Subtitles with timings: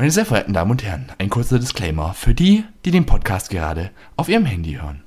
[0.00, 3.90] Meine sehr verehrten Damen und Herren, ein kurzer Disclaimer für die, die den Podcast gerade
[4.16, 5.02] auf ihrem Handy hören.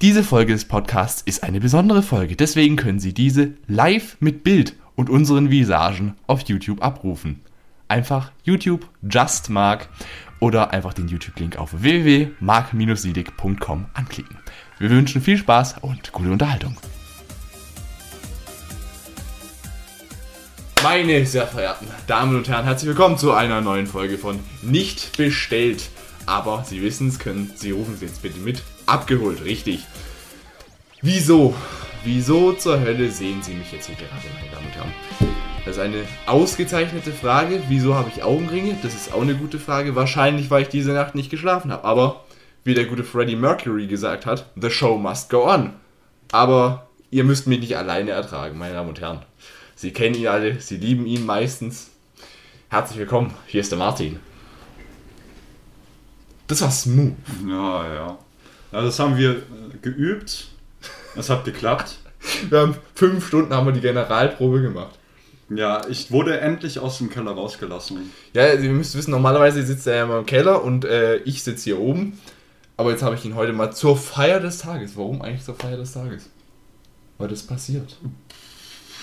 [0.00, 4.74] Diese Folge des Podcasts ist eine besondere Folge, deswegen können Sie diese live mit Bild
[4.96, 7.42] und unseren Visagen auf YouTube abrufen.
[7.88, 9.90] Einfach YouTube Just Mark
[10.38, 14.38] oder einfach den YouTube-Link auf www.mark-siedig.com anklicken.
[14.78, 16.74] Wir wünschen viel Spaß und gute Unterhaltung.
[20.82, 25.90] Meine sehr verehrten Damen und Herren, herzlich willkommen zu einer neuen Folge von Nicht bestellt.
[26.24, 28.62] Aber Sie wissen es, können Sie rufen es jetzt bitte mit.
[28.86, 29.80] Abgeholt, richtig.
[31.02, 31.54] Wieso?
[32.02, 34.92] Wieso zur Hölle sehen Sie mich jetzt hier gerade, meine Damen und Herren?
[35.66, 37.62] Das ist eine ausgezeichnete Frage.
[37.68, 38.74] Wieso habe ich Augenringe?
[38.82, 39.94] Das ist auch eine gute Frage.
[39.96, 41.84] Wahrscheinlich, weil ich diese Nacht nicht geschlafen habe.
[41.84, 42.24] Aber,
[42.64, 45.74] wie der gute Freddie Mercury gesagt hat, the show must go on.
[46.32, 49.20] Aber ihr müsst mich nicht alleine ertragen, meine Damen und Herren.
[49.80, 51.88] Sie kennen ihn alle, Sie lieben ihn meistens.
[52.68, 54.20] Herzlich willkommen, hier ist der Martin.
[56.48, 57.14] Das war smooth.
[57.48, 58.18] Ja, ja.
[58.72, 59.42] ja das haben wir
[59.80, 60.48] geübt.
[61.16, 61.96] Es hat geklappt.
[62.50, 64.98] Wir haben fünf Stunden haben wir die Generalprobe gemacht.
[65.48, 68.12] Ja, ich wurde endlich aus dem Keller rausgelassen.
[68.34, 71.64] Ja, ihr müsst wissen, normalerweise sitzt er ja immer im Keller und äh, ich sitze
[71.64, 72.20] hier oben.
[72.76, 74.94] Aber jetzt habe ich ihn heute mal zur Feier des Tages.
[74.98, 76.28] Warum eigentlich zur Feier des Tages?
[77.16, 77.96] Weil das passiert.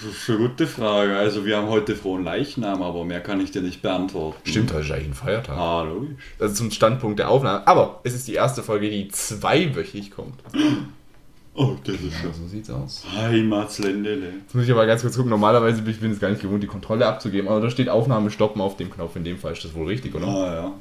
[0.03, 1.17] Das ist eine gute Frage.
[1.17, 4.39] Also wir haben heute frohen Leichnam, aber mehr kann ich dir nicht beantworten.
[4.44, 5.58] Stimmt, heute ist eigentlich ein Feiertag.
[5.58, 6.12] Ah, logisch.
[6.39, 7.66] Also zum Standpunkt der Aufnahme.
[7.67, 10.36] Aber es ist die erste Folge, die zweiwöchig kommt.
[11.56, 13.04] Oh, das ist Ja, so sieht's aus.
[13.16, 14.34] Heimatsländele.
[14.42, 15.31] Jetzt muss ich aber ganz kurz gucken.
[15.31, 17.48] Normalerweise bin ich bin es gar nicht gewohnt, die Kontrolle abzugeben.
[17.50, 19.16] Aber da steht Aufnahme stoppen auf dem Knopf.
[19.16, 20.28] In dem Fall ist das wohl richtig, oder?
[20.28, 20.72] Ah, ja.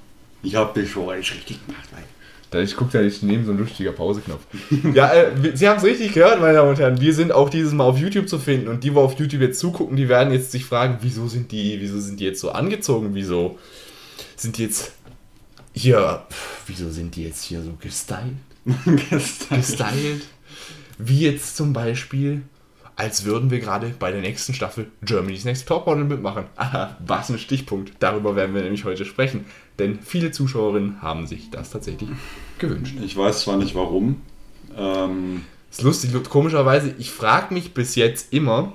[0.43, 1.89] Ich habe das schon alles richtig gemacht.
[1.93, 2.16] Weil Da
[2.53, 4.41] ich gucke da ist neben so ein lustiger Pauseknopf.
[4.95, 7.01] ja, äh, Sie haben es richtig gehört, meine Damen und Herren.
[7.01, 9.59] Wir sind auch dieses Mal auf YouTube zu finden und die, die auf YouTube jetzt
[9.59, 13.11] zugucken, die werden jetzt sich fragen, wieso sind die, wieso sind die jetzt so angezogen?
[13.15, 13.59] Wieso
[14.37, 14.93] sind die jetzt
[15.73, 18.35] hier, pff, wieso sind die jetzt hier so gestylt?
[19.11, 19.49] gestern.
[19.59, 20.27] Gestylt?
[20.99, 22.43] Wie jetzt zum Beispiel,
[22.97, 26.47] als würden wir gerade bei der nächsten Staffel Germany's Next Topmodel mitmachen.
[26.57, 27.93] Aha, was ein Stichpunkt.
[27.99, 29.45] Darüber werden wir nämlich heute sprechen.
[29.79, 32.09] Denn viele Zuschauerinnen haben sich das tatsächlich
[32.59, 32.97] gewünscht.
[33.05, 34.23] Ich weiß zwar nicht warum.
[34.77, 38.73] Ähm, ist lustig, komischerweise, ich frage mich bis jetzt immer,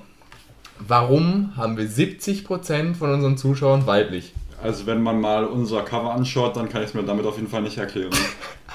[0.78, 4.32] warum haben wir 70% von unseren Zuschauern weiblich?
[4.62, 7.48] also wenn man mal unser Cover anschaut, dann kann ich es mir damit auf jeden
[7.48, 8.10] Fall nicht erklären.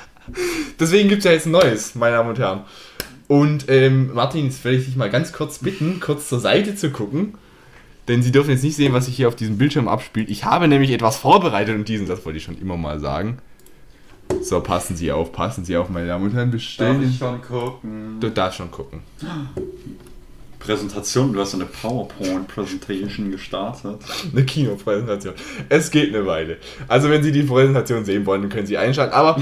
[0.80, 2.62] Deswegen gibt es ja jetzt ein neues, meine Damen und Herren.
[3.28, 6.92] Und ähm, Martin, jetzt werde ich dich mal ganz kurz bitten, kurz zur Seite zu
[6.92, 7.36] gucken.
[8.08, 10.30] Denn Sie dürfen jetzt nicht sehen, was sich hier auf diesem Bildschirm abspielt.
[10.30, 13.40] Ich habe nämlich etwas vorbereitet und diesen Satz wollte ich schon immer mal sagen.
[14.42, 16.52] So, passen Sie auf, passen Sie auf, meine Damen und Herren.
[16.52, 17.12] Bestellen.
[17.12, 18.18] schon gucken?
[18.20, 19.02] Du darfst schon gucken.
[20.60, 24.00] Präsentation, du hast eine PowerPoint-Präsentation gestartet.
[24.32, 25.34] Eine Kinopräsentation.
[25.70, 26.58] Es geht eine Weile.
[26.88, 29.14] Also, wenn Sie die Präsentation sehen wollen, dann können Sie einschalten.
[29.14, 29.42] Aber,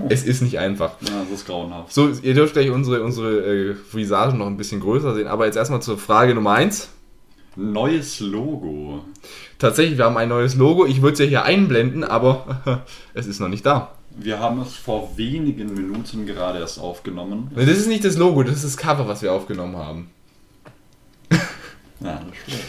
[0.08, 0.94] Es ist nicht einfach.
[1.02, 1.94] Ja, das ist grauenhaft.
[1.94, 5.28] So, ihr dürft gleich unsere, unsere äh, Visagen noch ein bisschen größer sehen.
[5.28, 6.90] Aber jetzt erstmal zur Frage Nummer 1.
[7.58, 9.04] Neues Logo.
[9.60, 10.86] Tatsächlich, wir haben ein neues Logo.
[10.86, 13.96] Ich würde es ja hier einblenden, aber es ist noch nicht da.
[14.16, 17.52] Wir haben es vor wenigen Minuten gerade erst aufgenommen.
[17.54, 20.10] Das ist nicht das Logo, das ist das Cover, was wir aufgenommen haben.
[22.04, 22.64] Ja, das stimmt.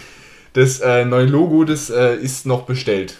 [0.54, 3.19] Das äh, neue Logo, das äh, ist noch bestellt.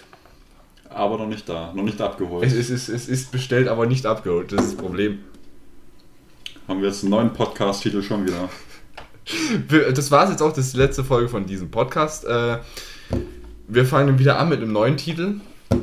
[0.89, 2.45] Aber noch nicht da, noch nicht abgeholt.
[2.45, 4.51] Es ist, es, ist, es ist bestellt, aber nicht abgeholt.
[4.51, 5.19] Das ist das Problem.
[6.67, 8.49] Haben wir jetzt einen neuen Podcast-Titel schon wieder.
[9.93, 12.25] Das war es jetzt auch, das ist die letzte Folge von diesem Podcast.
[12.25, 12.59] Äh,
[13.67, 15.35] wir fangen wieder an mit einem neuen Titel,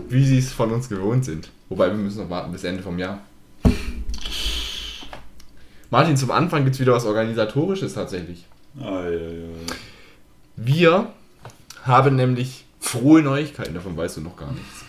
[0.09, 1.50] wie sie es von uns gewohnt sind.
[1.69, 3.21] Wobei wir müssen noch warten bis Ende vom Jahr.
[5.91, 8.47] Martin, zum Anfang gibt es wieder was Organisatorisches tatsächlich.
[8.79, 9.47] Ah, ja, ja.
[10.62, 11.11] Wir
[11.85, 14.85] haben nämlich frohe Neuigkeiten, davon weißt du noch gar nichts.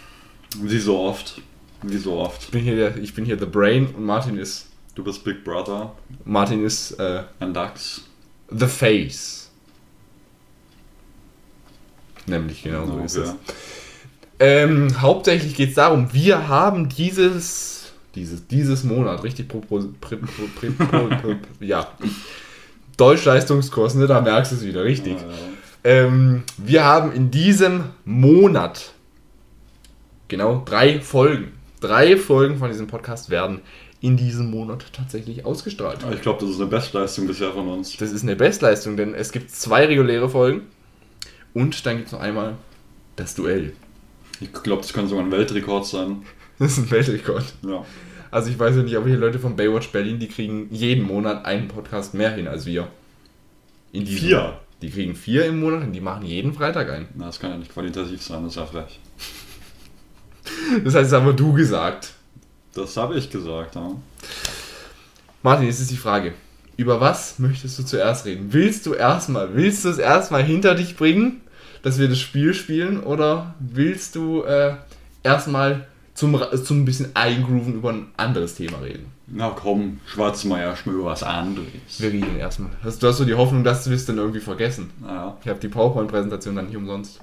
[0.57, 1.41] Wie so oft.
[1.81, 2.43] Wie so oft.
[2.43, 5.45] Ich bin hier, der, ich bin hier The Brain und Martin ist, Du bist Big
[5.45, 5.95] Brother,
[6.25, 8.01] Martin ist äh, ein Dachs.
[8.49, 9.49] The Face.
[12.25, 13.29] Nämlich genau so ist es.
[13.29, 13.35] ja.
[14.39, 17.71] Ähm, hauptsächlich geht es darum, wir haben dieses
[18.15, 21.87] dieses, dieses Monat, richtig pro, pro, pro, pro, pro, pro, ja,
[22.97, 25.15] Deutschleistungskurs, ne, da merkst du es wieder, richtig.
[25.83, 28.93] Ähm, wir haben in diesem Monat
[30.27, 31.53] genau drei Folgen.
[31.79, 33.61] Drei Folgen von diesem Podcast werden
[34.01, 35.99] in diesem Monat tatsächlich ausgestrahlt.
[36.13, 37.97] Ich glaube, das ist eine Bestleistung bisher von uns.
[37.97, 40.61] Das ist eine Bestleistung, denn es gibt zwei reguläre Folgen
[41.53, 42.55] und dann gibt es noch einmal
[43.15, 43.73] das Duell.
[44.39, 46.17] Ich glaube, das kann sogar ein Weltrekord sein.
[46.59, 47.43] Das ist ein Weltrekord.
[47.67, 47.83] Ja.
[48.29, 51.43] Also ich weiß ja nicht, aber hier Leute von Baywatch Berlin, die kriegen jeden Monat
[51.43, 52.87] einen Podcast mehr hin als wir.
[53.91, 54.59] In diesem- Vier?
[54.81, 57.07] Die kriegen vier im Monat und die machen jeden Freitag einen.
[57.15, 58.99] Na, das kann ja nicht qualitativ sein, das ist ja frech.
[60.83, 62.13] Das heißt, das haben wir du gesagt.
[62.73, 63.91] Das habe ich gesagt, ja.
[65.43, 66.33] Martin, jetzt ist die Frage.
[66.77, 68.53] Über was möchtest du zuerst reden?
[68.53, 71.41] Willst du erstmal, willst du es erstmal hinter dich bringen,
[71.83, 74.75] dass wir das Spiel spielen, oder willst du äh,
[75.23, 75.87] erstmal
[76.21, 79.07] zum, zum bisschen eingrooven über ein anderes Thema reden?
[79.25, 81.67] Na komm, schwatz mal erstmal über was anderes.
[81.97, 82.69] Wir reden erstmal.
[82.83, 84.91] Hast, du hast so die Hoffnung, dass du es dann irgendwie vergessen.
[85.01, 85.35] Naja.
[85.41, 87.21] Ich habe die PowerPoint-Präsentation dann nicht umsonst.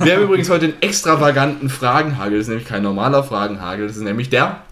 [0.00, 2.38] Wir haben übrigens heute einen extravaganten Fragenhagel.
[2.38, 3.86] Das ist nämlich kein normaler Fragenhagel.
[3.88, 4.62] Das ist nämlich der.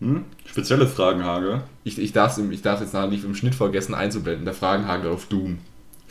[0.00, 0.26] Hm?
[0.44, 1.62] Spezielle Fragen, Hage.
[1.82, 4.44] Ich, ich darf es ich darf's jetzt nachher nicht im Schnitt vergessen einzublenden.
[4.44, 5.60] Der Fragenhagel auf Doom.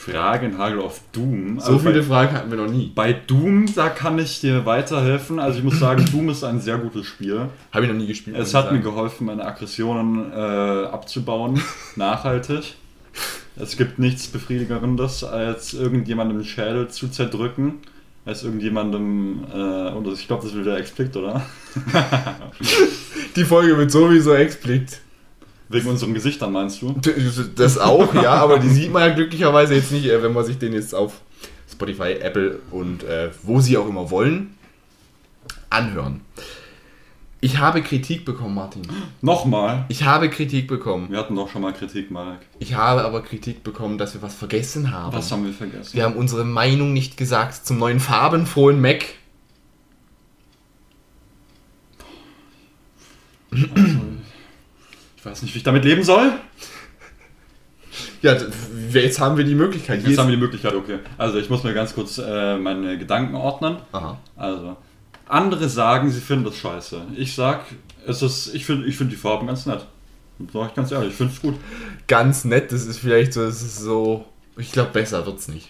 [0.06, 1.60] Fragenhagel auf Doom.
[1.60, 2.92] So Also viele bei, Fragen hatten wir noch nie.
[2.94, 5.40] bei Doom, da kann ich dir weiterhelfen.
[5.40, 7.50] Also ich muss sagen, Doom ist ein sehr gutes Spiel.
[7.72, 8.36] Habe ich noch nie gespielt.
[8.38, 11.62] Es hat mir geholfen, meine Aggressionen äh, abzubauen,
[11.96, 12.76] nachhaltig.
[13.56, 17.76] Es gibt nichts Befriedigerendes, als irgendjemandem den Schädel zu zerdrücken,
[18.26, 21.46] als irgendjemandem, äh, und ich glaube, das will der explikt, oder?
[23.36, 25.00] Die Folge wird sowieso explizit.
[25.72, 26.96] Wegen unseren Gesichtern meinst du?
[27.56, 30.58] Das auch, ja, aber die sieht man ja glücklicherweise jetzt nicht, äh, wenn man sich
[30.58, 31.22] den jetzt auf
[31.72, 34.56] Spotify, Apple und äh, wo sie auch immer wollen,
[35.70, 36.22] anhören.
[37.44, 38.84] Ich habe Kritik bekommen, Martin.
[39.22, 39.86] Nochmal.
[39.88, 41.10] Ich habe Kritik bekommen.
[41.10, 42.42] Wir hatten doch schon mal Kritik, Marek.
[42.60, 45.16] Ich habe aber Kritik bekommen, dass wir was vergessen haben.
[45.16, 45.96] Was haben wir vergessen?
[45.96, 49.06] Wir haben unsere Meinung nicht gesagt zum neuen farbenfrohen Mac.
[55.22, 56.32] Ich weiß nicht, wie ich damit leben soll.
[58.24, 58.36] Ja,
[58.92, 60.00] jetzt haben wir die Möglichkeit.
[60.00, 60.98] Hier Jetzt ist- haben wir die Möglichkeit, okay.
[61.18, 63.78] Also ich muss mir ganz kurz äh, meine Gedanken ordnen.
[63.92, 64.18] Aha.
[64.36, 64.78] Also,
[65.28, 67.02] andere sagen, sie finden das scheiße.
[67.18, 67.66] Ich sag,
[68.08, 69.86] es ist, ich finde ich find die Farben ganz nett.
[70.52, 71.56] Sag ich ganz ehrlich, ich finde es gut.
[72.08, 74.26] Ganz nett, das ist vielleicht so, das ist so.
[74.58, 75.70] Ich glaube, besser wird's nicht.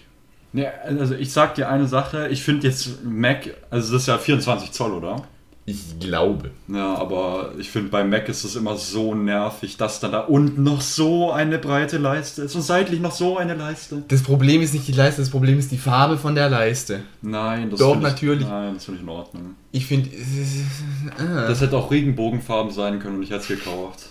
[0.54, 4.16] Nee, also ich sag dir eine Sache, ich finde jetzt Mac, also das ist ja
[4.18, 5.24] 24 Zoll, oder?
[5.64, 6.50] Ich glaube.
[6.66, 10.64] Ja, aber ich finde bei Mac ist es immer so nervig, dass dann da unten
[10.64, 14.02] noch so eine breite Leiste ist und seitlich noch so eine Leiste.
[14.08, 17.02] Das Problem ist nicht die Leiste, das Problem ist die Farbe von der Leiste.
[17.22, 18.46] Nein, das Doch, find ich, natürlich.
[18.48, 19.54] Nein, das finde ich in Ordnung.
[19.70, 20.10] Ich finde.
[20.10, 24.08] Äh, Das hätte auch Regenbogenfarben sein können und ich hätte es gekauft.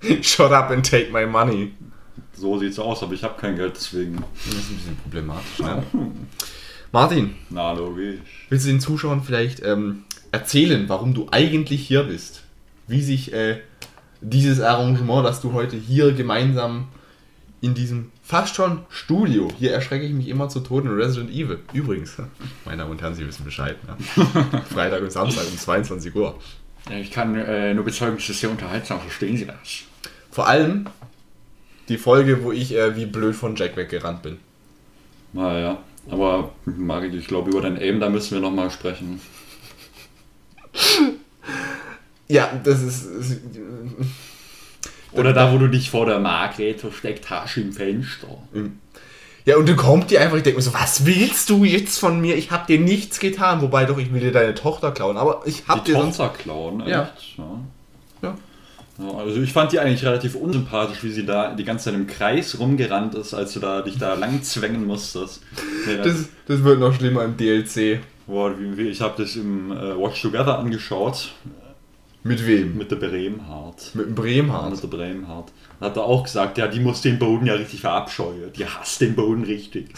[0.22, 1.72] Shut up and take my money.
[2.36, 4.22] So sieht's aus, aber ich habe kein Geld, deswegen.
[4.46, 5.82] Das ist ein bisschen problematisch, ne?
[6.92, 8.20] Martin, Na, logisch.
[8.48, 10.04] willst du den Zuschauern vielleicht ähm,
[10.34, 12.42] erzählen, warum du eigentlich hier bist?
[12.88, 13.60] Wie sich äh,
[14.20, 16.88] dieses Arrangement, dass du heute hier gemeinsam
[17.60, 21.60] in diesem fast schon Studio, hier erschrecke ich mich immer zu Tode in Resident Evil.
[21.72, 22.16] Übrigens,
[22.64, 23.76] meine Damen und Herren, Sie wissen Bescheid.
[23.86, 24.24] Ne?
[24.74, 26.36] Freitag und Samstag um 22 Uhr.
[26.90, 29.84] Ich kann äh, nur bezeugen, es ist sehr unterhaltsam, verstehen Sie das?
[30.32, 30.86] Vor allem
[31.88, 34.38] die Folge, wo ich äh, wie blöd von Jack weggerannt bin.
[35.32, 35.78] Naja,
[36.10, 39.20] aber Marek, ich glaube, über dein Aim, da müssen wir nochmal sprechen.
[42.28, 43.04] Ja, das ist.
[43.04, 43.40] ist
[45.12, 48.26] Oder da, wo du dich vor der Margret versteckt hast im Fenster.
[49.44, 52.20] ja, und dann kommt die einfach, ich denke mir so, was willst du jetzt von
[52.20, 52.36] mir?
[52.36, 53.60] Ich habe dir nichts getan.
[53.62, 55.16] Wobei doch, ich will dir deine Tochter klauen.
[55.16, 55.94] Aber ich habe dir.
[55.94, 56.90] Tochter klauen, echt?
[56.90, 57.12] Ja.
[57.36, 57.44] Ja.
[58.22, 58.36] Ja.
[58.96, 62.06] Ja, also ich fand die eigentlich relativ unsympathisch, wie sie da die ganze Zeit im
[62.06, 65.42] Kreis rumgerannt ist, als du da dich da lang zwängen musstest.
[65.86, 67.98] Nee, Das, das wird noch schlimmer im DLC.
[68.28, 71.32] boah, ich habe das im äh, Watch Together angeschaut
[72.26, 72.76] Mit wem?
[72.78, 73.90] mit der Bremhardt.
[73.94, 74.70] Mit dem Bremhardt.
[74.72, 75.52] Mit der Bremhardt.
[75.80, 78.52] Hat er auch gesagt, ja, die muss den Boden ja richtig verabscheuen.
[78.56, 79.90] Die hasst den Boden richtig.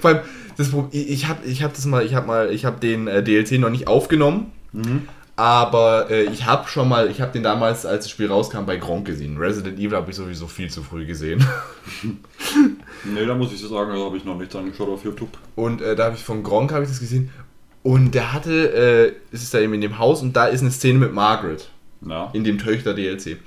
[0.00, 0.20] Vor allem,
[0.56, 3.22] das, Pro- ich habe ich hab das mal, ich habe mal, ich habe den äh,
[3.22, 4.52] DLC noch nicht aufgenommen.
[5.34, 8.76] Aber äh, ich habe schon mal, ich habe den damals, als das Spiel rauskam, bei
[8.76, 9.38] Gronk gesehen.
[9.38, 11.44] Resident Evil habe ich sowieso viel zu früh gesehen.
[13.04, 15.30] Nee, da muss ich so sagen, da habe ich noch nicht angeschaut auf YouTube.
[15.56, 17.30] Und äh, da habe ich von Gronk habe ich das gesehen.
[17.82, 20.70] Und der hatte, äh, es ist da eben in dem Haus und da ist eine
[20.70, 21.68] Szene mit Margaret
[22.06, 22.30] Ja.
[22.32, 23.38] in dem Töchter-DLC.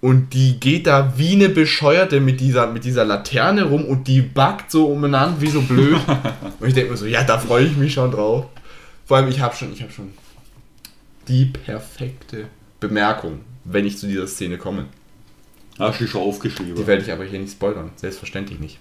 [0.00, 4.20] Und die geht da wie eine Bescheuerte mit dieser, mit dieser Laterne rum und die
[4.20, 5.96] backt so umeinander wie so blöd.
[6.60, 8.46] und ich denke mir so, ja, da freue ich mich schon drauf.
[9.04, 10.10] Vor allem, ich habe schon, ich habe schon
[11.28, 12.46] die perfekte
[12.80, 14.86] Bemerkung, wenn ich zu dieser Szene komme.
[15.78, 16.74] Hast du schon aufgeschrieben?
[16.74, 17.90] Die werde ich aber hier nicht spoilern.
[17.96, 18.78] Selbstverständlich nicht.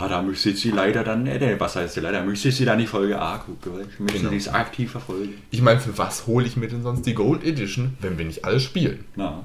[0.00, 2.86] Ah, da müsste sie leider dann, äh, was heißt sie leider, müsste sie dann die
[2.86, 4.30] Folge A gucken, weil ich müsste Genau.
[4.30, 5.34] dies aktiv verfolgen.
[5.50, 8.44] Ich meine, für was hole ich mir denn sonst die Gold Edition, wenn wir nicht
[8.44, 9.04] alles spielen?
[9.16, 9.44] Na,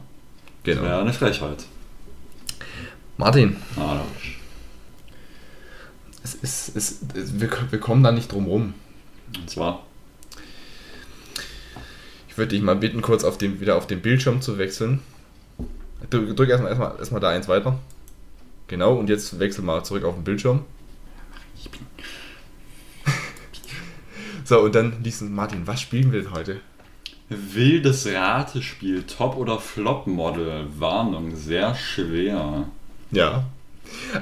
[0.63, 0.83] Genau.
[0.83, 1.65] ja, eine Frechheit.
[3.17, 4.05] Martin, Ah, da
[6.23, 8.73] es ist, es, es, wir, wir kommen da nicht drum rum.
[9.35, 9.85] Und zwar,
[12.29, 15.01] Ich würde dich mal bitten, kurz auf den, wieder auf den Bildschirm zu wechseln.
[16.09, 17.77] Drück, drück erstmal, erstmal, erstmal da eins weiter.
[18.73, 20.61] Genau, und jetzt wechsel mal zurück auf den Bildschirm.
[24.45, 26.59] So, und dann diesen Martin, was spielen wir denn heute?
[27.29, 32.65] wildes Ratespiel, Top- oder Flop-Model, Warnung, sehr schwer.
[33.11, 33.45] Ja.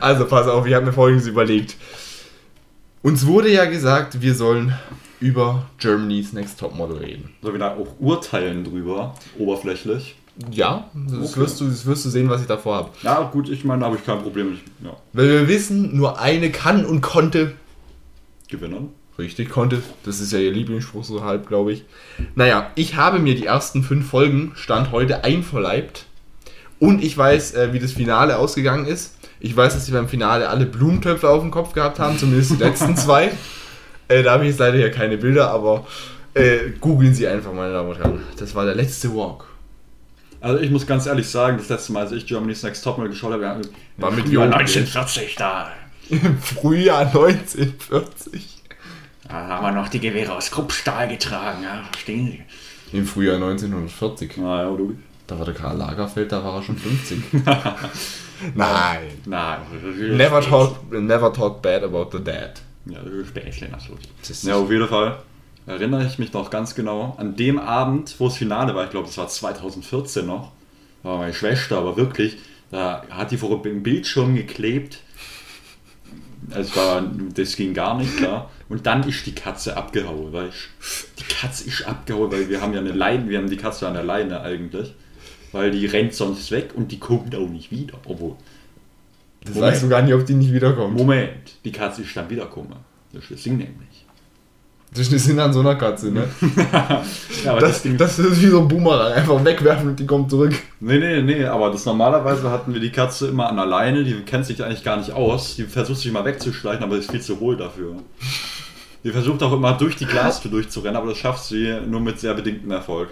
[0.02, 1.78] Also pass auf, ich habe mir folgendes überlegt.
[3.02, 4.78] Uns wurde ja gesagt, wir sollen
[5.22, 7.34] über Germany's Next Top Model reden.
[7.42, 10.16] Sollen wir da auch urteilen drüber, oberflächlich?
[10.52, 11.42] Ja, das, Okay.
[11.42, 12.90] wirst, du, das wirst du sehen, was ich davor habe.
[13.04, 16.20] Ja, gut, ich meine, da habe ich kein Problem mit ja, Weil wir wissen, nur
[16.20, 17.54] eine kann und konnte
[18.50, 18.90] gewinnen.
[19.20, 19.84] Richtig, konnte.
[20.04, 21.84] Das ist ja ihr Lieblingsspruch so halb, glaube ich.
[22.36, 26.06] Naja, ich habe mir die ersten fünf Folgen, Stand heute, einverleibt.
[26.80, 29.18] Und ich weiß, äh, wie das Finale ausgegangen ist.
[29.40, 32.56] Ich weiß, dass sie beim Finale alle Blumentöpfe auf dem Kopf gehabt haben, zumindest die
[32.64, 33.32] letzten zwei.
[34.08, 35.86] Äh, da habe ich jetzt leider hier keine Bilder, aber
[36.34, 38.22] äh, googeln Sie einfach, meine Damen und Herren.
[38.40, 39.46] Das war der letzte Walk.
[40.42, 43.32] Also ich muss ganz ehrlich sagen, das letzte Mal, als ich Germany's Next Topmodel geschaut
[43.34, 43.62] habe,
[43.98, 44.54] War mit Frühjahr Jungen.
[44.54, 45.72] 1940 da.
[46.10, 48.58] Im Frühjahr 1940.
[49.28, 52.28] Da haben wir noch die Gewehre aus Kruppstahl getragen, ja, verstehen
[52.92, 52.98] Sie?
[52.98, 54.34] Im Frühjahr 1940.
[54.38, 54.98] Na ja, du.
[55.28, 57.20] Da war der Karl Lagerfeld, da war er schon 50.
[58.56, 59.00] Nein.
[59.26, 59.60] Na,
[59.98, 62.52] Never talk, never talk bad about the dead.
[62.88, 63.72] Ja, das ist.
[64.20, 65.18] Das ist- Ja, auf jeden Fall
[65.66, 69.08] erinnere ich mich noch ganz genau an dem Abend, wo das Finale war, ich glaube,
[69.08, 70.52] das war 2014 noch,
[71.04, 72.38] war meine Schwester, aber wirklich,
[72.72, 75.00] da hat die vor dem Bildschirm geklebt.
[76.50, 77.04] Es war,
[77.36, 78.50] das ging gar nicht klar.
[78.68, 80.70] Und dann ist die Katze abgehauen, weil ich,
[81.20, 83.94] die Katze ist abgehauen, weil wir haben ja eine Leine, wir haben die Katze an
[83.94, 84.94] der Leine eigentlich,
[85.52, 87.96] weil die rennt sonst weg und die kommt auch nicht wieder.
[88.06, 88.36] Obwohl,
[89.44, 89.74] Das Moment.
[89.74, 90.98] weißt du gar nicht, ob die nicht wiederkommt.
[90.98, 92.74] Moment, die Katze ist dann wiedergekommen.
[93.14, 93.91] Das ist das Ding nämlich.
[94.94, 96.28] Das ist Sinn an so einer Katze, ne?
[97.46, 99.14] Ja, aber Das, Ding das ist wie so ein Boomerang.
[99.14, 100.54] Einfach wegwerfen und die kommt zurück.
[100.82, 104.14] Nee, nee, nee, aber das normalerweise hatten wir die Katze immer an der Leine, die
[104.22, 105.56] kennt sich eigentlich gar nicht aus.
[105.56, 107.96] Die versucht sich mal wegzuschleichen, aber ist viel zu hohl dafür.
[109.04, 112.34] Die versucht auch immer durch die Glastür durchzurennen, aber das schafft sie nur mit sehr
[112.34, 113.10] bedingtem Erfolg.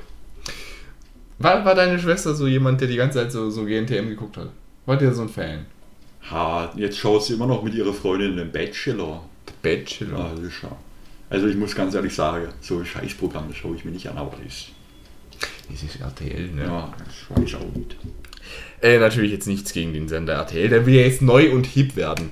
[1.40, 4.50] War, war deine Schwester so jemand, der die ganze Zeit so, so GNTM geguckt hat?
[4.86, 5.66] War der so ein Fan?
[6.30, 9.24] Ha, jetzt schaut sie immer noch mit ihrer Freundin den Bachelor.
[9.64, 10.20] Bachelor.
[10.20, 10.78] Ah, das schau.
[11.30, 14.18] Also ich muss ganz ehrlich sagen, so ein Scheißprogramm, das schaue ich mir nicht an,
[14.18, 14.68] aber das ist,
[15.72, 16.64] Das ist RTL, ne?
[16.64, 17.96] ja, das ist auch gut.
[18.82, 20.70] Äh, natürlich jetzt nichts gegen den Sender RTL.
[20.70, 22.32] Der will ja jetzt neu und hip werden.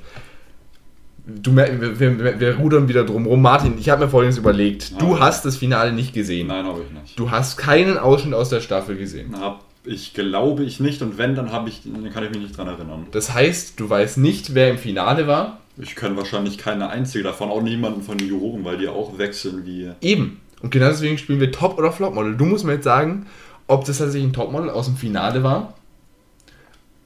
[1.28, 3.42] Du, wir, wir, wir rudern wieder drum rum.
[3.42, 5.00] Martin, ich habe mir folgendes überlegt.
[5.02, 5.20] Du Ja.
[5.20, 6.48] hast das Finale nicht gesehen.
[6.48, 7.20] Nein, habe ich nicht.
[7.20, 9.38] Du hast keinen Ausschnitt aus der Staffel gesehen.
[9.40, 12.58] Hab ich glaube ich nicht und wenn, dann habe ich, dann kann ich mich nicht
[12.58, 13.08] dran erinnern.
[13.12, 15.60] Das heißt, du weißt nicht, wer im Finale war.
[15.80, 19.66] Ich kenne wahrscheinlich keine einzige davon, auch niemanden von den Juroren, weil die auch wechseln
[19.66, 19.92] wie.
[20.02, 20.42] Eben.
[20.62, 22.36] Und genau deswegen spielen wir Top- oder Flop-Model.
[22.36, 23.28] Du musst mir jetzt sagen,
[23.68, 25.76] ob das tatsächlich ein Topmodel aus dem Finale war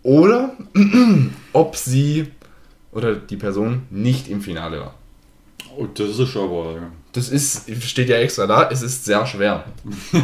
[0.04, 0.56] oder
[1.54, 2.28] ob sie
[2.92, 4.96] oder die Person nicht im Finale war.
[5.78, 6.92] Oh, das ist aber.
[7.14, 9.66] Das ist, steht ja extra da, es ist sehr schwer.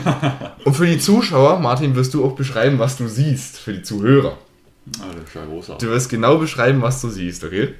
[0.66, 4.38] Und für die Zuschauer, Martin, wirst du auch beschreiben, was du siehst, für die Zuhörer.
[5.00, 5.86] Ah, das ist ja großartig.
[5.86, 7.74] Du wirst genau beschreiben, was du siehst, okay?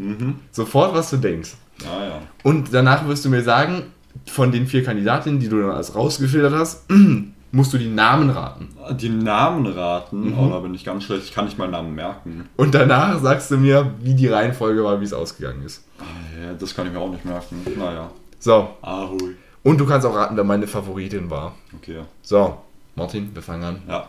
[0.00, 0.36] Mhm.
[0.50, 1.54] Sofort, was du denkst.
[1.82, 2.22] Ja, ja.
[2.42, 3.84] Und danach wirst du mir sagen,
[4.26, 6.84] von den vier Kandidatinnen, die du dann als rausgefiltert hast,
[7.52, 8.68] musst du die Namen raten.
[8.96, 10.38] Die Namen raten, Mhm.
[10.38, 12.48] oh, da bin ich ganz schlecht, ich kann nicht mal Namen merken.
[12.56, 15.84] Und danach sagst du mir, wie die Reihenfolge war, wie es ausgegangen ist.
[15.98, 16.04] Ah,
[16.42, 17.62] Ja, das kann ich mir auch nicht merken.
[17.78, 18.10] Naja.
[18.38, 19.34] So, Ahoi.
[19.62, 21.54] und du kannst auch raten, wer meine Favoritin war.
[21.76, 22.00] Okay.
[22.22, 22.56] So,
[22.96, 23.82] Martin, wir fangen an.
[23.88, 24.08] Ja.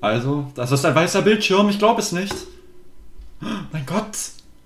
[0.00, 2.34] Also, das ist ein weißer Bildschirm, ich glaube es nicht.
[3.72, 4.16] Mein Gott,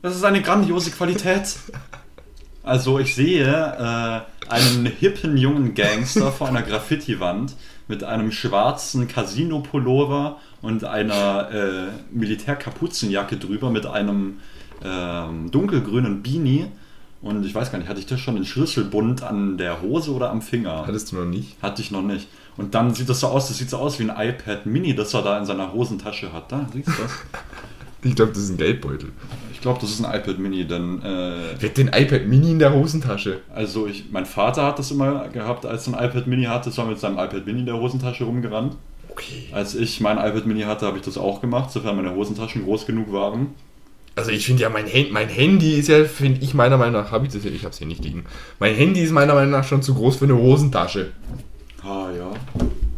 [0.03, 1.57] das ist eine grandiose Qualität.
[2.65, 7.57] Also, ich sehe äh, einen hippen jungen Gangster vor einer Graffiti-Wand
[7.89, 14.39] mit einem schwarzen Casino-Pullover und einer äh, Militärkapuzenjacke drüber mit einem
[14.85, 16.67] ähm, dunkelgrünen Beanie.
[17.21, 20.31] Und ich weiß gar nicht, hatte ich das schon den Schlüsselbund an der Hose oder
[20.31, 20.85] am Finger?
[20.87, 21.57] Hattest du noch nicht?
[21.63, 22.29] Hatte ich noch nicht.
[22.57, 25.15] Und dann sieht das so aus, das sieht so aus wie ein iPad Mini, das
[25.15, 26.51] er da in seiner Hosentasche hat.
[26.51, 27.13] Da, siehst du das?
[28.05, 29.13] Ich glaube, das ist ein Geldbeutel.
[29.63, 32.59] Ich glaube, das ist ein iPad Mini, denn äh, Wer hat den iPad Mini in
[32.59, 33.43] der Hosentasche?
[33.55, 36.79] also ich, mein Vater hat das immer gehabt, als er ein iPad Mini hatte, ist
[36.79, 38.75] er mit seinem iPad Mini in der Hosentasche rumgerannt.
[39.09, 39.45] Okay.
[39.53, 42.87] Als ich mein iPad Mini hatte, habe ich das auch gemacht, sofern meine Hosentaschen groß
[42.87, 43.55] genug waren.
[44.17, 47.13] Also ich finde ja, mein, Hand, mein Handy ist ja, finde ich meiner Meinung nach,
[47.13, 48.25] habe ich das hier, ich habe es hier nicht liegen.
[48.59, 51.13] Mein Handy ist meiner Meinung nach schon zu groß für eine Hosentasche.
[51.85, 52.33] Ah ja,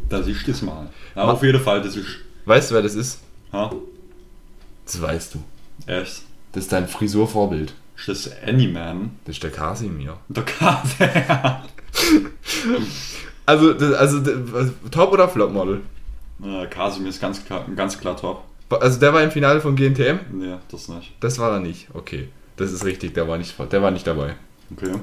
[0.09, 0.89] da siehst du es mal.
[1.15, 2.07] Ja, auf jeden Fall, das ist...
[2.47, 3.21] Weißt du, wer das ist?
[3.53, 3.71] Ha?
[4.87, 5.93] Das weißt du.
[5.93, 6.23] Echt?
[6.55, 7.75] Das ist dein Frisurvorbild.
[7.97, 9.19] Ist das Anyman?
[9.25, 10.17] Das ist der Kasimir.
[10.29, 11.63] Der Karte.
[13.47, 15.83] Also, das, also das, Top oder Flop Model?
[16.43, 18.43] äh, Kasimir ist ganz klar, ganz klar top.
[18.71, 20.21] Also der war im Finale von GNTM?
[20.33, 21.13] Nee, das nicht.
[21.21, 21.89] Das war er nicht.
[21.93, 22.29] Okay.
[22.57, 24.37] Das ist richtig, der war nicht, der war nicht dabei.
[24.75, 24.95] Okay.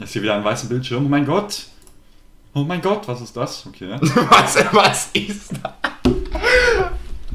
[0.00, 1.06] Ich sehe wieder einen weißen Bildschirm.
[1.06, 1.66] Oh mein Gott!
[2.54, 3.66] Oh mein Gott, was ist das?
[3.66, 3.96] Okay.
[4.00, 5.72] was, was ist das?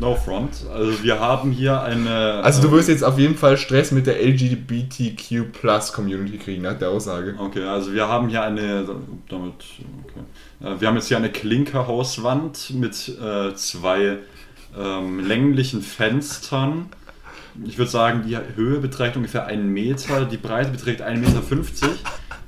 [0.04, 0.66] No front.
[0.74, 2.42] Also wir haben hier eine.
[2.44, 6.64] Also du ähm, wirst jetzt auf jeden Fall Stress mit der LGBTQ Plus Community kriegen,
[6.64, 7.36] nach der Aussage.
[7.40, 8.86] Okay, also wir haben hier eine.
[9.30, 9.54] Damit.
[10.04, 10.74] Okay.
[10.76, 14.18] Äh, Wir haben jetzt hier eine Klinkerhauswand mit äh, zwei
[14.78, 16.88] ähm, länglichen Fenstern.
[17.66, 21.96] Ich würde sagen, die Höhe beträgt ungefähr einen Meter, die Breite beträgt 1,50 Meter.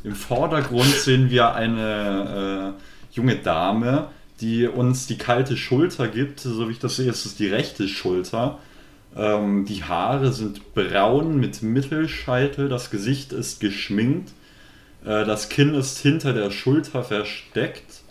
[0.03, 4.09] Im Vordergrund sehen wir eine äh, junge Dame,
[4.41, 6.39] die uns die kalte Schulter gibt.
[6.41, 8.59] So wie ich das sehe, ist es die rechte Schulter.
[9.15, 14.33] Ähm, die Haare sind braun mit Mittelscheitel, das Gesicht ist geschminkt.
[15.05, 18.03] Äh, Das Kinn ist hinter der Schulter versteckt.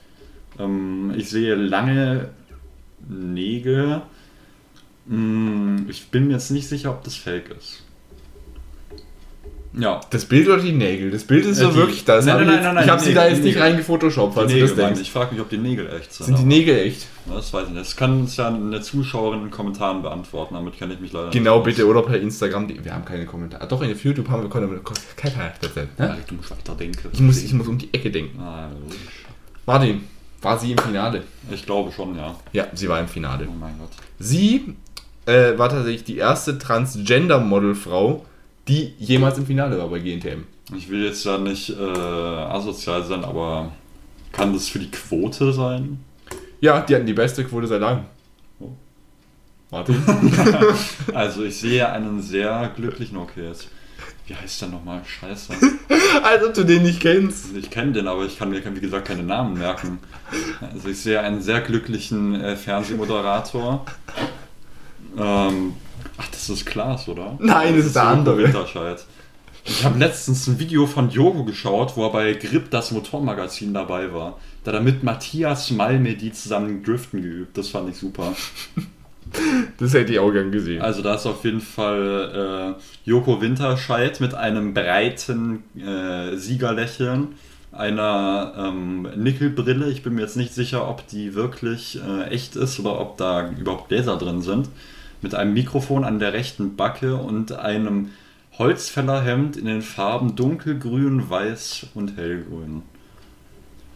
[0.58, 2.30] Ähm, ich sehe lange
[3.08, 4.02] Nägel.
[5.06, 7.83] Mm, Ich bin mir jetzt nicht sicher, ob das fake ist.
[9.76, 10.00] Ja.
[10.10, 11.10] Das Bild oder die Nägel?
[11.10, 12.24] Das Bild ist Äh, so die- wirklich das.
[12.26, 13.62] Nein, nein, ich nein, nein, Ich habe sie da Nägel, jetzt nicht Nägel.
[13.70, 15.00] reingefotoshoppt, falls Die du Nägel das denkst.
[15.00, 15.10] ich.
[15.10, 16.26] Frage mich, ob die Nägel echt sind.
[16.26, 17.06] Sind die Nägel echt?
[17.26, 17.80] Das weiß ich nicht.
[17.80, 20.54] Das kann uns ja eine Zuschauerin in den Kommentaren beantworten.
[20.54, 21.86] Damit kenne ich mich leider Genau, nicht bitte.
[21.88, 22.68] Oder per Instagram.
[22.84, 23.62] Wir haben keine Kommentare.
[23.62, 25.52] Ah, Doch, auf YouTube haben wir keine Kommentare.
[25.98, 26.18] Ja, Ne?
[26.28, 26.98] du musst weiterdenken.
[27.12, 28.38] Ich muss, ich muss um die Ecke denken.
[28.40, 28.68] Ah.
[29.66, 30.02] Martin,
[30.42, 31.22] war sie im Finale?
[31.50, 32.36] ich glaube schon, ja.
[32.52, 33.48] Ja, sie war im Finale.
[33.48, 33.88] Oh mein Gott.
[34.18, 34.76] Sie
[35.26, 38.24] äh, war tatsächlich die erste Transgender-Model-Frau,
[38.68, 40.44] die jemals im Finale war bei GNTM.
[40.76, 43.72] Ich will jetzt ja nicht äh, asozial sein, aber
[44.32, 46.00] kann das für die Quote sein?
[46.60, 48.04] Ja, die hatten die beste Quote seit langem.
[48.58, 48.70] Oh.
[49.70, 50.02] Martin?
[51.14, 53.68] Also ich sehe einen sehr glücklichen, okay, jetzt,
[54.26, 55.02] wie heißt der nochmal?
[55.04, 55.52] Scheiße.
[56.22, 57.46] Als ob du den nicht kennst.
[57.46, 59.98] Also ich kenne den, aber ich kann mir, wie gesagt, keine Namen merken.
[60.60, 63.84] Also ich sehe einen sehr glücklichen äh, Fernsehmoderator.
[65.18, 65.74] Ähm,
[66.16, 67.36] ach, das ist Klaas, oder?
[67.38, 68.38] Nein, das ist der andere.
[68.38, 69.04] Winterscheid.
[69.66, 74.12] Ich habe letztens ein Video von Joko geschaut, wo er bei Grip das Motormagazin dabei
[74.12, 74.38] war.
[74.62, 77.56] Da hat er mit Matthias Malmedy zusammen Driften geübt.
[77.56, 78.34] Das fand ich super.
[79.78, 80.80] Das hätte ich auch gern gesehen.
[80.80, 87.34] Also da ist auf jeden Fall äh, Joko Winterscheid mit einem breiten äh, Siegerlächeln,
[87.72, 89.90] einer ähm, Nickelbrille.
[89.90, 93.50] Ich bin mir jetzt nicht sicher, ob die wirklich äh, echt ist oder ob da
[93.50, 94.68] überhaupt Gläser drin sind.
[95.24, 98.10] Mit einem Mikrofon an der rechten Backe und einem
[98.58, 102.82] Holzfällerhemd in den Farben dunkelgrün, weiß und hellgrün.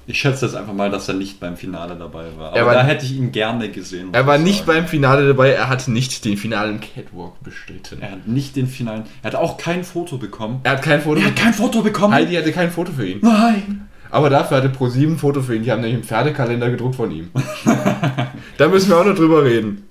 [0.06, 2.54] Ich schätze jetzt einfach mal, dass er nicht beim Finale dabei war.
[2.56, 4.08] Er Aber war- da hätte ich ihn gerne gesehen.
[4.12, 8.00] er war ich nicht beim Finale dabei, er hat nicht den finalen Catwalk bestritten.
[8.00, 9.02] Er hat nicht den finalen.
[9.22, 10.60] Er hat auch kein Foto bekommen.
[10.62, 11.20] Er hat kein Foto.
[11.20, 12.14] Er hat kein Foto bekommen.
[12.14, 13.18] Heidi hatte kein Foto für ihn.
[13.20, 13.86] Nein.
[14.10, 15.62] Aber dafür hatte Pro7 ein Foto für ihn.
[15.62, 17.28] Die haben nämlich einen Pferdekalender gedruckt von ihm.
[18.56, 19.84] da müssen wir auch noch drüber reden.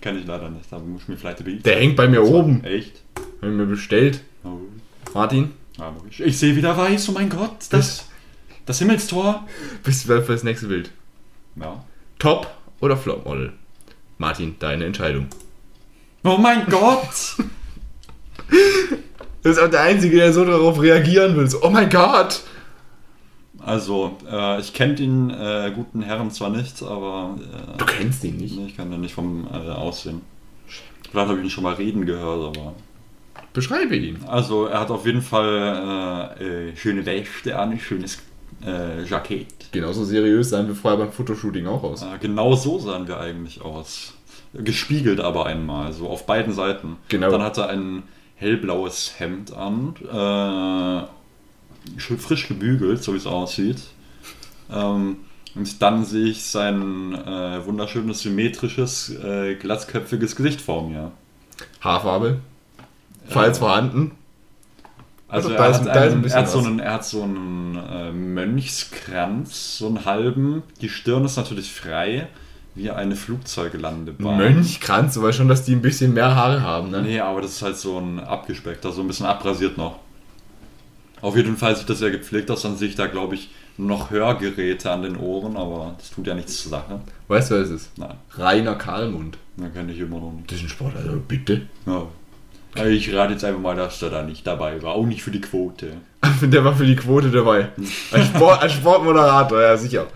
[0.00, 0.70] Kenne ich leider nicht.
[0.70, 2.64] Da muss ich mir vielleicht die Der hängt bei mir oben.
[2.64, 3.02] Echt?
[3.42, 4.22] Haben wir bestellt.
[4.44, 4.58] Oh.
[5.14, 6.20] Martin, Ja, logisch.
[6.20, 7.08] Ich sehe wieder weiß.
[7.08, 7.66] Oh mein Gott.
[7.70, 8.08] Das,
[8.66, 9.46] das Himmelstor.
[9.82, 10.90] bist du für das nächste Bild?
[11.56, 11.84] Ja.
[12.18, 13.52] Top oder Flop Model?
[14.18, 15.26] Martin, deine Entscheidung.
[16.24, 17.36] Oh mein Gott.
[19.42, 21.48] Du bist auch der Einzige, der so darauf reagieren will.
[21.48, 22.42] So, oh mein Gott!
[23.64, 27.36] Also, äh, ich kenne den äh, guten Herren zwar nicht, aber
[27.76, 28.56] Du äh, kennst ihn nicht.
[28.56, 30.22] nee, ich kann den nicht vom äh, Aussehen.
[31.10, 32.74] Vielleicht habe ich ihn schon mal reden gehört, aber.
[33.52, 34.18] Beschreibe ihn.
[34.26, 38.18] Also, er hat auf jeden Fall äh, äh, schöne Weste an, schönes
[38.64, 39.72] äh, Jackett.
[39.72, 42.04] Genauso seriös sahen wir vorher beim Fotoshooting auch aus.
[42.20, 44.14] Genau so sahen wir eigentlich aus.
[44.52, 46.96] Gespiegelt aber einmal, so auf beiden Seiten.
[47.08, 47.30] Genau.
[47.30, 48.02] Dann hat er ein
[48.36, 51.06] hellblaues Hemd an, äh,
[51.98, 53.78] frisch gebügelt, so wie es aussieht.
[54.70, 55.16] Ähm,
[55.54, 61.10] und dann sehe ich sein äh, wunderschönes, symmetrisches, äh, glatzköpfiges Gesicht vor mir.
[61.80, 62.40] Haarfarbe.
[63.28, 64.12] Falls vorhanden.
[65.28, 67.76] Also Da er hat, ein einen, bisschen er hat so einen, er hat so einen
[67.76, 70.62] äh, Mönchskranz, so einen halben.
[70.80, 72.26] Die Stirn ist natürlich frei,
[72.74, 74.36] wie eine Flugzeuglandebahn.
[74.36, 77.02] Mönchkranz, du weißt schon, dass die ein bisschen mehr Haare haben, ne?
[77.02, 80.00] Nee, aber das ist halt so ein abgespeckter, so ein bisschen abrasiert noch.
[81.22, 84.10] Auf jeden Fall sieht das sehr gepflegt aus, dann sehe ich da, glaube ich, noch
[84.10, 87.00] Hörgeräte an den Ohren, aber das tut ja nichts zur Sache.
[87.28, 87.98] Weißt du, wer es ist?
[87.98, 89.38] Nein, Rainer Karlmund.
[89.56, 90.50] dann kenne ich immer noch nicht.
[90.50, 91.62] Das ist ein Sport, also bitte.
[91.86, 92.06] Ja.
[92.76, 94.94] Also Ich rate jetzt einfach mal, dass der da nicht dabei war.
[94.94, 95.92] Auch nicht für die Quote.
[96.42, 97.70] Der war für die Quote dabei.
[98.12, 100.06] Als, Sport, als Sportmoderator, ja sicher.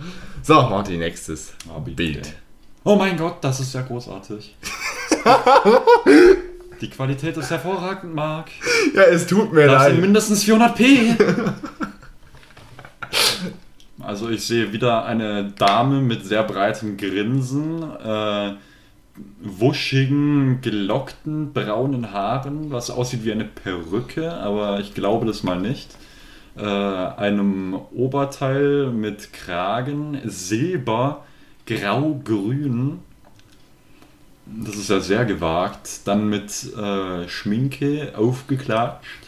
[0.43, 1.97] So, Martin, nächstes Ah, bitte.
[1.97, 2.33] Bild.
[2.85, 4.55] Oh mein Gott, das ist ja großartig.
[6.85, 8.51] die Qualität ist hervorragend, Marc.
[8.94, 10.01] Ja, es tut mir Das sind leid.
[10.03, 11.16] mindestens 400p.
[14.01, 18.53] Also ich sehe wieder eine Dame mit sehr breitem Grinsen, äh,
[19.40, 25.88] wuschigen, gelockten, braunen Haaren, was aussieht wie eine Perücke, aber ich glaube das mal nicht.
[26.57, 31.25] Äh, einem Oberteil mit Kragen, Silber,
[31.66, 32.99] Grau, Grün.
[34.47, 36.01] Das ist ja sehr gewagt.
[36.07, 39.21] Dann mit äh, Schminke aufgeklatscht.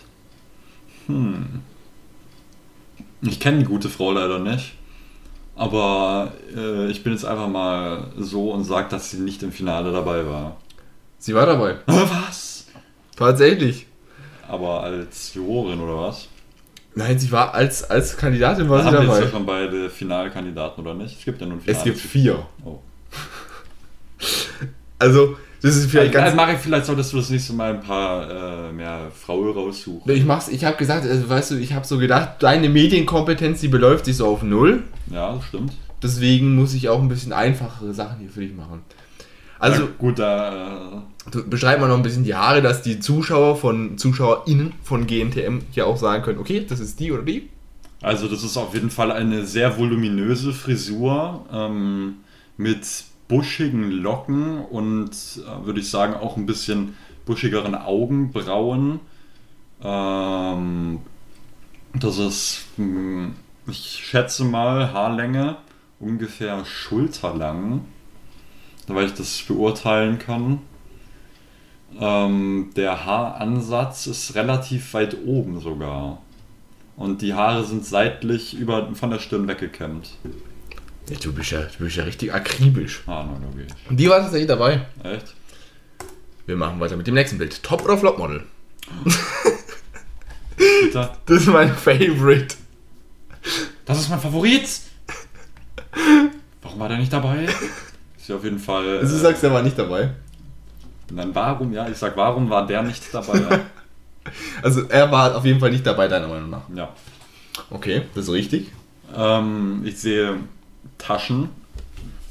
[3.23, 4.75] Ich kenne die gute Frau leider nicht.
[5.55, 9.91] Aber äh, ich bin jetzt einfach mal so und sage, dass sie nicht im Finale
[9.91, 10.59] dabei war.
[11.19, 11.77] Sie war dabei.
[11.87, 12.67] Was?
[13.17, 13.87] Tatsächlich.
[14.49, 16.29] Aber als Jurorin oder was?
[16.95, 19.31] Nein, sie war als, als Kandidatin war sie Haben wir jetzt ja dabei.
[19.31, 21.19] schon beide Finalkandidaten oder nicht?
[21.19, 21.79] Es gibt ja nun Finale.
[21.79, 22.47] Es gibt vier.
[22.65, 22.79] Oh.
[24.99, 26.37] Also, das ist vielleicht Vielleicht ganz.
[26.37, 30.11] Marek, vielleicht solltest du das nächste Mal ein paar äh, mehr Frauen raussuchen.
[30.13, 33.69] Ich mach's, ich habe gesagt, also, weißt du, ich habe so gedacht, deine Medienkompetenz, die
[33.69, 34.83] beläuft sich so auf null.
[35.11, 35.73] Ja, das stimmt.
[36.03, 38.83] Deswegen muss ich auch ein bisschen einfachere Sachen hier für dich machen.
[39.59, 41.03] Also, ja, gut, da.
[41.33, 45.61] Äh, beschreib mal noch ein bisschen die Haare, dass die Zuschauer von ZuschauerInnen von GNTM
[45.73, 47.49] hier auch sagen können, okay, das ist die oder die.
[48.03, 52.17] Also das ist auf jeden Fall eine sehr voluminöse Frisur ähm,
[52.57, 52.87] mit
[53.29, 59.01] buschigen Locken und äh, würde ich sagen auch ein bisschen buschigeren Augenbrauen.
[59.83, 61.01] Ähm,
[61.95, 63.35] das ist, hm,
[63.67, 65.57] ich schätze mal, Haarlänge
[65.99, 67.85] ungefähr schulterlang,
[68.87, 70.61] weil ich das beurteilen kann.
[71.99, 76.21] Ähm, der Haaransatz ist relativ weit oben sogar.
[76.97, 80.11] Und die Haare sind seitlich über, von der Stirn weggekämmt.
[81.09, 83.03] Ja, du bist ja, du bist ja richtig akribisch.
[83.07, 83.73] Ah, na, logisch.
[83.89, 84.87] Und die war tatsächlich dabei.
[85.05, 85.35] Echt?
[86.47, 87.63] Wir machen weiter mit dem nächsten Bild.
[87.63, 88.43] Top oder Flop Model?
[90.83, 91.11] Bitte?
[91.27, 92.55] Das ist mein Favorite.
[93.85, 94.67] Das ist mein Favorit!
[96.63, 97.45] Warum war der nicht dabei?
[98.19, 98.99] Ist ja auf jeden Fall.
[98.99, 100.11] Also, du Äh, sagst, er war nicht dabei.
[101.11, 101.73] nein, warum?
[101.73, 103.61] Ja, ich sag, warum war der nicht dabei?
[104.61, 106.69] Also, er war auf jeden Fall nicht dabei, deiner Meinung nach.
[106.75, 106.89] ja.
[107.71, 108.73] Okay, das ist richtig.
[109.15, 110.37] Ähm, ich sehe
[110.99, 111.49] Taschen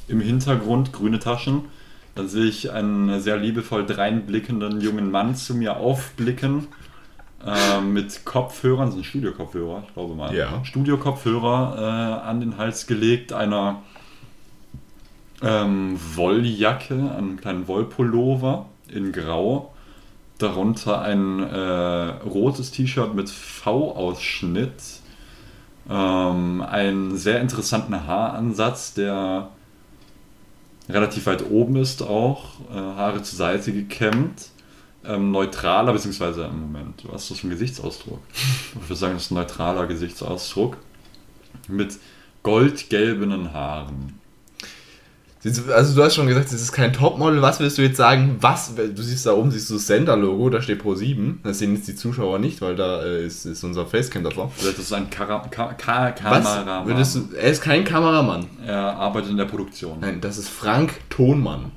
[0.08, 1.66] im Hintergrund, grüne Taschen.
[2.16, 6.68] Dann sehe ich einen sehr liebevoll dreinblickenden jungen Mann zu mir aufblicken.
[7.46, 10.34] Ähm, mit Kopfhörern, sind Studio-Kopfhörer, ich glaube mal.
[10.34, 10.64] Ja.
[10.64, 13.84] Studio-Kopfhörer äh, an den Hals gelegt, einer
[15.44, 19.74] ähm, Wolljacke, einem kleinen Wollpullover in Grau.
[20.38, 21.58] Darunter ein äh,
[22.26, 24.82] rotes T-Shirt mit V-Ausschnitt
[25.90, 29.50] ähm, einen sehr interessanten Haaransatz, der
[30.90, 34.50] relativ weit oben ist auch, äh, Haare zur Seite gekämmt,
[35.04, 38.20] ähm, neutraler, beziehungsweise im Moment, du hast das für einen Gesichtsausdruck.
[38.76, 40.78] Ich würde sagen, das ist ein neutraler Gesichtsausdruck
[41.68, 41.98] mit
[42.44, 44.20] goldgelbenen Haaren.
[45.46, 47.40] Also du hast schon gesagt, es ist kein Topmodel.
[47.40, 48.38] Was willst du jetzt sagen?
[48.42, 48.74] Was?
[48.76, 51.42] Du siehst da oben, siehst du das Sender-Logo, da steht Pro 7.
[51.44, 54.52] Das sehen jetzt die Zuschauer nicht, weil da äh, ist, ist unser Facecam davor.
[54.56, 56.44] Vielleicht ist ein Kara Ka Ka Was?
[56.44, 56.88] Kameramann.
[56.88, 58.48] Würdest du, er ist kein Kameramann.
[58.66, 60.00] Er arbeitet in der Produktion.
[60.00, 61.72] Nein, das ist Frank Tonmann.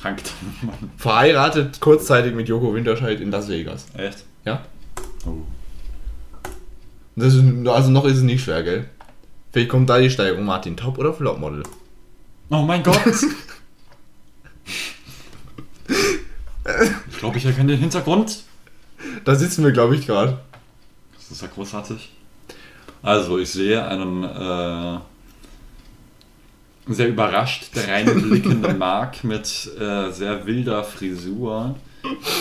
[0.00, 0.90] Frank Thunmann.
[0.96, 3.86] Verheiratet kurzzeitig mit Joko Winterscheid in Las Vegas.
[3.96, 4.24] Echt?
[4.44, 4.62] Ja?
[5.24, 5.42] Oh.
[7.14, 8.86] Das ist, also noch ist es nicht schwer, gell?
[9.52, 10.44] Vielleicht kommt da die Steigerung.
[10.44, 11.62] Martin, Top oder Flop-Model?
[12.52, 13.00] Oh mein Gott!
[17.10, 18.42] ich glaube, ich erkenne den Hintergrund.
[19.24, 20.38] Da sitzen wir, glaube ich, gerade.
[21.16, 22.12] Das ist ja großartig.
[23.02, 24.98] Also, ich sehe einen äh,
[26.92, 31.74] sehr überrascht reinblickenden Mark mit äh, sehr wilder Frisur,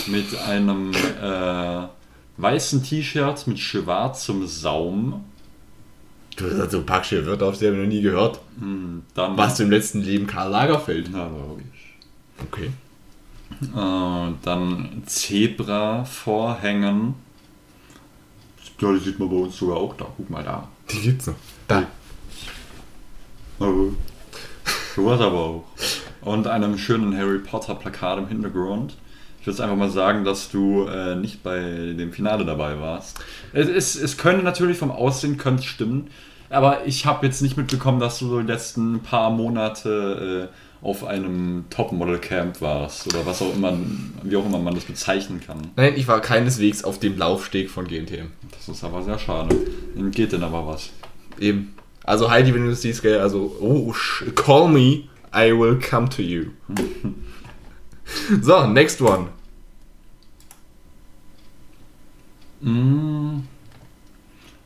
[0.08, 1.88] mit einem äh,
[2.36, 5.24] weißen T-Shirt mit schwarzem Saum.
[6.38, 8.39] Du hast halt so packsche Wörter auf, die habe ich noch nie gehört.
[8.60, 11.10] Hm, Dann Warst du im letzten Leben Karl Lagerfeld?
[11.12, 11.96] Na, logisch.
[12.48, 12.72] Okay.
[13.62, 17.13] Äh, dann Zebra-Vorhängen.
[18.80, 20.08] Ja, die sieht man bei uns sogar auch da.
[20.17, 20.67] Guck mal da.
[20.89, 21.36] Die gibt's noch.
[21.67, 21.84] Da.
[23.60, 23.89] Oh.
[24.96, 25.63] Sowas aber auch.
[26.22, 28.98] Und einem schönen Harry Potter Plakat im Hintergrund.
[29.41, 31.60] Ich würde einfach mal sagen, dass du äh, nicht bei
[31.97, 33.19] dem Finale dabei warst.
[33.54, 36.08] Es, es, es könnte natürlich vom Aussehen könnte es stimmen.
[36.51, 41.04] Aber ich habe jetzt nicht mitbekommen, dass du so die letzten paar Monate äh, auf
[41.06, 43.75] einem Topmodel-Camp warst oder was auch immer,
[44.21, 45.71] wie auch immer man das bezeichnen kann.
[45.75, 48.27] Nein, ich war keineswegs auf dem Laufsteg von GNTM.
[48.51, 49.56] Das ist aber sehr schade.
[49.95, 50.91] Dann geht denn aber was.
[51.39, 51.73] Eben.
[52.04, 53.93] Also Heidi, wenn du das siehst, also, oh,
[54.36, 56.47] call me, I will come to you.
[58.41, 59.30] so, next one.
[62.62, 63.43] Mm.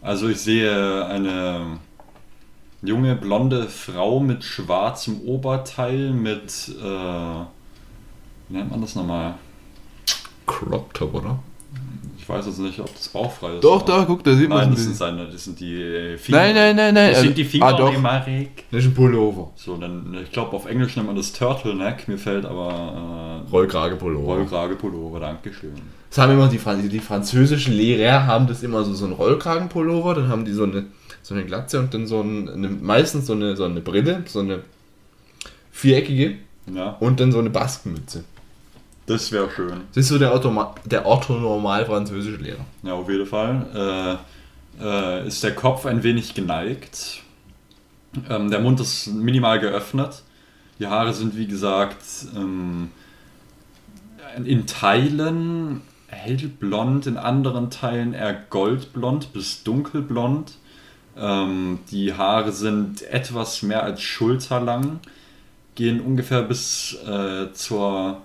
[0.01, 1.79] Also ich sehe eine
[2.83, 7.45] junge blonde Frau mit schwarzem Oberteil mit äh,
[8.47, 9.35] wie nennt man das nochmal?
[10.45, 11.39] Crop Top, oder?
[12.27, 13.63] Ich weiß jetzt nicht, ob das bauchfrei ist.
[13.63, 16.39] Doch, da, guck, da sieht man Nein, das sind seine, das sind die Finger.
[16.39, 17.09] Nein, nein, nein, nein.
[17.09, 17.95] Das also- sind die Finger, Ah, doch.
[17.99, 18.63] Marek.
[18.71, 19.51] Das ist ein Pullover.
[19.55, 24.25] So, dann, ich glaube auf Englisch nennt man das Turtleneck, mir fällt aber äh, Rollkrage-Pullover.
[24.37, 25.73] Rollkrage-Pullover, Dankeschön.
[26.09, 30.15] Das haben immer die, Fran- die französischen Lehrer haben das immer so, so einen Rollkragenpullover,
[30.15, 30.85] dann haben die so eine,
[31.21, 34.39] so eine Glatze und dann so ein, eine, meistens so eine, so eine Brille, so
[34.39, 34.61] eine
[35.71, 36.37] viereckige
[36.73, 38.23] Ja, und dann so eine Baskenmütze.
[39.05, 39.81] Das wäre schön.
[39.93, 42.65] Ist so der, Automa der orthonormal französische Lehrer.
[42.83, 44.19] Ja, auf jeden Fall.
[44.79, 47.21] Äh, äh, ist der Kopf ein wenig geneigt.
[48.29, 50.23] Ähm, der Mund ist minimal geöffnet.
[50.79, 51.97] Die Haare sind, wie gesagt,
[52.35, 52.91] ähm,
[54.43, 60.53] in Teilen hellblond, in anderen Teilen eher goldblond bis dunkelblond.
[61.17, 64.99] Ähm, die Haare sind etwas mehr als schulterlang,
[65.75, 68.21] gehen ungefähr bis äh, zur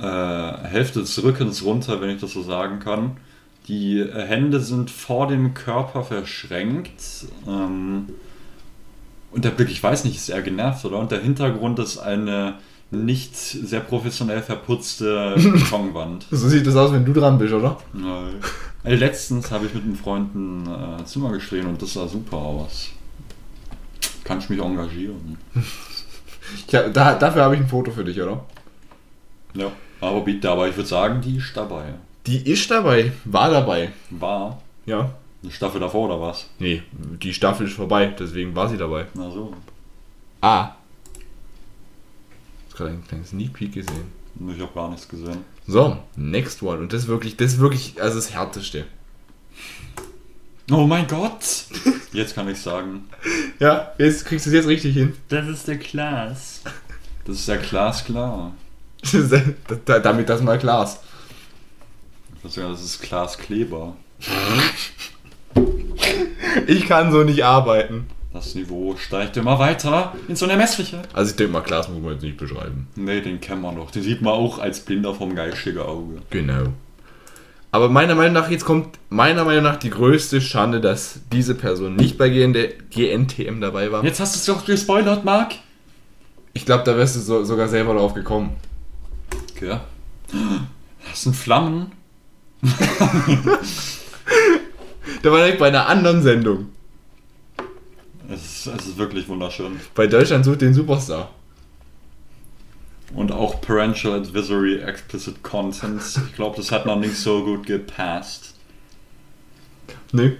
[0.00, 3.16] äh, Hälfte des Rückens runter, wenn ich das so sagen kann.
[3.68, 7.26] Die Hände sind vor dem Körper verschränkt.
[7.46, 8.06] Ähm,
[9.30, 10.98] und der Blick, ich weiß nicht, ist eher genervt, oder?
[10.98, 12.54] Und der Hintergrund ist eine
[12.90, 16.26] nicht sehr professionell verputzte Betonwand.
[16.30, 17.76] So sieht das aus, wenn du dran bist, oder?
[17.92, 18.36] Nein.
[18.84, 22.36] Äh, Letztens habe ich mit einem Freund ein äh, Zimmer gestrichen und das sah super
[22.36, 22.90] aus.
[24.24, 25.36] Kann ich mich engagieren?
[26.72, 28.44] Hab, da, dafür habe ich ein Foto für dich, oder?
[29.52, 29.70] Ja.
[30.00, 31.94] Aber bitte, aber ich würde sagen, die ist dabei.
[32.26, 33.92] Die ist dabei, war dabei.
[34.10, 35.10] War Ja.
[35.42, 36.46] eine Staffel davor oder was?
[36.58, 39.06] Nee, die Staffel ist vorbei, deswegen war sie dabei.
[39.14, 39.54] Na so.
[40.40, 40.72] Ah.
[42.68, 44.12] Ich habe gerade einen kleinen Sneak Peek gesehen.
[44.54, 45.38] Ich habe gar nichts gesehen.
[45.66, 46.78] So, next one.
[46.78, 48.84] Und das ist wirklich, das ist wirklich, also das Härteste.
[50.70, 51.64] Oh mein Gott!
[52.12, 53.04] Jetzt kann ich sagen,
[53.58, 55.14] Ja, jetzt kriegst du es jetzt richtig hin.
[55.28, 56.62] das ist der Klaas.
[57.24, 58.52] Das ist ja glasklar.
[58.52, 58.52] Da-
[59.84, 60.98] Damit das mal klar ist.
[62.36, 63.96] Ich würde sagen, das ist Klaas Kleber.
[66.66, 68.06] Ich kann so nicht arbeiten.
[68.32, 71.02] Das Niveau steigt immer weiter ins Unermessliche.
[71.12, 72.86] Also ich denke mal, Klaas muss man jetzt nicht beschreiben.
[72.94, 73.90] Nee, den kennen wir noch.
[73.90, 76.22] Den sieht man auch als Blinder vom geistigen Auge.
[76.30, 76.68] Genau.
[77.70, 81.96] Aber meiner Meinung nach, jetzt kommt meiner Meinung nach die größte Schande, dass diese Person
[81.96, 84.04] nicht bei GNTM dabei war.
[84.04, 85.54] Jetzt hast du es doch gespoilert, Marc.
[86.52, 88.56] Ich glaube, da wärst du so, sogar selber drauf gekommen.
[89.58, 89.78] Okay.
[91.10, 91.90] Das sind Flammen.
[92.62, 92.70] Der
[95.32, 96.68] war direkt bei einer anderen Sendung.
[98.28, 99.80] Es ist, es ist wirklich wunderschön.
[99.96, 101.30] Bei Deutschland sucht den Superstar.
[103.14, 106.02] Und auch Parental Advisory Explicit Content.
[106.28, 108.54] Ich glaube, das hat noch nicht so gut gepasst.
[110.12, 110.36] Ne?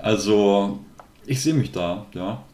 [0.00, 0.78] Also,
[1.26, 2.44] ich sehe mich da, ja.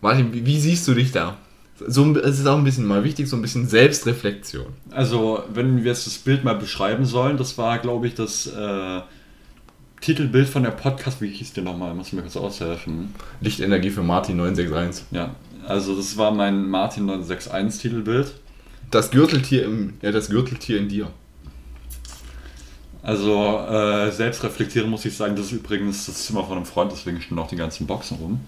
[0.00, 1.36] Martin, wie siehst du dich da?
[1.78, 4.66] So, es ist auch ein bisschen mal wichtig, so ein bisschen Selbstreflexion.
[4.90, 9.00] Also, wenn wir jetzt das Bild mal beschreiben sollen, das war, glaube ich, das äh,
[10.00, 11.20] Titelbild von der Podcast.
[11.20, 11.94] Wie hieß der nochmal?
[11.94, 13.14] Muss mir kurz aushelfen.
[13.40, 15.06] Lichtenergie für Martin 961.
[15.10, 15.34] Ja,
[15.66, 18.32] also das war mein Martin 961 Titelbild.
[18.90, 21.10] Das Gürteltier im, ja, das Gürteltier in dir.
[23.02, 26.90] Also äh, selbst reflektieren muss ich sagen, das ist übrigens das Zimmer von einem Freund,
[26.90, 28.40] deswegen stehen auch die ganzen Boxen rum.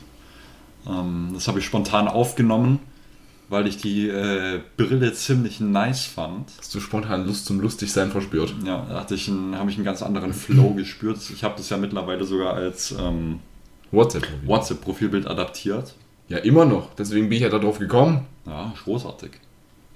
[0.88, 2.80] Ähm, das habe ich spontan aufgenommen,
[3.48, 6.50] weil ich die äh, Brille ziemlich nice fand.
[6.58, 8.54] Hast du spontan Lust zum Lustigsein verspürt?
[8.64, 11.18] Ja, da hatte ich einen, habe ich einen ganz anderen Flow gespürt.
[11.32, 13.40] Ich habe das ja mittlerweile sogar als ähm,
[13.90, 14.26] WhatsApp.
[14.44, 15.94] WhatsApp-Profilbild adaptiert.
[16.28, 16.94] Ja, immer noch.
[16.94, 18.26] Deswegen bin ich ja darauf gekommen.
[18.46, 19.30] Ja, großartig.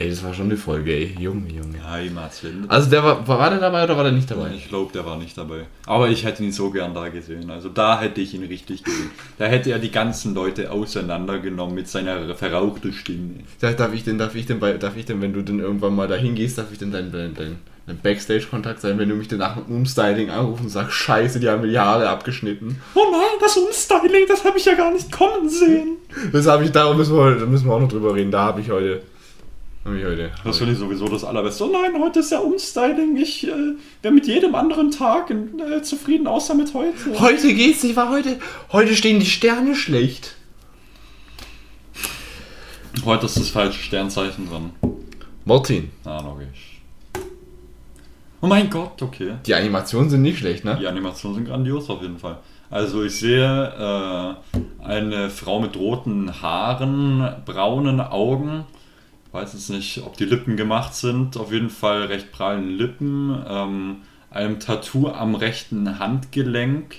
[0.02, 1.14] Ey, das war schon eine Folge, ey.
[1.16, 1.88] Junge, Junge.
[1.88, 2.68] Heimatwende.
[2.68, 4.50] Also der war, war der dabei oder war der nicht dabei?
[4.52, 5.66] Ich glaube, der war nicht dabei.
[5.86, 7.48] Aber ich hätte ihn so gern da gesehen.
[7.48, 9.12] Also da hätte ich ihn richtig gesehen.
[9.38, 13.34] Da hätte er die ganzen Leute auseinandergenommen mit seiner verrauchten Stimme.
[13.60, 15.94] Darf, darf ich denn, darf ich denn, bei, darf ich denn, wenn du denn irgendwann
[15.94, 19.28] mal dahin gehst, darf ich denn dein, dein, dein, dein Backstage-Kontakt sein, wenn du mich
[19.28, 22.80] dann nach dem Umstyling anrufst und sagst, scheiße, die haben mir die Haare abgeschnitten.
[22.96, 25.98] Oh nein, das Umstyling, das habe ich ja gar nicht kommen sehen.
[26.32, 28.60] Das habe ich, da müssen wir, da müssen wir auch noch drüber reden, da habe
[28.60, 29.02] ich heute,
[29.84, 30.30] Heute.
[30.44, 31.64] Das finde ich sowieso das Allerbeste.
[31.64, 33.16] Oh nein, heute ist ja Umstyling.
[33.16, 33.50] Ich äh,
[34.00, 37.18] wäre mit jedem anderen Tag äh, zufrieden, außer mit heute.
[37.18, 38.38] Heute geht's nicht, war heute.
[38.70, 40.36] Heute stehen die Sterne schlecht.
[43.04, 44.70] Heute ist das falsche Sternzeichen dran.
[45.44, 46.80] Martin, Ah, logisch.
[48.40, 49.34] Oh mein Gott, okay.
[49.46, 50.76] die Animationen sind nicht schlecht, ne?
[50.80, 52.38] Die Animationen sind grandios auf jeden Fall.
[52.70, 58.64] Also ich sehe äh, eine Frau mit roten Haaren, braunen Augen.
[59.32, 61.36] Weiß jetzt nicht, ob die Lippen gemacht sind.
[61.36, 63.42] Auf jeden Fall recht prallen Lippen.
[63.48, 63.96] Ähm,
[64.30, 66.96] einem Tattoo am rechten Handgelenk.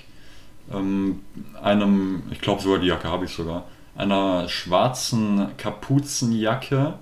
[0.72, 1.20] Ähm,
[1.62, 3.66] einem, ich glaube sogar die Jacke habe ich sogar.
[3.96, 6.94] Einer schwarzen Kapuzenjacke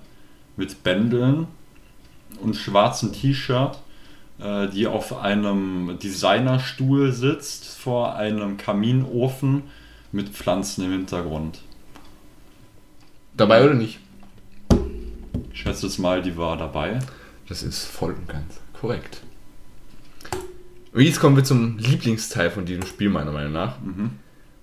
[0.56, 1.46] mit Bändeln
[2.42, 3.78] und schwarzen T-Shirt
[4.42, 9.62] äh, die auf einem Designerstuhl sitzt vor einem Kaminofen
[10.10, 11.60] mit Pflanzen im Hintergrund.
[13.36, 13.98] Dabei oder nicht?
[15.52, 16.98] Ich schätze jetzt mal, die war dabei.
[17.48, 19.22] Das ist voll und ganz korrekt.
[20.92, 23.76] Und jetzt kommen wir zum Lieblingsteil von diesem Spiel, meiner Meinung nach.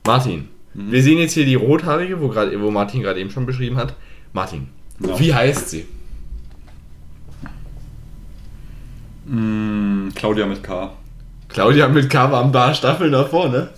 [0.05, 3.77] Martin, wir sehen jetzt hier die Rothaarige, wo, grad, wo Martin gerade eben schon beschrieben
[3.77, 3.95] hat.
[4.33, 4.67] Martin,
[4.99, 5.19] Ja.
[5.19, 5.85] wie heißt sie?
[9.25, 10.93] Mm, Claudia mit K.
[11.47, 13.69] Claudia mit K war ein paar Staffeln davor, ne?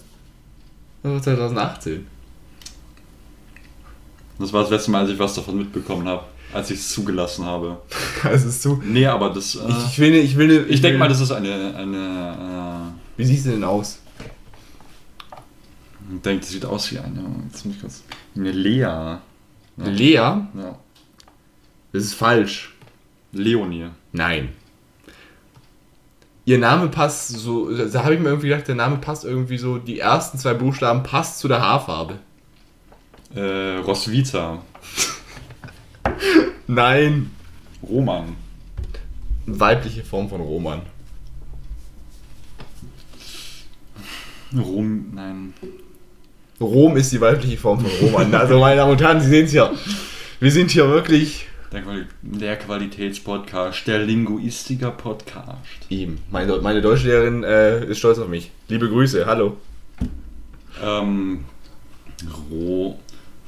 [1.03, 2.07] Das war 2018.
[4.39, 7.45] Das war das letzte Mal, als ich was davon mitbekommen habe, als ich es zugelassen
[7.45, 7.81] habe.
[8.23, 8.79] Das ist so.
[8.83, 9.55] Nee, aber das.
[9.55, 11.75] Äh, Ich, ich will, ne- ich will, ne- ich denke mal, das ist eine.
[11.75, 13.99] eine Wie siehst du denn aus?
[15.31, 17.23] äh, ich denke, das sieht aus wie eine.
[17.51, 18.03] Jetzt muss ich kurz.
[18.35, 18.79] Eine Lea.
[18.79, 19.21] Ja.
[19.77, 20.13] Lea?
[20.13, 20.45] ja.
[21.93, 22.73] Das ist falsch.
[23.33, 23.87] Leonie.
[24.11, 24.49] Nein.
[26.43, 29.77] Ihr Name passt so, da habe ich mir irgendwie gedacht, der Name passt irgendwie so,
[29.77, 32.17] die ersten zwei Buchstaben passt zu der Haarfarbe.
[33.35, 34.61] Äh, Roswitha.
[36.71, 37.29] Nein.
[37.83, 38.37] Roman.
[39.45, 40.81] Weibliche Form von Roman.
[44.57, 45.11] Rom.
[45.13, 45.53] Nein.
[46.61, 48.33] Rom ist die weibliche Form von Roman.
[48.33, 49.69] Also meine Damen und Herren, Sie sehen es ja.
[50.39, 55.57] Wir sind hier wirklich Der, Quali der Qualitätspodcast, der Linguistiker-Podcast.
[55.89, 56.19] ihm.
[56.29, 58.49] Meine, meine Deutschlehrerin äh, ist stolz auf mich.
[58.69, 59.57] Liebe Grüße, hallo.
[60.81, 61.43] Ähm,
[62.49, 62.97] Ro,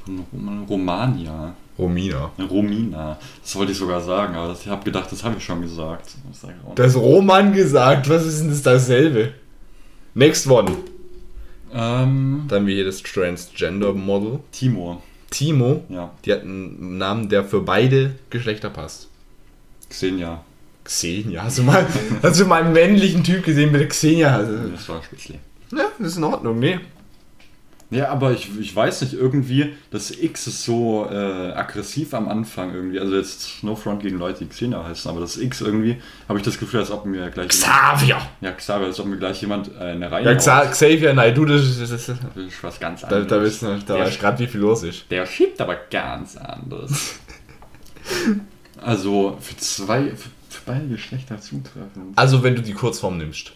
[0.04, 1.54] von Rom Romania.
[1.78, 2.30] Romina.
[2.50, 3.18] Romina.
[3.42, 6.10] Das wollte ich sogar sagen, aber ich habe gedacht, das habe ich schon gesagt.
[6.76, 9.32] Das Roman gesagt, was ist denn das dasselbe?
[10.14, 10.70] Next one.
[11.72, 14.38] Ähm, Dann haben wir hier das Transgender Model.
[14.52, 15.02] Timor.
[15.30, 15.82] Timo.
[15.88, 19.08] Ja, Die hat einen Namen, der für beide Geschlechter passt.
[19.88, 20.44] Xenia.
[20.84, 21.42] Xenia.
[21.42, 21.84] Hast du mal,
[22.22, 24.36] hast du mal einen männlichen Typ gesehen mit der Xenia?
[24.36, 25.40] Also, Das war Spitzli.
[25.72, 26.78] ja, das ist in Ordnung, nee.
[27.90, 31.14] Ja, aber ich, ich weiß nicht, irgendwie, das X ist so äh,
[31.52, 32.98] aggressiv am Anfang irgendwie.
[32.98, 36.44] Also jetzt No Front gegen Leute, die Xenia heißen, aber das X irgendwie, habe ich
[36.44, 38.18] das Gefühl, als ob mir gleich Xavier!
[38.40, 41.44] Ja, Xavier, als ob mir gleich jemand äh, eine Reihe Ja, Xa Xavier, nein, du,
[41.44, 43.26] das, das, das, Das ist was ganz da, anderes.
[43.28, 45.04] da, wisst ihr, da Der weißt gerade, wie viel los ist.
[45.10, 47.16] Der schiebt aber ganz anders.
[48.80, 52.16] also für zwei, für, für beide Geschlechter zutreffend.
[52.16, 53.52] Also, wenn du die Kurzform nimmst.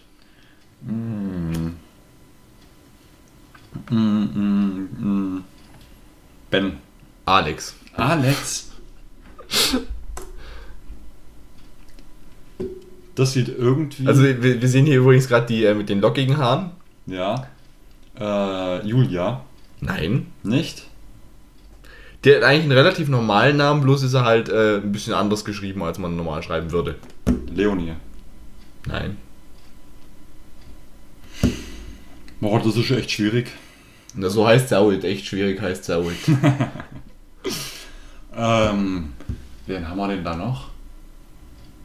[0.83, 1.71] Mm,
[3.91, 5.45] mm, mm.
[6.51, 6.73] Ben.
[7.27, 7.75] Alex.
[7.95, 8.71] Alex.
[13.15, 14.07] Das sieht irgendwie.
[14.07, 16.71] Also, wir, wir sehen hier übrigens gerade die äh, mit den lockigen Haaren.
[17.07, 17.47] ja.
[18.21, 19.45] Äh, Julia.
[19.81, 20.27] Nein.
[20.43, 20.89] Nicht?
[22.25, 25.45] Der hat eigentlich einen relativ normalen Namen, bloß ist er halt äh, ein bisschen anders
[25.45, 26.97] geschrieben, als man normal schreiben würde.
[27.55, 27.93] Leonie.
[28.87, 29.17] Nein.
[32.41, 33.51] Boah, das ist echt schwierig.
[34.15, 35.05] Na, so heißt es auch nicht.
[35.05, 36.29] Echt schwierig heißt es auch nicht.
[38.39, 39.15] Ähm,
[39.67, 40.71] wen haben wir denn da noch?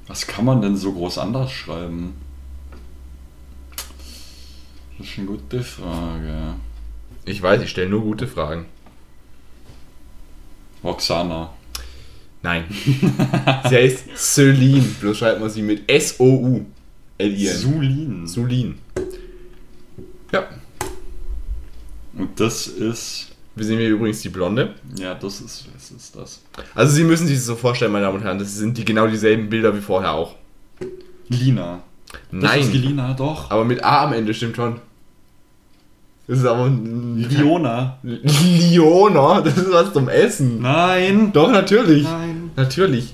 [0.05, 2.13] Was kann man denn so groß anders schreiben?
[4.97, 6.55] Das ist eine gute Frage.
[7.25, 8.65] Ich weiß, ich stelle nur gute Fragen.
[10.83, 11.53] Roxana.
[12.43, 12.65] Nein.
[13.69, 17.57] sie heißt Celine, bloß schreibt man sie mit S-O-U-L-I-N.
[17.57, 18.27] Sulin.
[18.27, 18.77] Sulin.
[20.33, 20.47] Ja.
[22.17, 23.29] Und das ist.
[23.55, 24.73] Wir sehen hier übrigens die Blonde.
[24.97, 25.67] Ja, das ist.
[25.75, 26.41] Was ist das?
[26.73, 29.07] Also Sie müssen sich das so vorstellen, meine Damen und Herren, das sind die genau
[29.07, 30.35] dieselben Bilder wie vorher auch.
[31.27, 31.83] Lina.
[32.31, 32.71] Das ist Nein.
[32.71, 33.51] Lina, doch.
[33.51, 34.79] Aber mit A am Ende stimmt schon.
[36.27, 37.97] Das ist aber ein Liona.
[38.01, 40.61] Liona, das ist was zum Essen.
[40.61, 41.31] Nein.
[41.33, 42.03] Doch, natürlich.
[42.03, 42.51] Nein.
[42.55, 43.13] Natürlich.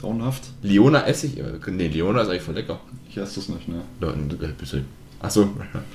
[0.00, 0.42] Grauenhaft.
[0.62, 1.42] Liona esse ich.
[1.68, 2.80] Nee, Liona ist eigentlich voll lecker.
[3.08, 3.82] Ich esse das nicht, ne?
[4.00, 4.28] Ja, ein
[4.58, 4.86] bisschen.
[5.20, 5.50] Achso.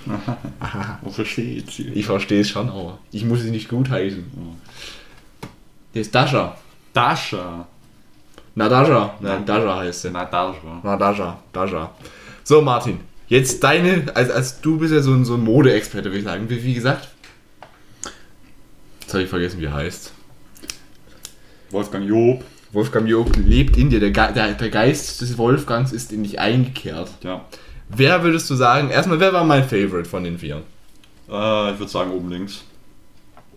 [1.02, 1.90] Wo versteht sie?
[1.90, 4.26] Ich verstehe es schon, aber ich muss sie nicht gut heißen.
[5.94, 6.58] Hier ist Dasha.
[6.92, 7.68] Dasha.
[8.56, 9.16] Nadaja.
[9.20, 10.12] Nadaja heißt sie.
[10.12, 10.82] Nadaja.
[10.84, 11.40] Nadaja.
[11.52, 11.92] Daja.
[12.44, 13.00] So, Martin.
[13.28, 16.50] Jetzt deine, als, als du bist ja so ein, so ein Modeexperte, würde ich sagen.
[16.50, 17.08] Wie, wie gesagt.
[19.02, 20.12] Jetzt habe ich vergessen, wie er heißt.
[21.72, 22.44] Wolfgang Job.
[22.72, 24.00] Wolfgang Job lebt in dir.
[24.00, 27.10] Der, Ge der, der Geist des Wolfgangs ist in dich eingekehrt.
[27.24, 27.46] Ja.
[27.96, 30.64] Wer würdest du sagen, erstmal, wer war mein Favorite von den vier?
[31.30, 32.64] Äh, ich würde sagen oben links.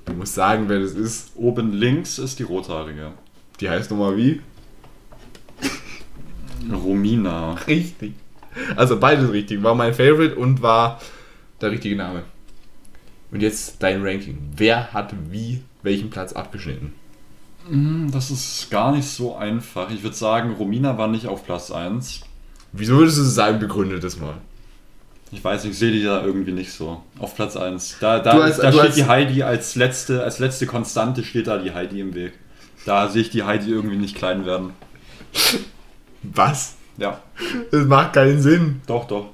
[0.04, 1.32] Du musst sagen, wer das ist.
[1.36, 3.12] Oben links ist die rothaarige.
[3.60, 4.40] Die heißt nochmal wie?
[6.72, 7.54] Romina.
[7.66, 8.14] Richtig.
[8.76, 9.62] Also beides richtig.
[9.62, 11.00] War mein Favorite und war
[11.60, 12.22] der richtige Name.
[13.30, 14.38] Und jetzt dein Ranking.
[14.56, 16.92] Wer hat wie welchen Platz abgeschnitten?
[17.68, 19.90] Hm, Das ist gar nicht so einfach.
[19.90, 22.20] Ich würde sagen, Romina war nicht auf Platz 1.
[22.72, 24.34] Wieso würdest du sagen, begründet das mal?
[25.32, 27.02] Ich weiß nicht, ich sehe die da irgendwie nicht so.
[27.18, 27.96] Auf Platz 1.
[28.00, 31.72] Da, da, als- da steht die Heidi als letzte, als letzte Konstante steht da die
[31.72, 32.32] Heidi im Weg.
[32.84, 34.70] Da sehe ich die Heidi irgendwie nicht klein werden.
[36.22, 36.74] Was?
[36.98, 37.20] Ja,
[37.70, 38.80] Das macht keinen Sinn.
[38.86, 39.28] doch, doch.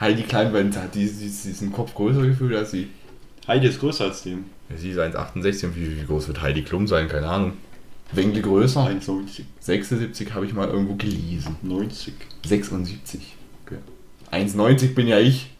[0.00, 2.88] Heidi Kleinwand hat die- die- diesen Kopf größer gefühlt als sie.
[3.46, 4.38] Heidi ist größer als die.
[4.70, 7.08] Ja, Sie ist 1,68 und wie, wie groß wird Heidi Klum sein?
[7.08, 7.52] Keine Ahnung.
[8.12, 8.80] Winkel größer.
[8.86, 9.42] 1,90.
[9.60, 11.56] 76 habe ich mal irgendwo gelesen.
[11.62, 12.14] 90.
[12.46, 13.36] 76.
[13.66, 13.78] Okay.
[14.32, 15.50] 1,90 bin ja ich.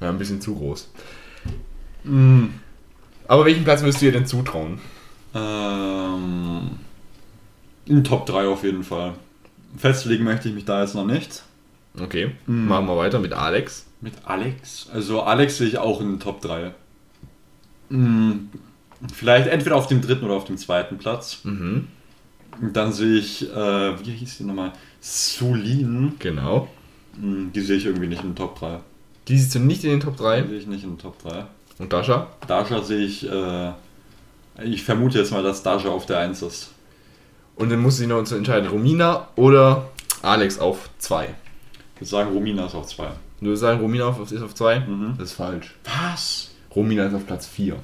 [0.00, 0.88] Ja, ein bisschen zu groß.
[2.04, 2.54] Mhm.
[3.28, 4.80] Aber welchen Platz du ihr denn zutrauen?
[5.34, 6.70] Ähm,
[7.86, 9.14] in Top 3 auf jeden Fall.
[9.76, 11.42] Festlegen möchte ich mich da jetzt noch nicht.
[12.00, 12.66] Okay, Mhm.
[12.68, 13.86] machen wir weiter mit Alex.
[14.00, 14.88] Mit Alex?
[14.92, 16.72] Also Alex sehe ich auch in den Top 3.
[17.90, 18.48] Mhm.
[19.12, 21.38] Vielleicht entweder auf dem dritten oder auf dem zweiten Platz.
[21.44, 21.88] Mhm.
[22.72, 24.72] Dann sehe ich, äh, wie hieß die nochmal?
[25.00, 26.14] Sulin.
[26.18, 26.68] Genau.
[27.18, 28.80] Mhm, Die sehe ich irgendwie nicht in den Top 3.
[29.28, 30.46] Die siehst du nicht in den Top Die 3.
[30.46, 31.44] sehe ich nicht in den Top 3.
[31.78, 32.26] Und Dasha?
[32.46, 33.72] Dasha sehe ich, äh,
[34.62, 36.70] ich vermute jetzt mal, dass Dasha auf der 1 ist.
[37.56, 39.88] Und dann muss sie noch uns entscheiden, Romina oder
[40.22, 41.34] Alex auf 2.
[41.94, 43.08] Ich würde sagen, Romina ist auf 2.
[43.40, 44.80] Du würdest sagen, Romina ist auf 2?
[44.80, 45.14] Mhm.
[45.18, 45.74] Das ist falsch.
[45.84, 46.50] Was?
[46.74, 47.76] Romina ist auf Platz 4.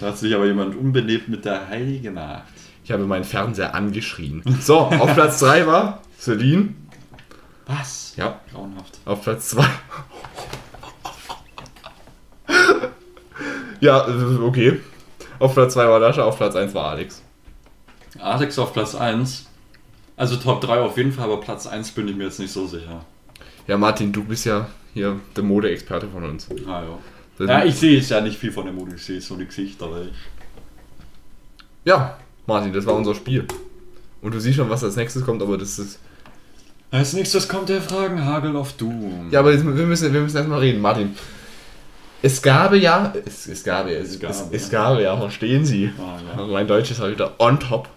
[0.00, 2.52] Da hat sich aber jemand unbelebt mit der Heidi gemacht.
[2.84, 4.42] Ich habe meinen Fernseher angeschrien.
[4.60, 6.74] So, auf Platz 3 war Celine.
[7.66, 8.14] Was?
[8.16, 9.00] Ja, Grauenhaft.
[9.04, 9.66] auf Platz 2.
[13.80, 14.06] ja,
[14.42, 14.80] okay.
[15.38, 17.22] Auf Platz 2 war Dasha, auf Platz 1 war Alex.
[18.18, 19.46] Alex auf Platz 1.
[20.16, 22.66] Also Top 3 auf jeden Fall, aber Platz 1 bin ich mir jetzt nicht so
[22.66, 23.04] sicher.
[23.66, 26.48] Ja, Martin, du bist ja hier der Modeexperte von uns.
[26.66, 26.98] Ah, ja.
[27.38, 29.46] Dann- Ja, ich sehe jetzt ja nicht viel von der Mode, ich sehe so die
[29.46, 29.90] Gesichter.
[29.90, 30.12] weil ich-
[31.84, 32.16] ja,
[32.46, 33.46] Martin, das war unser Spiel.
[34.22, 35.98] Und du siehst schon, was als nächstes kommt, aber das ist.
[36.90, 39.28] Als nächstes kommt der Fragenhagel auf Doom.
[39.30, 41.14] Ja, aber jetzt, wir müssen, wir müssen erstmal reden, Martin.
[42.22, 43.12] Es gab ja.
[43.26, 43.92] Es, es gab ja.
[43.98, 44.46] Es, Es gab, es, ja.
[44.52, 45.90] es gab ja, verstehen Sie.
[45.98, 46.46] Ah, ja.
[46.46, 47.88] Mein Deutsch ist halt wieder on top.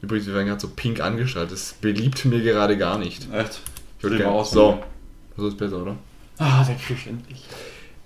[0.00, 1.52] Übrigens, wir werden gerade so pink angestrahlt.
[1.52, 3.32] Das beliebt mir gerade gar nicht.
[3.32, 3.60] Echt?
[3.98, 4.44] Ich würde gerne.
[4.44, 4.82] So.
[5.36, 5.96] So ist besser, oder?
[6.38, 7.44] Ah, selbstverständlich.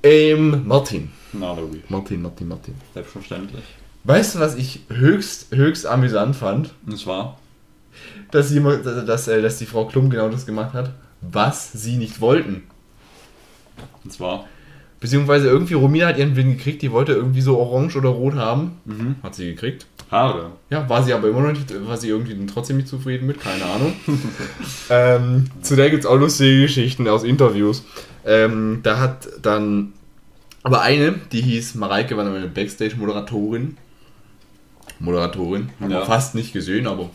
[0.07, 1.11] Ähm, Martin.
[1.33, 1.83] Na, Louis.
[1.89, 2.75] Martin, Martin, Martin.
[2.95, 3.65] Selbstverständlich.
[4.05, 6.71] Weißt du, was ich höchst, höchst amüsant fand?
[6.87, 7.41] Und zwar?
[8.31, 10.93] Dass, jemand, dass, äh, dass die Frau Klum genau das gemacht hat,
[11.23, 12.63] was sie nicht wollten.
[14.05, 14.47] Und zwar?
[15.01, 18.79] Beziehungsweise irgendwie Romina hat ihren Willen gekriegt, die wollte irgendwie so orange oder rot haben.
[18.85, 19.17] Mhm.
[19.25, 19.87] Hat sie gekriegt.
[20.11, 20.53] Haare.
[20.71, 23.65] Ja, war sie aber immer noch nicht, war sie irgendwie trotzdem nicht zufrieden mit, keine
[23.65, 23.93] Ahnung.
[24.91, 27.85] ähm, zu der gibt es auch lustige Geschichten aus Interviews.
[28.25, 29.93] Ähm, da hat dann,
[30.67, 33.77] aber eine, die hieß Mareike, war eine Backstage-Moderatorin.
[34.99, 36.05] Moderatorin, haben wir Ja.
[36.05, 37.09] fast nicht gesehen, aber.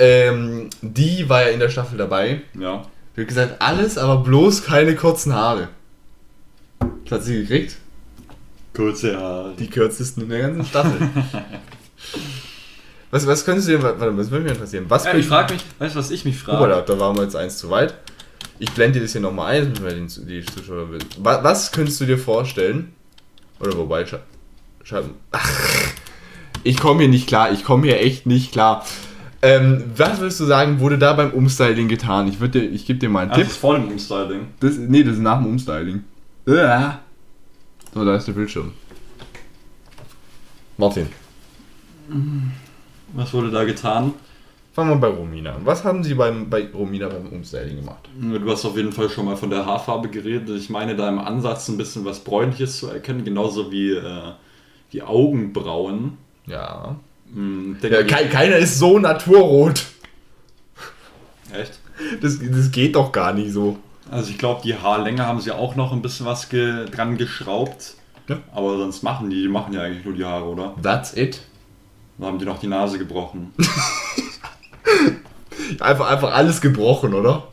[0.00, 2.40] Ähm, die war ja in der Staffel dabei.
[2.58, 2.84] Ja.
[3.16, 5.68] Die hat gesagt, alles, aber bloß keine kurzen Haare.
[7.04, 7.76] Das hat sie gekriegt.
[8.74, 9.54] Kurze Haare.
[9.56, 10.98] Die kürzesten in der ganzen Staffel.
[13.12, 14.86] was, was könntest du dir, warte, was würde mich interessieren?
[14.88, 16.68] Was Ja, ich frage mich, weißt du, was ich mich frage?
[16.68, 17.94] Da, da waren wir jetzt eins zu weit.
[18.62, 21.08] Ich blende dir das hier nochmal ein, den, die Zuschauer wissen.
[21.18, 22.92] Was, was könntest du dir vorstellen?
[23.58, 24.20] Oder wobei, scha
[25.32, 25.50] Ach,
[26.62, 28.86] ich komme hier nicht klar, ich komme hier echt nicht klar.
[29.42, 32.28] Ähm, was würdest du sagen, wurde da beim Umstyling getan?
[32.28, 33.46] Ich, dir, ich gebe dir mal einen Ach, Tipp.
[33.46, 34.46] das ist voll im Umstyling.
[34.60, 36.04] Das, nee, das ist nach dem Umstyling.
[36.46, 37.00] Ja.
[37.92, 38.74] So, da ist der Bildschirm.
[40.76, 41.08] Martin,
[43.12, 44.14] Was wurde da getan?
[44.72, 45.66] Fangen wir bei Romina an.
[45.66, 48.08] Was haben Sie beim, bei Romina beim Umstyling gemacht?
[48.20, 50.48] Du hast auf jeden Fall schon mal von der Haarfarbe geredet.
[50.58, 54.32] Ich meine da im Ansatz ein bisschen was Bräunliches zu erkennen, genauso wie äh,
[54.92, 56.16] die Augenbrauen.
[56.46, 56.96] Ja.
[57.32, 59.84] Hm, ja kei- keiner ist so naturrot.
[61.52, 61.78] Echt?
[62.20, 63.78] Das, das geht doch gar nicht so.
[64.10, 67.94] Also ich glaube, die Haarlänge haben sie auch noch ein bisschen was ge dran geschraubt.
[68.28, 68.38] Ja.
[68.54, 70.74] Aber sonst machen die, die machen ja eigentlich nur die Haare, oder?
[70.82, 71.40] That's it.
[72.18, 73.52] Oder haben die noch die Nase gebrochen?
[75.80, 77.48] Einfach, einfach alles gebrochen, oder?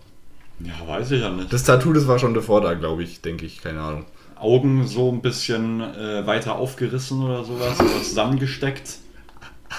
[0.60, 1.52] Ja, weiß ich ja nicht.
[1.54, 4.06] Das Tattoo, das war schon davor da, glaube ich, denke ich, keine Ahnung.
[4.36, 8.98] Augen so ein bisschen äh, weiter aufgerissen oder sowas, oder zusammengesteckt.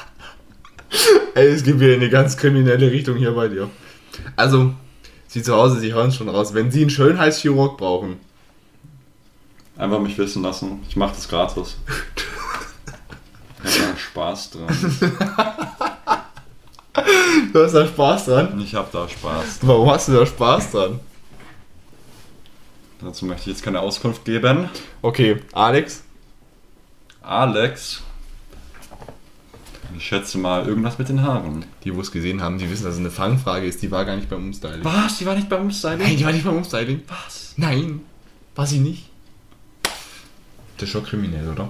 [1.35, 3.71] Ey, es geht wieder in eine ganz kriminelle Richtung hier bei dir.
[4.37, 4.75] Also,
[5.27, 6.55] Sie zu Hause, Sie hören es schon raus.
[6.55, 8.19] Wenn Sie einen Schönheitschirurg brauchen,
[9.81, 10.83] Einfach mich wissen lassen.
[10.91, 11.77] Ich mache das gratis.
[13.63, 15.77] Ich hab da Spaß dran.
[17.53, 18.61] Du hast da Spaß dran.
[18.61, 19.61] Ich habe da Spaß.
[19.63, 21.01] Warum hast du da Spaß dran?
[23.01, 24.69] Dazu möchte ich jetzt keine Auskunft geben.
[25.01, 26.03] Okay, Alex,
[27.23, 28.03] Alex.
[29.97, 31.65] Ich schätze mal irgendwas mit den Haaren.
[31.85, 33.83] die wo es gesehen haben, die wissen, dass es eine Fangfrage ist.
[33.83, 34.85] Die war gar nicht beim Umstyling.
[34.85, 35.19] Was?
[35.19, 35.99] Die war nicht beim Umstyling?
[35.99, 37.03] Nein, die war nicht beim Umstyling.
[37.09, 37.55] Was?
[37.57, 38.01] Nein,
[38.55, 39.11] war sie nicht.
[40.77, 41.69] Das ist schon kriminell, oder?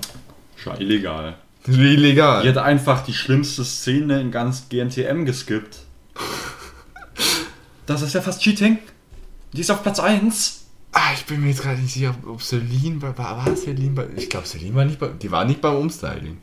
[0.56, 1.36] Schon illegal.
[1.78, 2.42] Illegal.
[2.42, 5.78] Die hat einfach die schlimmste Szene in ganz GNTM geskippt.
[7.86, 8.78] Das ist ja fast Cheating.
[9.52, 10.64] Die ist auf Platz 1.
[10.92, 14.06] Ah, ich bin mir jetzt gerade nicht sicher, ob Celine bei, war, war Celine bei,
[14.16, 16.38] ich glaube Celine war nicht bei, die war nicht beim Umstyling.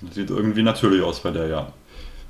[0.00, 1.72] Das sieht irgendwie natürlich aus bei der, ja.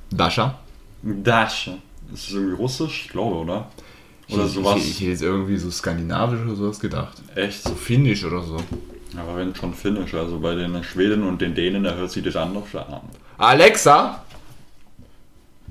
[0.09, 0.59] Dasha?
[1.03, 1.69] Dash.
[2.13, 3.03] Ist das irgendwie russisch?
[3.05, 3.69] Ich glaube, oder?
[4.29, 4.77] Oder ich, sowas.
[4.77, 7.21] Ich, ich hätte jetzt irgendwie so skandinavisch oder sowas gedacht.
[7.35, 7.63] Echt?
[7.63, 8.57] So finnisch oder so.
[9.17, 12.35] Aber wenn schon finnisch, also bei den Schweden und den Dänen, da hört sich das
[12.35, 13.01] anders an.
[13.37, 14.23] Alexa?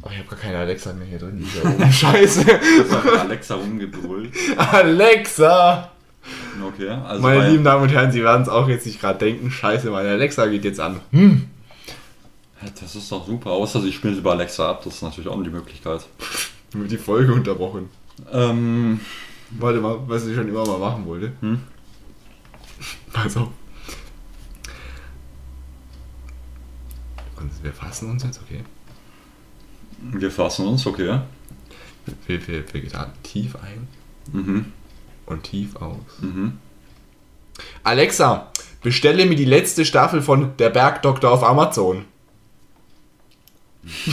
[0.02, 1.46] Oh, ich habe gar keine Alexa mehr hier drin.
[1.62, 1.92] Oben.
[1.92, 2.44] Scheiße.
[3.20, 4.32] Alexa rumgebrüllt.
[4.56, 5.90] Alexa!
[6.66, 9.50] Okay, also Meine lieben Damen und Herren, Sie werden es auch jetzt nicht gerade denken.
[9.50, 11.00] Scheiße, meine Alexa geht jetzt an.
[11.10, 11.48] Hm.
[12.80, 13.50] das ist doch super.
[13.50, 16.06] Außer sie spielt über Alexa ab, das ist natürlich auch die Möglichkeit.
[16.72, 17.90] Wird die Folge unterbrochen.
[18.32, 19.00] Ähm,
[19.50, 21.32] Warte mal, was ich schon immer mal machen wollte.
[21.40, 21.60] Hm?
[23.12, 23.48] Pass auf.
[27.36, 28.64] Und wir fassen uns jetzt, okay.
[30.00, 31.20] wir fassen uns, okay.
[32.26, 33.88] Wir, wir, wir gehen tief ein
[34.32, 34.72] Mhm.
[35.26, 35.98] und tief aus.
[36.20, 36.58] Mhm.
[37.82, 38.50] Alexa,
[38.82, 42.06] bestelle mir die letzte Staffel von Der Bergdoktor auf Amazon.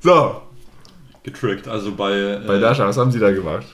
[0.00, 0.42] so,
[1.22, 1.68] Getrickt.
[1.68, 3.66] Also bei, bei äh, Dasha, was haben Sie da gemacht?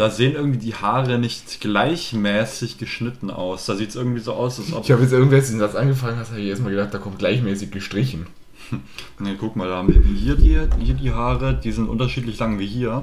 [0.00, 3.66] Da sehen irgendwie die Haare nicht gleichmäßig geschnitten aus.
[3.66, 4.84] Da sieht es irgendwie so aus, als ob.
[4.84, 7.70] Ich habe jetzt irgendwer den Satz angefangen, hast, habe ich erstmal gedacht, da kommt gleichmäßig
[7.70, 8.26] gestrichen.
[9.18, 12.58] Ne, guck mal, da haben wir hier die, hier die Haare, die sind unterschiedlich lang
[12.58, 13.02] wie hier.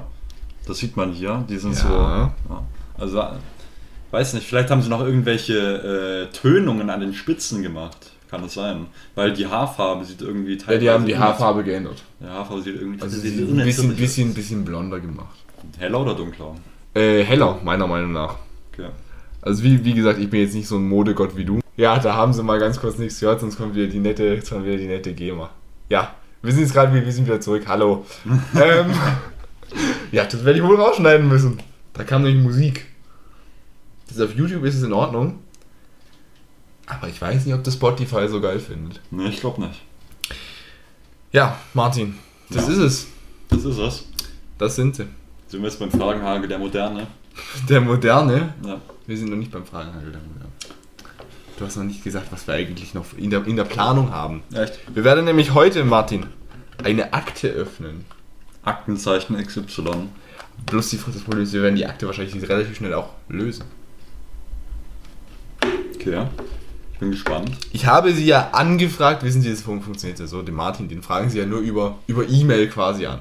[0.66, 1.44] Das sieht man hier.
[1.48, 1.80] Die sind Ja.
[1.80, 1.88] so.
[1.88, 2.34] Ja.
[2.98, 3.22] Also,
[4.10, 8.10] weiß nicht, vielleicht haben sie noch irgendwelche äh, Tönungen an den Spitzen gemacht.
[8.30, 8.86] Kann das sein?
[9.14, 10.80] Weil die Haarfarbe sieht irgendwie Ja, teilweise.
[10.80, 12.02] die haben die Haarfarbe geändert.
[12.20, 15.36] Die Haarfarbe sieht irgendwie Also sieht sie ein unnatürlich bisschen, bisschen, bisschen blonder gemacht.
[15.78, 16.54] Heller oder dunkler?
[16.98, 18.36] Äh, heller, meiner Meinung nach.
[18.72, 18.88] Okay.
[19.40, 21.60] Also wie, wie gesagt, ich bin jetzt nicht so ein Modegott wie du.
[21.76, 24.50] Ja, da haben sie mal ganz kurz nichts gehört, sonst kommt wieder die nette, jetzt
[24.50, 25.48] kommt wieder die nette GEMA.
[25.88, 27.64] Ja, wir sind jetzt gerade, wir sind wieder zurück.
[27.68, 28.04] Hallo.
[28.54, 28.90] ähm,
[30.10, 31.62] ja, das werde ich wohl rausschneiden müssen.
[31.92, 32.86] Da kam nämlich Musik.
[34.08, 35.38] Das auf YouTube ist es in Ordnung.
[36.86, 39.00] Aber ich weiß nicht, ob das Spotify so geil findet.
[39.10, 39.82] Ne, ich glaube nicht.
[41.32, 42.14] Ja, Martin,
[42.50, 42.72] das Ja.
[42.72, 43.06] ist es.
[43.50, 44.04] Das ist es.
[44.56, 45.06] Das sind sie.
[45.48, 47.06] Sind wir jetzt beim Fragenhagel der Moderne?
[47.68, 48.52] Der Moderne.
[48.64, 48.80] Ja.
[49.06, 50.52] Wir sind noch nicht beim Fragenhagel der Moderne.
[51.58, 54.42] Du hast noch nicht gesagt, was wir eigentlich noch in der, in der Planung haben.
[54.54, 54.78] Echt?
[54.94, 56.26] Wir werden nämlich heute, Martin,
[56.84, 58.04] eine Akte öffnen.
[58.62, 60.08] Aktenzeichen XY.
[60.66, 63.64] Bloß die das Problem ist, wir werden die Akte wahrscheinlich relativ schnell auch lösen.
[65.94, 66.30] Okay, ja.
[66.92, 67.50] Ich bin gespannt.
[67.72, 71.02] Ich habe sie ja angefragt, wissen Sie, das fun- funktioniert ja so, den Martin, den
[71.02, 73.20] fragen Sie ja nur über über E-Mail quasi an.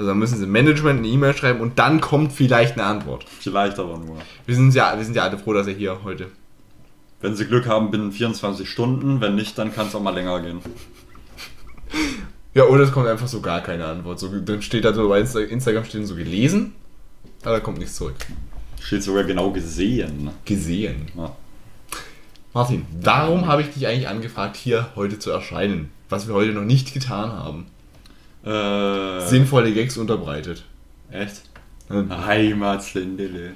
[0.00, 3.26] Also dann müssen Sie Management eine E-Mail schreiben und dann kommt vielleicht eine Antwort.
[3.28, 4.16] Vielleicht aber nur.
[4.46, 6.28] Wir sind ja, wir sind ja alle froh, dass er hier heute.
[7.20, 9.20] Wenn Sie Glück haben, binnen 24 Stunden.
[9.20, 10.60] Wenn nicht, dann kann es auch mal länger gehen.
[12.54, 14.18] Ja, oder es kommt einfach so gar keine Antwort.
[14.18, 16.72] So, dann steht da so bei Insta Instagram steht so gelesen,
[17.42, 18.16] aber da kommt nichts zurück.
[18.80, 20.30] Steht sogar genau gesehen.
[20.46, 21.08] Gesehen.
[21.14, 21.36] Ja.
[22.54, 25.90] Martin, warum habe ich dich eigentlich angefragt, hier heute zu erscheinen?
[26.08, 27.66] Was wir heute noch nicht getan haben.
[28.44, 30.64] Äh, Sinnvolle Gags unterbreitet.
[31.10, 31.42] Echt?
[31.88, 33.52] Ja, Heimatslindele.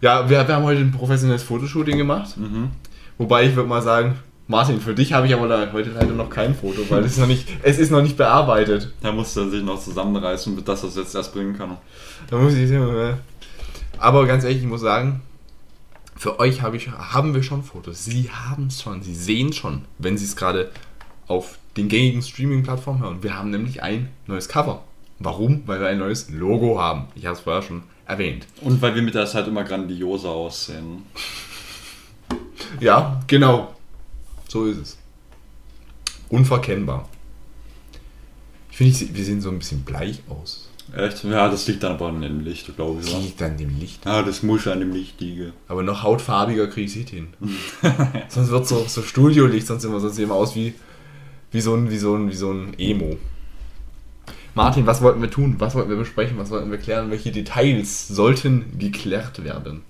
[0.00, 2.36] wir, wir haben heute ein professionelles Fotoshooting gemacht.
[2.36, 2.70] Mhm.
[3.18, 4.18] Wobei ich würde mal sagen,
[4.48, 7.26] Martin, für dich habe ich aber heute leider noch kein Foto, weil es ist noch
[7.26, 8.92] nicht, es ist noch nicht bearbeitet.
[9.02, 11.76] Da musste er sich noch zusammenreißen, dass es jetzt erst bringen kann.
[12.30, 12.70] Da muss ich
[13.98, 15.20] Aber ganz ehrlich, ich muss sagen,
[16.16, 18.04] für euch habe ich, haben wir schon Fotos.
[18.04, 20.70] Sie haben es schon, sie sehen schon, wenn sie es gerade
[21.26, 23.22] auf den gängigen Streaming-Plattformen hören.
[23.22, 24.84] Wir haben nämlich ein neues Cover.
[25.18, 25.62] Warum?
[25.66, 27.06] Weil wir ein neues Logo haben.
[27.14, 28.46] Ich habe es vorher schon erwähnt.
[28.60, 31.02] Und weil wir mit der Zeit immer grandioser aussehen.
[32.80, 33.74] Ja, genau.
[34.48, 34.98] So ist es.
[36.28, 37.08] Unverkennbar.
[38.70, 40.68] Ich finde, wir sehen so ein bisschen bleich aus.
[40.94, 41.24] Echt?
[41.24, 43.10] Ja, das liegt dann aber an dem Licht, glaube ich.
[43.10, 44.04] Das liegt an dem Licht.
[44.04, 45.52] ja das muss an dem Licht liegen.
[45.66, 47.28] Aber noch hautfarbiger kriege ich es hin.
[48.28, 50.74] sonst wird so, so Studiolicht, sonst immer, sonst sehen wir aus wie,
[51.56, 53.16] wie, so ein, wie, so ein, wie so ein Emo.
[54.54, 55.56] Martin, was wollten wir tun?
[55.58, 56.36] Was wollten wir besprechen?
[56.38, 57.10] Was wollten wir klären?
[57.10, 59.82] Welche Details sollten geklärt werden?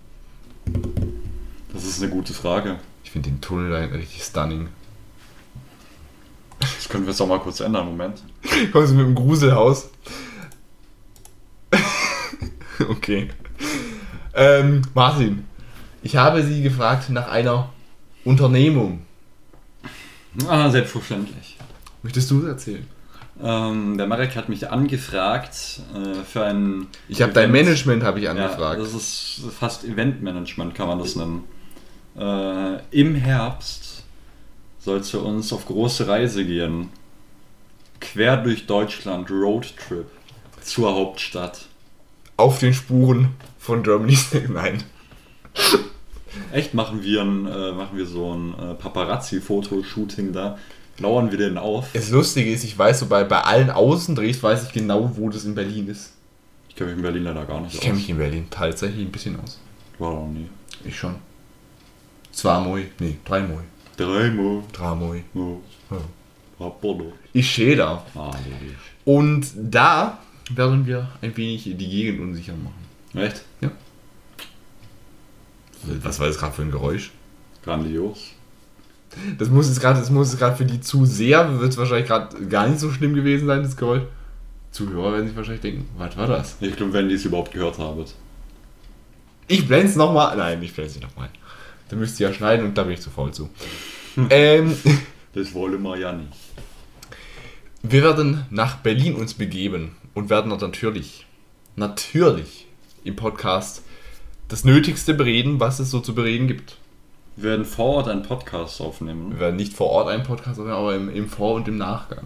[1.73, 2.79] Das ist eine gute Frage.
[3.03, 4.69] Ich finde den Tunnel da hinten richtig stunning.
[6.61, 8.23] Das können wir jetzt auch mal kurz ändern, Moment.
[8.73, 9.91] Kommen Sie mit dem Gruselhaus.
[12.89, 13.31] okay.
[14.35, 15.47] Ähm, Martin,
[16.05, 17.71] ich habe Sie gefragt nach einer
[18.25, 19.03] Unternehmung.
[20.49, 21.56] Ah, selbstverständlich.
[22.07, 22.87] Möchtest du es erzählen?
[23.43, 26.87] Ähm, der Marek hat mich angefragt äh, für ein.
[27.09, 27.51] Ich habe dein.
[27.51, 28.81] Management habe ich Ja, angefragt.
[28.81, 31.43] das ist fast Eventmanagement, kann man das nennen.
[32.17, 34.05] Äh, Im Herbst
[34.79, 36.91] soll es für uns auf große Reise gehen.
[38.01, 40.07] Quer durch Deutschland, Roadtrip
[40.63, 41.67] zur Hauptstadt.
[42.37, 44.85] Auf den Spuren von Germany's Nein.
[46.53, 50.57] Echt machen wir, ein, äh, machen wir so ein äh, Paparazzi-Fotoshooting da.
[50.99, 51.89] Lauern wir den auf.
[51.93, 55.45] Das Lustige ist, ich weiß so, bei, bei allen Außendrehs weiß ich genau, wo das
[55.45, 56.13] in Berlin ist.
[56.69, 59.13] Ich kenne mich in Berlin leider gar nicht Ich kenne mich in Berlin tatsächlich ein
[59.13, 59.59] bisschen aus.
[59.99, 60.49] War noch nie.
[60.85, 61.17] Ich schon.
[62.33, 63.65] Zweimal, nee, dreimal.
[63.97, 64.63] Dreimal.
[64.73, 65.23] Dreimal.
[65.35, 65.59] Oh.
[65.91, 66.67] Ja.
[66.67, 67.13] Apollo.
[67.33, 68.05] Ich stehe da.
[68.15, 68.31] Ah.
[69.05, 70.19] Und da
[70.51, 73.23] werden wir ein wenig die Gegend unsicher machen.
[73.23, 73.43] Echt?
[76.03, 77.11] Was war das gerade für ein Geräusch?
[77.63, 78.33] Grandios.
[79.39, 82.47] Das muss jetzt gerade, das muss jetzt gerade für die Zuseher, wird es wahrscheinlich gerade
[82.47, 84.03] gar nicht so schlimm gewesen sein, das Geräusch.
[84.73, 86.57] Zuhörer werden sich wahrscheinlich denken, was war das?
[86.61, 88.05] Ich glaube, wenn die es überhaupt gehört haben.
[89.49, 90.37] Ich blende es nochmal.
[90.37, 91.31] Nein, ich blende es nicht nochmal.
[91.89, 93.49] Da müsst ihr ja schneiden und da bin ich zu faul zu.
[94.31, 94.77] ähm,
[95.35, 96.33] Das wollen wir ja nicht.
[97.83, 101.27] wir werden nach Berlin uns begeben und werden dort natürlich,
[101.77, 102.67] natürlich
[103.05, 103.83] im Podcast
[104.49, 106.79] das Nötigste bereden, was es so zu bereden gibt.
[107.37, 109.33] Wir werden vor Ort einen Podcast aufnehmen.
[109.33, 112.25] Wir werden nicht vor Ort einen Podcast machen, aber im, im Vor- und im Nachgang.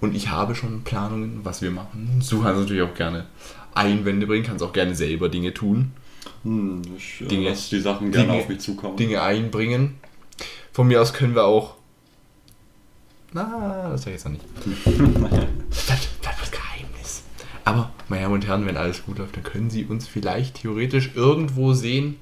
[0.00, 2.20] Und ich habe schon Planungen, was wir machen.
[2.28, 3.26] Du kannst natürlich auch gerne
[3.74, 5.92] Einwände bringen, kannst auch gerne selber Dinge tun,
[6.44, 8.96] Hm, ich äh, Dinge- lass die Sachen gerne Dinge- auf mich zukommen.
[8.96, 9.94] Dinge einbringen.
[10.72, 11.74] Von mir aus können wir auch.
[13.32, 14.44] Na, das sag ich jetzt noch nicht.
[14.84, 17.22] Bleibt, bleibt das Geheimnis.
[17.64, 21.12] Aber, meine Damen und Herren, wenn alles gut läuft, dann können Sie uns vielleicht theoretisch
[21.14, 22.16] irgendwo sehen,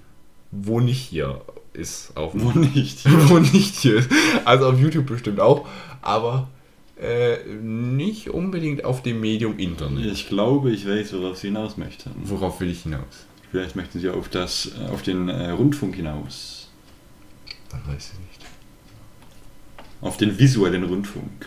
[0.51, 1.41] wo nicht hier
[1.73, 2.17] ist.
[2.17, 3.05] Auf Wo nicht.
[3.29, 4.11] wo nicht hier ist.
[4.45, 5.67] Also auf YouTube bestimmt auch,
[6.03, 6.49] aber
[7.01, 10.05] äh, nicht unbedingt auf dem Medium Internet.
[10.13, 12.11] Ich glaube, ich weiß, worauf Sie hinaus möchten.
[12.25, 13.27] Worauf will ich hinaus?
[13.51, 16.69] Vielleicht möchten Sie auf, das, äh, auf den äh, Rundfunk hinaus.
[17.71, 18.51] Das weiß ich nicht.
[20.01, 21.47] Auf den visuellen Rundfunk.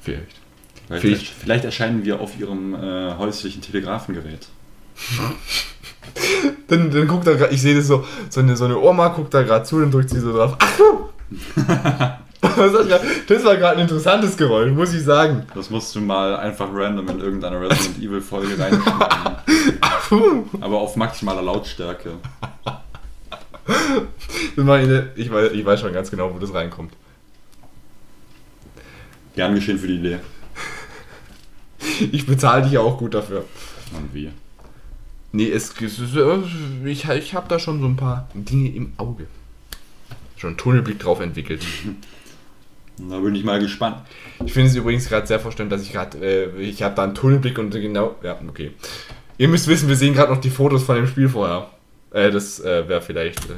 [0.00, 0.26] Vielleicht.
[0.86, 4.48] Vielleicht, Vielleicht- vielleicht erscheinen wir auf Ihrem äh, häuslichen Telegrafengerät.
[6.68, 9.32] Dann, dann guckt er gerade, ich sehe das so, so eine, so eine Oma guckt
[9.34, 10.56] da gerade zu, dann drückt sie so drauf.
[10.58, 11.08] Ach du!
[13.28, 15.46] das war gerade ein interessantes Geräusch, muss ich sagen.
[15.54, 20.46] Das musst du mal einfach random in irgendeine Resident Evil Folge reinschneiden.
[20.60, 22.12] Aber auf maximaler Lautstärke.
[24.56, 26.92] Das war eine, ich, weiß, ich weiß schon ganz genau, wo das reinkommt.
[29.34, 30.18] Gern geschehen für die Idee.
[32.12, 33.44] Ich bezahle dich ja auch gut dafür.
[33.92, 34.30] Und wie?
[35.36, 36.38] Nee, es, es ist, äh,
[36.86, 39.26] ich, ich habe da schon so ein paar Dinge im Auge.
[40.38, 41.64] Schon einen Tunnelblick drauf entwickelt.
[42.98, 43.98] Da bin ich mal gespannt.
[44.42, 47.14] Ich finde es übrigens gerade sehr verständlich, dass ich gerade, äh, ich habe da einen
[47.14, 48.70] Tunnelblick und genau, ja, okay.
[49.36, 51.68] Ihr müsst wissen, wir sehen gerade noch die Fotos von dem Spiel vorher.
[52.10, 53.56] Äh, das äh, wäre vielleicht, äh,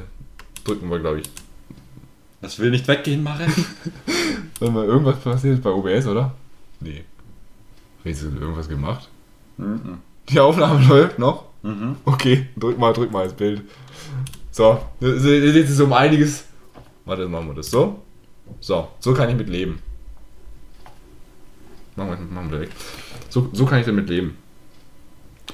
[0.65, 1.29] drücken wir, glaube ich.
[2.41, 3.47] Das will nicht weggehen, Marek.
[4.59, 6.33] Wenn mal irgendwas passiert bei OBS, oder?
[6.81, 7.05] Nee.
[8.03, 9.07] Du irgendwas gemacht?
[9.55, 9.99] Mhm.
[10.27, 11.48] Die Aufnahme läuft noch?
[11.63, 11.97] Mhm.
[12.05, 13.61] Okay, drück mal, drück mal das Bild.
[14.51, 16.45] So, ihr seht es ist um einiges.
[17.05, 18.01] Warte, machen wir das so.
[18.59, 19.79] So, so kann ich mit leben.
[21.95, 22.73] Machen wir, machen wir direkt.
[23.29, 24.37] So, so kann ich damit leben.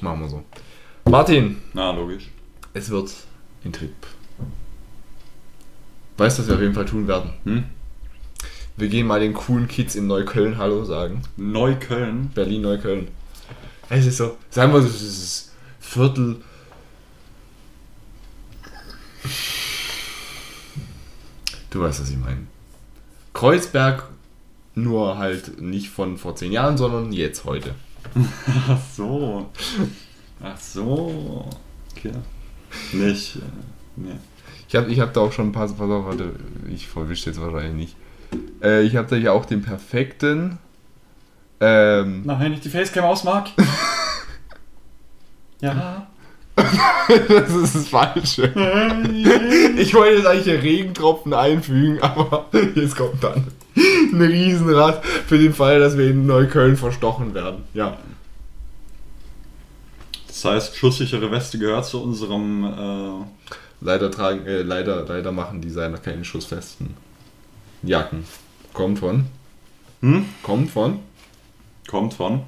[0.02, 0.44] Machen wir so.
[1.10, 2.30] Martin, Na, logisch.
[2.74, 3.12] es wird
[3.64, 3.94] ein Trip.
[6.18, 7.32] Weißt du, was wir auf jeden Fall tun werden?
[7.44, 7.64] Hm?
[8.78, 11.22] Wir gehen mal den coolen Kids in Neukölln Hallo sagen.
[11.38, 12.30] Neukölln.
[12.34, 13.08] Berlin, Neukölln.
[13.90, 15.52] Es ist so, sagen wir so, es ist
[15.86, 16.38] Viertel.
[21.70, 22.48] Du weißt, was ich meine.
[23.34, 24.10] Kreuzberg,
[24.74, 27.76] nur halt nicht von vor zehn Jahren, sondern jetzt heute.
[28.68, 29.50] Ach so.
[30.42, 31.50] Ach so.
[31.96, 32.12] Okay.
[32.92, 33.38] Nicht.
[33.38, 33.40] Äh,
[33.96, 34.16] nee.
[34.68, 35.68] Ich habe ich hab da auch schon ein paar.
[35.68, 36.36] Pass auf, warte,
[36.70, 37.96] ich verwische jetzt wahrscheinlich nicht.
[38.62, 40.58] Äh, ich habe da hier auch den perfekten.
[41.62, 43.50] Ähm, Nein, nicht die Facecam aus, Marc.
[45.62, 46.08] ja.
[46.56, 48.54] das ist das Falsche.
[49.78, 52.46] Ich wollte jetzt eigentlich hier Regentropfen einfügen, aber
[52.76, 57.64] jetzt kommt dann ein Riesenrad für den Fall, dass wir in Neukölln verstochen werden.
[57.74, 57.98] Ja.
[60.28, 62.64] Das heißt, schusssichere Weste gehört zu unserem.
[62.64, 63.26] Äh,
[63.82, 66.96] Leider tragen, äh, leider, leider machen Designer keine schussfesten
[67.84, 68.26] Jacken.
[68.74, 69.26] Kommt von.
[70.02, 70.26] hm?
[70.42, 71.00] Kommt von.
[71.88, 72.42] Kommt von.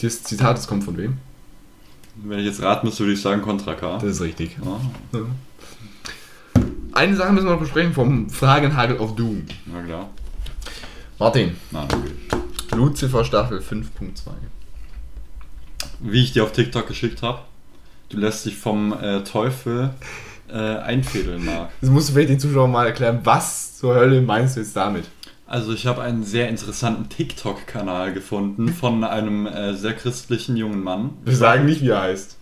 [0.00, 1.18] Das Zitat, das kommt von wem?
[2.24, 3.94] Wenn ich jetzt raten müsste, würde ich sagen Contra K.
[3.98, 4.56] Das ist richtig.
[4.64, 4.80] Ah,
[5.12, 5.20] Ja.
[6.92, 9.44] Eine Sache müssen wir noch besprechen vom Fragenhagel auf Doom.
[9.66, 10.10] na klar.
[11.18, 12.10] Martin, Na, okay.
[12.74, 14.30] Lucifer Staffel 5.2.
[16.00, 17.40] Wie ich dir auf TikTok geschickt habe,
[18.08, 19.90] du lässt dich vom äh, Teufel
[20.48, 21.70] äh, einfädeln, Marc.
[21.80, 25.04] Das musst du vielleicht den Zuschauern mal erklären, was zur Hölle meinst du jetzt damit?
[25.50, 31.10] Also ich habe einen sehr interessanten TikTok-Kanal gefunden von einem äh, sehr christlichen jungen Mann.
[31.24, 32.36] Wir sagen nicht, wie er heißt.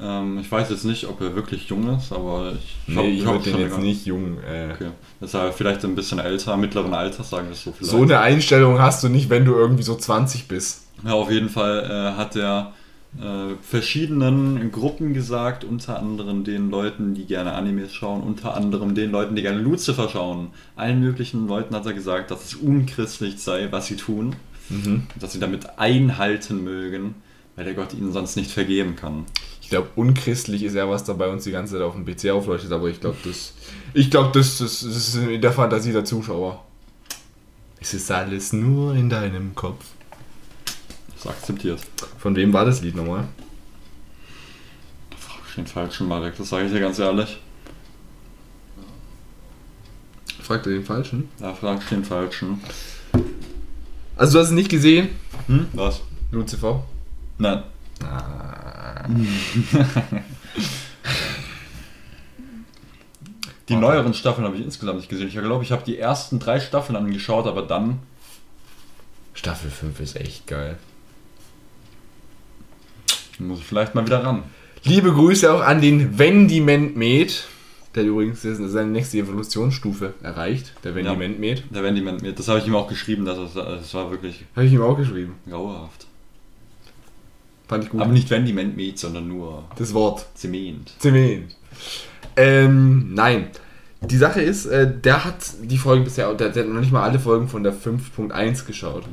[0.00, 3.04] Ähm, ich weiß jetzt nicht, ob er wirklich jung ist, aber ich, ich Nee, hab-
[3.04, 4.38] ich hab würde den jetzt nicht jung.
[4.44, 4.90] Äh, Okay.
[5.20, 7.90] Das ist er vielleicht ein bisschen älter, mittleren Alters, sagen wir es so vielleicht.
[7.90, 10.82] So eine Einstellung hast du nicht, wenn du irgendwie so 20 bist.
[11.04, 11.84] Ja, auf jeden Fall
[12.14, 12.72] äh, hat er
[13.20, 19.10] äh, verschiedenen Gruppen gesagt, unter anderem den Leuten, die gerne Animes schauen, unter anderem den
[19.10, 20.48] Leuten, die gerne Lucifer schauen.
[20.76, 24.36] Allen möglichen Leuten hat er gesagt, dass es unchristlich sei, was sie tun,
[25.18, 27.14] dass sie damit einhalten mögen,
[27.54, 29.24] weil der Gott ihnen sonst nicht vergeben kann.
[29.62, 32.30] Ich glaube, unchristlich ist ja was da bei uns die ganze Zeit auf dem PC
[32.30, 33.54] aufleuchtet, aber ich glaube, das,
[33.94, 36.64] ich glaube, das, das, das ist in der Fantasie der Zuschauer.
[37.80, 39.84] Es ist alles nur in deinem Kopf.
[41.28, 41.80] Akzeptiert.
[42.18, 43.26] Von wem war das Lied nochmal?
[45.48, 47.40] Ich den falschen Marek, das sage ich dir ganz ehrlich.
[50.42, 51.28] Fragt er den Falschen?
[51.38, 52.60] Da frag ich den falschen.
[54.16, 55.08] Also du hast es nicht gesehen,
[55.46, 55.66] Hm?
[55.72, 56.00] Was?
[56.30, 56.84] Lucifer?
[57.38, 57.62] Nein.
[63.68, 63.86] Die Warte.
[63.86, 65.28] neueren Staffeln habe ich insgesamt nicht gesehen.
[65.28, 67.98] Ich glaube, ich habe die ersten drei Staffeln angeschaut, aber dann.
[69.34, 70.78] Staffel 5 ist echt geil.
[73.38, 74.42] Muss ich vielleicht mal wieder ran.
[74.84, 77.44] Liebe Grüße auch an den Vendiment Med,
[77.94, 81.64] der übrigens seine nächste Evolutionsstufe erreicht, der Vendiment Med.
[81.70, 82.38] Der Vendiment mit.
[82.38, 84.96] Das habe ich ihm auch geschrieben, dass es, das war wirklich Habe ich ihm auch
[84.96, 85.34] geschrieben.
[85.48, 86.06] grauenhaft.
[87.68, 88.00] Fand ich gut.
[88.00, 90.26] Aber nicht Vendiment mit, sondern nur das Wort.
[90.34, 90.92] Zement.
[90.98, 91.56] Zement.
[92.36, 93.48] Ähm, nein.
[94.02, 97.02] Die Sache ist, äh, der hat die Folgen bisher, der, der hat noch nicht mal
[97.02, 99.04] alle Folgen von der 5.1 geschaut.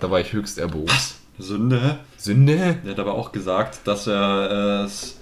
[0.00, 1.17] Da war ich höchst erbost.
[1.38, 1.98] Sünde.
[2.16, 2.78] Sünde?
[2.84, 5.18] Er hat aber auch gesagt, dass er es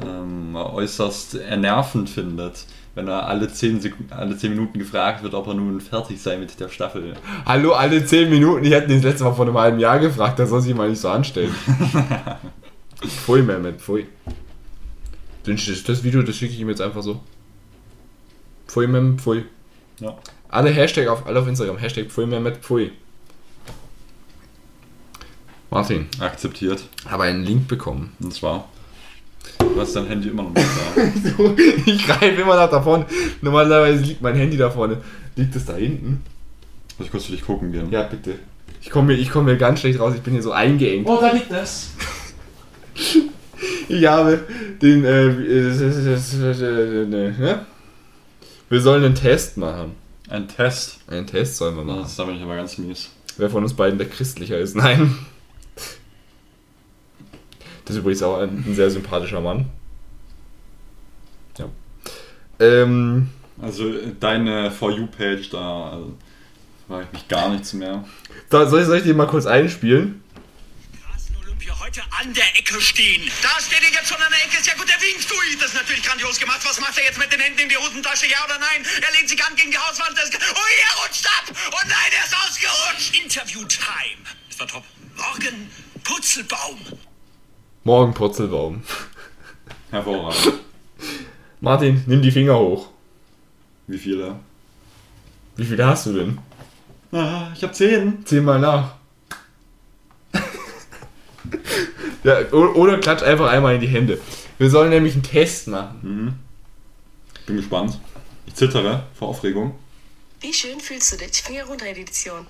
[0.00, 5.46] ähm, äußerst ernervend findet, wenn er alle 10, Sek alle 10 Minuten gefragt wird, ob
[5.46, 7.14] er nun fertig sei mit der Staffel.
[7.44, 8.64] Hallo, alle 10 Minuten.
[8.64, 10.88] Ich hätte ihn das letzte Mal vor einem halben Jahr gefragt, da soll sich mal
[10.90, 11.54] nicht so anstellen.
[13.06, 14.06] pfui, Mehmet, pfui.
[15.44, 17.20] Das Video, das schicke ich ihm jetzt einfach so.
[18.66, 19.44] Pfui, Mehmet, pfui.
[20.00, 20.16] Ja.
[20.48, 21.78] Alle Hashtag auf, alle auf Instagram.
[21.78, 22.92] Hashtag pfui, Mehmet, pfui.
[25.70, 26.82] Martin, Akzeptiert.
[27.08, 28.12] habe einen Link bekommen.
[28.20, 28.68] Und zwar.
[29.58, 31.02] Du hast dein Handy immer noch nicht da.
[31.36, 31.54] So,
[31.86, 33.06] ich greife immer nach da vorne.
[33.40, 34.98] Normalerweise liegt mein Handy da vorne.
[35.36, 36.22] Liegt es da hinten?
[36.98, 37.90] Muss ich kurz für dich gucken gehen.
[37.90, 38.34] Ja, bitte.
[38.82, 40.14] Ich komme mir, ich komm mir ganz schlecht raus.
[40.16, 41.08] Ich bin hier so eingeengt.
[41.08, 41.90] Oh, da liegt es.
[43.88, 44.44] Ich habe
[44.80, 45.04] den.
[45.04, 47.66] Äh, äh, ne?
[48.68, 49.92] Wir sollen einen Test machen.
[50.28, 51.00] Ein Test.
[51.08, 52.02] Einen Test sollen wir machen.
[52.02, 53.10] Das, da bin ich aber ganz mies.
[53.36, 54.76] Wer von uns beiden der christlicher ist?
[54.76, 55.14] Nein.
[57.90, 59.68] Das ist übrigens auch ein, ein sehr sympathischer Mann.
[61.58, 61.68] Ja.
[62.60, 63.30] Ähm,
[63.60, 66.16] Also deine For You-Page, da also,
[66.86, 68.04] frage ich mich gar nichts mehr.
[68.48, 70.22] da, soll, ich, soll ich den mal kurz einspielen?
[71.80, 73.28] Heute an der Ecke stehen.
[73.42, 74.58] Da steht er jetzt schon an der Ecke.
[74.58, 75.26] Ist ja gut, der winkt.
[75.32, 76.60] Ui, das ist natürlich grandios gemacht.
[76.62, 78.26] Was macht er jetzt mit den Händen in die Hosentasche?
[78.30, 78.86] Ja oder nein?
[79.02, 80.16] Er lehnt sich an gegen die Hauswand.
[80.16, 81.56] Das Ui, er rutscht ab.
[81.72, 83.18] Oh nein, er ist ausgerutscht.
[83.18, 84.22] Interview-Time.
[84.48, 84.84] Das war top.
[85.16, 85.68] Morgen
[86.04, 86.78] Putzelbaum.
[87.82, 88.82] Morgen Purzelbaum.
[89.90, 90.60] Hervorragend.
[91.60, 92.88] Martin, nimm die Finger hoch.
[93.86, 94.36] Wie viele?
[95.56, 96.38] Wie viele hast du denn?
[97.12, 98.24] Ah, ich habe zehn.
[98.26, 98.94] Zähl mal nach.
[102.24, 104.20] ja, oder klatsch einfach einmal in die Hände.
[104.58, 106.38] Wir sollen nämlich einen Test machen.
[107.46, 107.98] Bin gespannt.
[108.46, 109.74] Ich zittere vor Aufregung.
[110.40, 111.42] Wie schön fühlst du dich?
[111.42, 112.46] Finger runter Edition.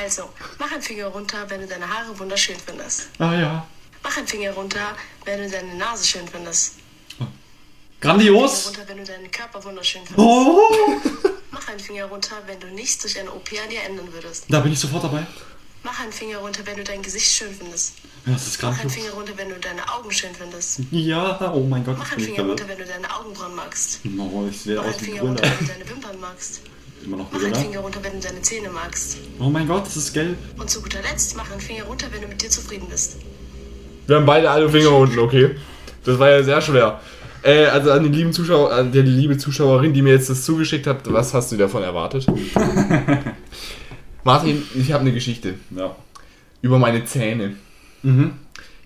[0.00, 0.28] Also,
[0.58, 3.08] mach einen Finger runter, wenn du deine Haare wunderschön findest.
[3.18, 3.66] Ah ja.
[4.04, 4.94] Mach einen Finger runter,
[5.24, 6.74] wenn du deine Nase schön findest.
[8.00, 8.66] Grandios!
[8.66, 10.18] Runter, wenn du deinen Körper wunderschön findest.
[10.18, 10.60] Oh,
[11.50, 14.44] Mach einen Finger runter, wenn du nichts durch eine OP an dir ändern würdest.
[14.48, 15.26] da bin ich sofort dabei.
[15.82, 17.94] Mach einen Finger runter, wenn du dein Gesicht schön findest.
[18.26, 18.94] Das ist Mach einen grandios.
[18.94, 20.80] Finger runter, wenn du deine Augen schön findest.
[20.90, 24.00] Ja, oh mein Gott, Mach einen Finger runter, wenn du deine Augenbrauen magst.
[24.18, 26.60] Oh, ich sehe Mach aus einen Finger runter, wenn du deine Wimpern magst.
[27.04, 27.54] Immer noch Mach einen.
[27.54, 29.16] Finger runter, wenn du deine Zähne magst.
[29.38, 30.36] Oh mein Gott, das ist gelb.
[30.58, 33.16] Und zu guter Letzt, mach einen Finger runter, wenn du mit dir zufrieden bist.
[34.06, 35.50] Wir haben beide alle Finger unten, okay?
[36.04, 37.00] Das war ja sehr schwer.
[37.42, 40.44] Äh, also an die lieben Zuschauer, an der die liebe Zuschauerin, die mir jetzt das
[40.44, 42.26] zugeschickt hat, was hast du davon erwartet?
[44.24, 45.94] Martin, ich habe eine Geschichte Ja.
[46.62, 47.54] über meine Zähne.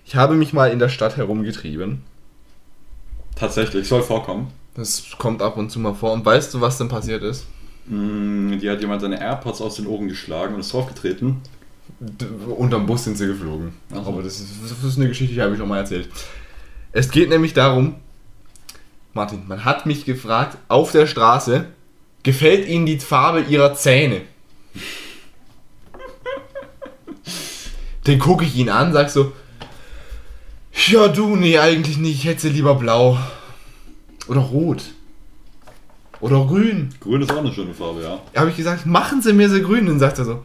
[0.05, 2.03] Ich habe mich mal in der Stadt herumgetrieben.
[3.35, 4.47] Tatsächlich, soll vorkommen.
[4.75, 6.13] Das kommt ab und zu mal vor.
[6.13, 7.45] Und weißt du, was denn passiert ist?
[7.87, 11.37] Mm, Die hat jemand seine AirPods aus den Ohren geschlagen und ist draufgetreten.
[12.57, 13.73] Unterm Bus sind sie geflogen.
[13.91, 14.09] Ach so.
[14.09, 16.09] Aber das ist, das ist eine Geschichte, die habe ich schon mal erzählt.
[16.91, 17.95] Es geht nämlich darum,
[19.13, 21.65] Martin, man hat mich gefragt auf der Straße,
[22.23, 24.21] gefällt Ihnen die Farbe Ihrer Zähne?
[28.07, 29.33] Den gucke ich ihn an, sag so,
[30.87, 33.17] ja du, nee, eigentlich nicht, ich hätte sie lieber blau.
[34.27, 34.83] Oder rot.
[36.21, 36.93] Oder grün.
[36.99, 38.19] Grün ist auch eine schöne Farbe, ja.
[38.39, 39.85] Habe ich gesagt, machen Sie mir sie grün.
[39.85, 40.43] Dann sagt er so,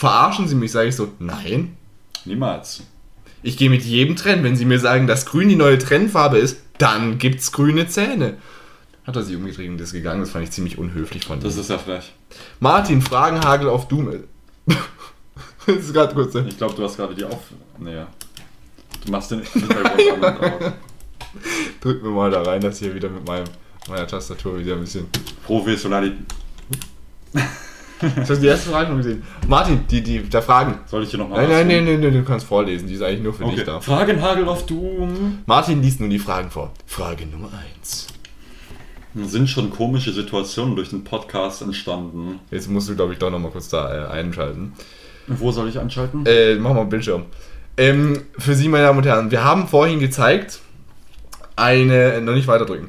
[0.00, 0.72] verarschen Sie mich?
[0.72, 1.76] Sage ich so, nein.
[2.24, 2.82] Niemals.
[3.42, 4.42] Ich gehe mit jedem Trend.
[4.42, 8.38] Wenn Sie mir sagen, dass grün die neue Trendfarbe ist, dann gibt's grüne Zähne.
[9.06, 10.20] Hat er sich umgetrieben und ist gegangen.
[10.20, 11.60] Das fand ich ziemlich unhöflich von Das ihm.
[11.60, 12.12] ist ja frech.
[12.60, 14.10] Martin, Fragenhagel auf Doom.
[15.66, 16.32] das ist gerade kurz.
[16.34, 16.46] ne?
[16.48, 17.40] Ich glaube, du hast gerade die auf.
[17.78, 18.02] Nee.
[19.04, 20.72] Du machst den Hintergrund aus.
[21.80, 23.46] Drück mir mal da rein, dass hier wieder mit meinem,
[23.88, 25.06] meiner Tastatur wieder ein bisschen.
[25.46, 26.18] Professionalität.
[28.22, 29.22] Ich habe die erste Frage schon gesehen.
[29.48, 30.78] Martin, die, die, der Fragen.
[30.86, 32.88] Soll ich hier nochmal Nein, nein, nein, nein, nein, du kannst vorlesen.
[32.88, 33.64] Die ist eigentlich nur für dich Okay.
[33.66, 33.80] da.
[33.80, 35.38] Fragenhagel auf Doom.
[35.46, 36.72] Martin liest nun die Fragen vor.
[36.86, 37.50] Frage Nummer
[37.82, 38.06] 1.
[39.14, 42.38] Sind schon komische Situationen durch den Podcast entstanden?
[42.50, 44.72] Jetzt musst du, glaube ich, doch noch mal kurz da äh, einschalten.
[45.26, 46.24] Wo soll ich anschalten?
[46.26, 47.24] Äh, mach mal einen Bildschirm.
[47.76, 50.60] Ähm, für Sie, meine Damen und Herren, wir haben vorhin gezeigt,
[51.56, 52.88] eine, noch nicht weiterdrücken.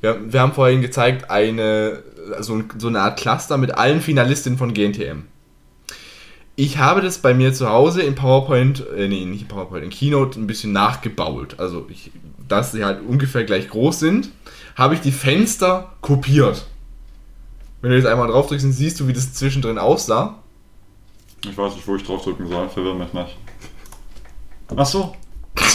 [0.00, 2.02] Wir, wir haben vorhin gezeigt, eine,
[2.40, 5.24] so, ein- so eine Art Cluster mit allen Finalistinnen von GNTM.
[6.56, 9.90] Ich habe das bei mir zu Hause in PowerPoint, äh, nee, nicht in PowerPoint, in
[9.90, 11.54] Keynote ein bisschen nachgebaut.
[11.58, 12.10] Also, ich,
[12.48, 14.30] dass sie halt ungefähr gleich groß sind,
[14.76, 16.66] habe ich die Fenster kopiert.
[17.80, 20.38] Wenn du jetzt einmal drauf drückst, dann siehst du, wie das zwischendrin aussah.
[21.44, 22.68] Ich weiß nicht, wo ich draufdrücken soll.
[22.68, 23.36] Verwirr mich nicht.
[24.76, 25.16] Ach so.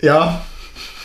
[0.00, 0.44] Ja,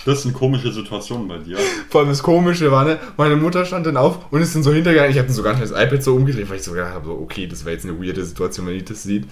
[0.09, 1.57] Das sind komische Situationen bei dir.
[1.89, 4.73] Vor allem das Komische war, ne, meine Mutter stand dann auf und ist dann so
[4.73, 5.11] hintergegangen.
[5.11, 7.45] Ich habe dann sogar das iPad so umgedreht, weil ich so gedacht habe, so, okay,
[7.45, 9.25] das wäre jetzt eine weirde Situation, wenn ich das sieht.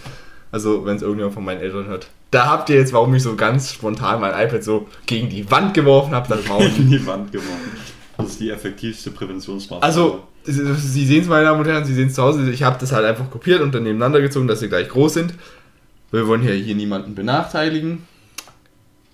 [0.51, 2.09] Also, wenn es irgendjemand von meinen Eltern hört.
[2.29, 5.73] Da habt ihr jetzt, warum ich so ganz spontan mein iPad so gegen die Wand
[5.73, 6.69] geworfen habe, das Maul.
[6.77, 7.71] In die Wand geworfen.
[8.15, 9.81] Das ist die effektivste Präventionsmaßnahme.
[9.81, 12.49] Also, Sie sehen es, meine Damen und Herren, Sie sehen es zu Hause.
[12.51, 15.33] Ich habe das halt einfach kopiert und dann nebeneinander gezogen, dass sie gleich groß sind.
[16.11, 18.03] Wir wollen hier, hier niemanden benachteiligen.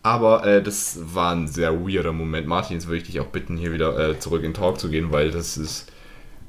[0.04, 2.45] Aber äh, das war ein sehr weirder Moment.
[2.45, 5.12] Martin, jetzt würde ich dich auch bitten, hier wieder äh, zurück in Talk zu gehen,
[5.12, 5.89] weil das ist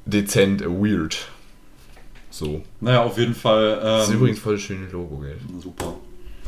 [0.06, 1.28] dezent weird.
[2.30, 2.62] So.
[2.80, 3.78] Naja, auf jeden Fall.
[3.80, 5.36] Ähm, Das ist übrigens voll das schöne Logo, gell?
[5.60, 5.94] Super.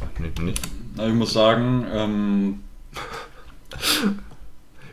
[0.01, 0.61] Ach, nee, nicht.
[0.97, 2.61] Na, Ich muss sagen, ähm,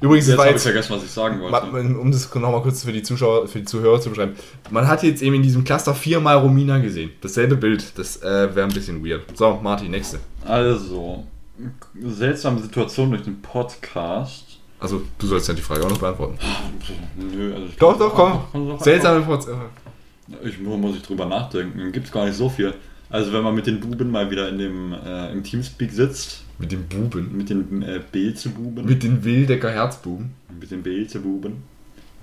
[0.02, 1.66] Übrigens, jetzt war habe ich jetzt, vergessen, was ich sagen wollte.
[1.72, 4.34] Ma- um das nochmal kurz für die Zuschauer, für die Zuhörer zu beschreiben.
[4.70, 7.12] Man hat jetzt eben in diesem Cluster viermal Romina gesehen.
[7.22, 7.98] Dasselbe Bild.
[7.98, 9.22] Das äh, wäre ein bisschen weird.
[9.38, 10.20] So, Martin, nächste.
[10.46, 11.26] Also,
[12.02, 14.60] seltsame Situation durch den Podcast.
[14.80, 16.38] Also, du sollst ja die Frage auch noch beantworten.
[17.18, 18.80] Nö, also ich Doch, doch, komm.
[18.80, 19.48] Seltsame Porz.
[20.44, 21.92] Ich muss ich drüber nachdenken.
[21.92, 22.74] Gibt es gar nicht so viel.
[23.10, 26.72] Also wenn man mit den Buben mal wieder in dem äh, im Teamspeak sitzt, Mit
[26.72, 27.38] den Buben.
[27.38, 30.34] mit den äh, Beelzebuben, Mit den Wildecker Herzbuben.
[30.60, 31.58] mit den Beelzebuben,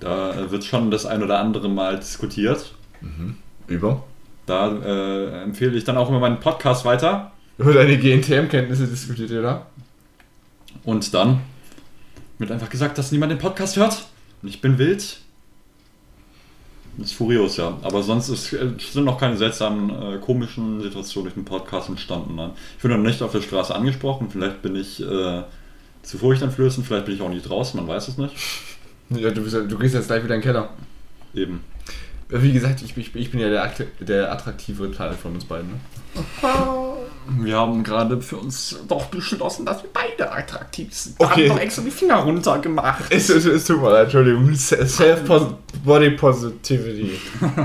[0.01, 2.73] da äh, wird schon das ein oder andere Mal diskutiert.
[3.67, 4.03] Über.
[4.45, 7.31] Da äh, empfehle ich dann auch immer meinen Podcast weiter.
[7.61, 9.67] Über deine GNTM-Kenntnisse diskutiert ihr da?
[10.83, 11.41] Und dann
[12.39, 14.03] wird einfach gesagt, dass niemand den Podcast hört.
[14.41, 15.19] Und ich bin wild.
[16.97, 17.77] Das ist furios, ja.
[17.83, 22.33] Aber sonst ist, äh, sind noch keine seltsamen, äh, komischen Situationen durch den Podcast entstanden.
[22.33, 22.51] Ne?
[22.77, 24.29] Ich bin noch nicht auf der Straße angesprochen.
[24.31, 25.43] Vielleicht bin ich äh,
[26.01, 28.33] zu furchteinflößend, vielleicht bin ich auch nicht draußen, man weiß es nicht.
[29.11, 30.69] Ja, du, bist, du gehst jetzt gleich wieder in den Keller.
[31.35, 31.61] Eben.
[32.27, 35.69] Wie gesagt, ich, ich, ich bin ja der, der attraktivere Teil von uns beiden.
[35.69, 36.90] Ne?
[37.29, 41.15] Wir haben gerade für uns doch beschlossen, dass wir beide attraktiv sind.
[41.19, 41.49] Okay.
[41.49, 43.03] Haben doch extra die Finger runter gemacht.
[43.09, 44.53] Es, es, es tut mir leid, Entschuldigung.
[44.55, 47.11] Self-Body-Positivity.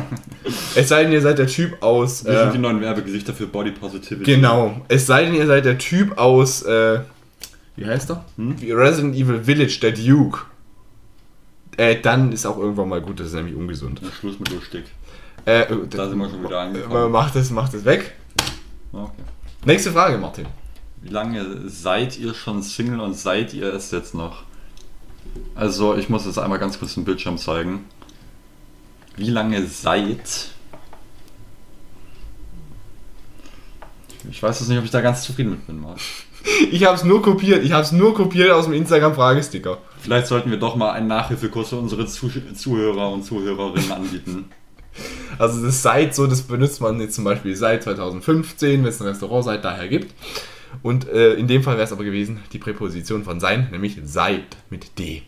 [0.76, 2.24] es sei denn, ihr seid der Typ aus.
[2.24, 4.34] Wir sind die Äh, neuen Werbegesichter für Body Positivity.
[4.34, 4.80] genau.
[4.88, 6.62] Es sei denn, ihr seid der Typ aus.
[6.62, 7.00] Äh,
[7.76, 8.24] wie heißt er?
[8.36, 10.40] Wie Resident Evil Village, der Duke.
[11.76, 14.00] Äh, dann ist auch irgendwann mal gut, das ist nämlich ungesund.
[14.02, 14.84] Ja, Schluss mit lustig.
[15.44, 17.12] Äh, Da sind wir schon wieder äh, angekommen.
[17.12, 18.14] macht das, macht das weg.
[18.92, 19.10] Okay.
[19.66, 20.46] Nächste Frage, Martin.
[21.02, 24.44] Wie lange seid ihr schon Single und seid ihr es jetzt noch?
[25.56, 27.84] Also, ich muss jetzt einmal ganz kurz den Bildschirm zeigen.
[29.16, 30.52] Wie lange seid.
[34.30, 35.98] Ich weiß jetzt nicht, ob ich da ganz zufrieden mit bin, Marc.
[36.70, 37.64] Ich habe es nur kopiert.
[37.64, 39.78] Ich habe es nur kopiert aus dem Instagram-Fragesticker.
[39.98, 44.44] Vielleicht sollten wir doch mal einen Nachhilfekurs für unsere Zuh Zuhörer und Zuhörerinnen anbieten.
[45.38, 49.06] Also das seit so, das benutzt man jetzt zum Beispiel seit 2015, wenn es ein
[49.06, 50.14] Restaurant seit daher gibt.
[50.82, 54.56] Und äh, in dem Fall wäre es aber gewesen die Präposition von sein, nämlich seit
[54.70, 55.22] mit D.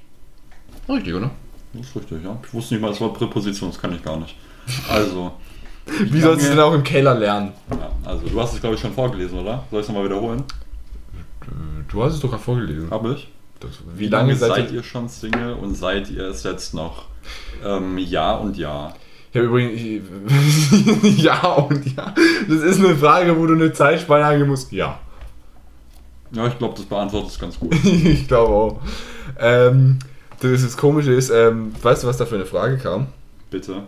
[0.89, 1.31] Richtig, oder?
[1.73, 2.39] Das ist richtig, ja.
[2.47, 4.35] Ich wusste nicht mal das Wort Präposition, das kann ich gar nicht.
[4.89, 5.33] Also,
[6.01, 7.53] Wie sollst du es denn auch im Keller lernen?
[7.71, 9.65] ja, also du hast es glaube ich schon vorgelesen, oder?
[9.71, 10.45] Soll ich es nochmal wiederholen?
[11.89, 12.91] Du hast es doch gerade vorgelesen.
[12.91, 13.29] Habe ich.
[13.61, 17.07] Das, Wie lange seid ihr schon Single und seid ihr es jetzt noch?
[17.65, 18.95] Ähm, ja und ja.
[19.39, 20.03] Habe übrigens.
[21.23, 22.15] Ja und ja.
[22.49, 24.73] Das ist eine Frage, wo du eine Zeitspanne angeben musst.
[24.73, 25.01] Ja.
[26.33, 27.75] Ja, ich glaube, das beantwortet es ganz gut.
[27.85, 28.81] ich glaube auch.
[29.39, 29.99] Ähm,
[30.41, 33.07] das, das Komische ist, ähm, weißt du, was da für eine Frage kam?
[33.51, 33.83] Bitte.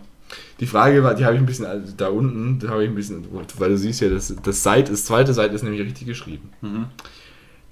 [0.59, 2.95] Die Frage war, die habe ich ein bisschen also da unten, da habe ich ein
[2.95, 3.25] bisschen,
[3.57, 6.49] weil du siehst ja, das, das Seit, das zweite Seite ist nämlich richtig geschrieben.
[6.61, 6.85] Mhm.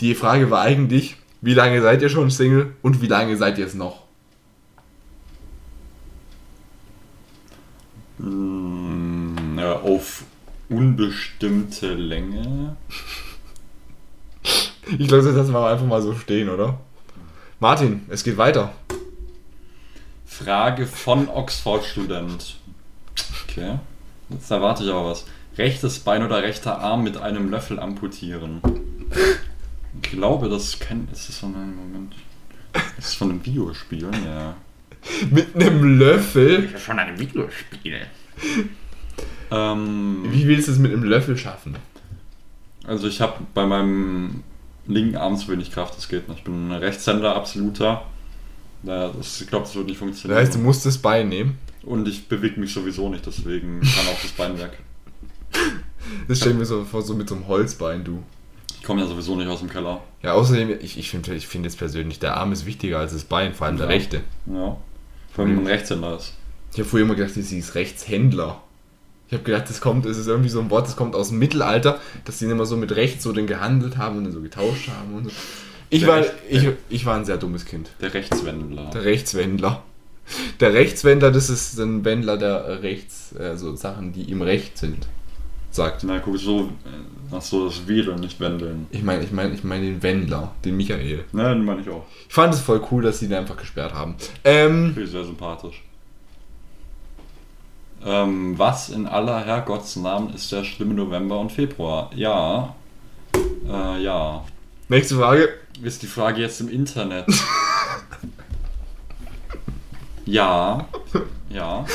[0.01, 3.65] Die Frage war eigentlich, wie lange seid ihr schon Single und wie lange seid ihr
[3.65, 4.08] es noch?
[8.19, 10.23] Ja, auf
[10.69, 12.75] unbestimmte Länge.
[14.97, 16.79] Ich glaube, das lassen wir einfach mal so stehen, oder?
[17.59, 18.73] Martin, es geht weiter.
[20.25, 22.55] Frage von Oxford-Student.
[23.43, 23.79] Okay.
[24.29, 25.25] Jetzt erwarte ich aber was.
[25.57, 28.61] Rechtes Bein oder rechter Arm mit einem Löffel amputieren.
[30.01, 31.07] Ich glaube, das kann.
[31.11, 32.15] Ist das von einem Moment?
[32.97, 34.09] Ist das von einem Videospiel?
[34.25, 34.55] Ja.
[35.31, 36.69] Mit einem Löffel?
[36.77, 38.01] Schon ein Videospiel.
[39.51, 41.75] Ähm, Wie willst du es mit einem Löffel schaffen?
[42.85, 44.43] also ich habe bei meinem
[44.87, 46.39] linken Arm zu wenig Kraft, das geht nicht.
[46.39, 48.05] Ich bin ein Rechtshänder, absoluter.
[48.81, 50.39] Das, ich glaube, das wird nicht Das funktionieren.
[50.41, 51.57] heißt, du musst das Bein nehmen.
[51.83, 54.71] Und ich bewege mich sowieso nicht, deswegen kann auch das Bein weg.
[56.27, 58.23] Das stell mir so vor, so mit so einem Holzbein, du.
[58.79, 60.01] Ich komme ja sowieso nicht aus dem Keller.
[60.23, 63.25] Ja, außerdem, ich, ich finde ich find jetzt persönlich, der Arm ist wichtiger als das
[63.25, 63.91] Bein, vor allem der Ja.
[63.91, 64.21] rechte.
[64.47, 64.77] Ja.
[65.33, 66.33] Vor allem, man Rechtshänder ist.
[66.73, 68.61] Ich habe früher immer gedacht, sie ist Rechtshändler.
[69.27, 71.37] Ich habe gedacht, das kommt, es ist irgendwie so ein Wort, das kommt aus dem
[71.39, 74.89] Mittelalter, dass die immer so mit rechts so den gehandelt haben und dann so getauscht
[74.89, 75.31] haben und so.
[75.91, 77.89] Ich Der war, Recht- ich, ich war ein sehr dummes Kind.
[78.01, 78.89] Der Rechtswendler.
[78.91, 79.83] Der Rechtswendler.
[80.59, 85.07] Der Rechtswendler, das ist ein Wendler, der rechts, also Sachen, die ihm recht sind,
[85.79, 86.03] sagt.
[86.03, 86.69] Na, guck, so.
[87.31, 88.87] Ach so, das Wedeln, nicht Wendeln.
[88.91, 91.25] Ich meine, ich meine, ich meine den Wendler, den Michael.
[91.31, 92.03] Ne, den meine ich auch.
[92.27, 94.15] Ich fand es voll cool, dass sie den einfach gesperrt haben.
[94.43, 95.83] Ähm, Finde ich sehr sympathisch.
[98.03, 102.09] Ähm, was in aller Herrgottsnamen ist der schlimme November und Februar?
[102.15, 102.75] Ja.
[103.67, 104.43] Äh, ja.
[104.87, 105.49] nächste Frage.
[105.81, 107.25] Ist die Frage jetzt im Internet?
[110.25, 110.85] ja.
[111.49, 111.85] Ja.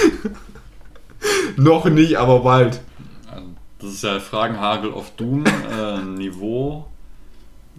[1.56, 2.80] Noch nicht, aber bald.
[3.84, 5.44] Das ist ja Fragenhagel auf Doom.
[5.46, 6.86] Äh, Niveau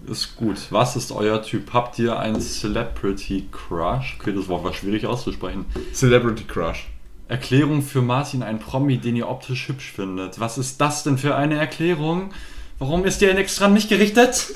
[0.05, 0.57] ist gut.
[0.69, 1.73] Was ist euer Typ?
[1.73, 4.15] Habt ihr einen Celebrity Crush?
[4.19, 5.65] Okay, das Wort war schwierig auszusprechen.
[5.93, 6.87] Celebrity Crush.
[7.27, 10.39] Erklärung für Martin, ein Promi, den ihr optisch hübsch findet.
[10.39, 12.31] Was ist das denn für eine Erklärung?
[12.77, 14.53] Warum ist ihr extra an mich gerichtet?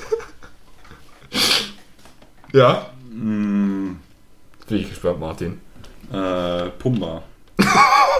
[2.52, 2.90] Ja?
[3.10, 4.00] Hm,
[4.66, 5.60] Bin ich gespannt, Martin.
[6.12, 7.22] äh, Pumba.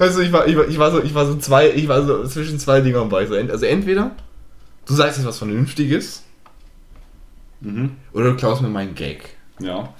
[0.00, 2.06] Weißt du, ich war, ich war, ich war so, ich war so zwei, ich war
[2.06, 3.26] so zwischen zwei Dingern bei.
[3.26, 4.12] So, also entweder
[4.86, 6.24] du sagst jetzt was Vernünftiges
[7.60, 7.96] Mhm.
[8.14, 9.36] oder du klaust mir meinen Gag.
[9.60, 9.92] Ja.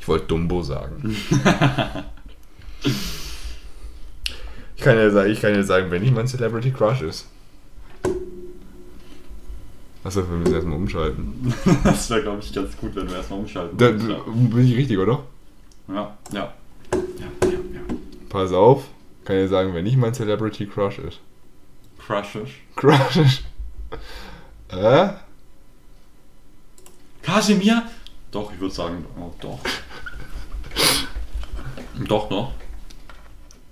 [0.00, 1.14] Ich wollte Dumbo sagen.
[4.74, 7.26] ich kann ja sagen, ich kann ja sagen, wenn ich mein Celebrity Crush ist.
[10.02, 11.52] Achso, wir müssen erstmal umschalten.
[11.84, 13.76] Das wäre, glaube ich, ganz gut, wenn wir erstmal umschalten.
[13.76, 14.20] Da, ja.
[14.26, 15.22] bin ich richtig, oder?
[15.88, 16.54] ja, ja.
[16.94, 16.94] Ja,
[17.42, 17.58] ja, ja.
[18.30, 18.84] Pass auf.
[19.26, 21.18] Kann ja sagen, wenn nicht mein Celebrity Crush ist.
[21.98, 22.48] Crushes.
[22.76, 23.42] Crush ist.
[24.68, 25.08] Äh?
[27.22, 27.82] Kasimir?
[28.30, 29.58] Doch, ich würde sagen, oh, doch.
[32.06, 32.52] doch, doch.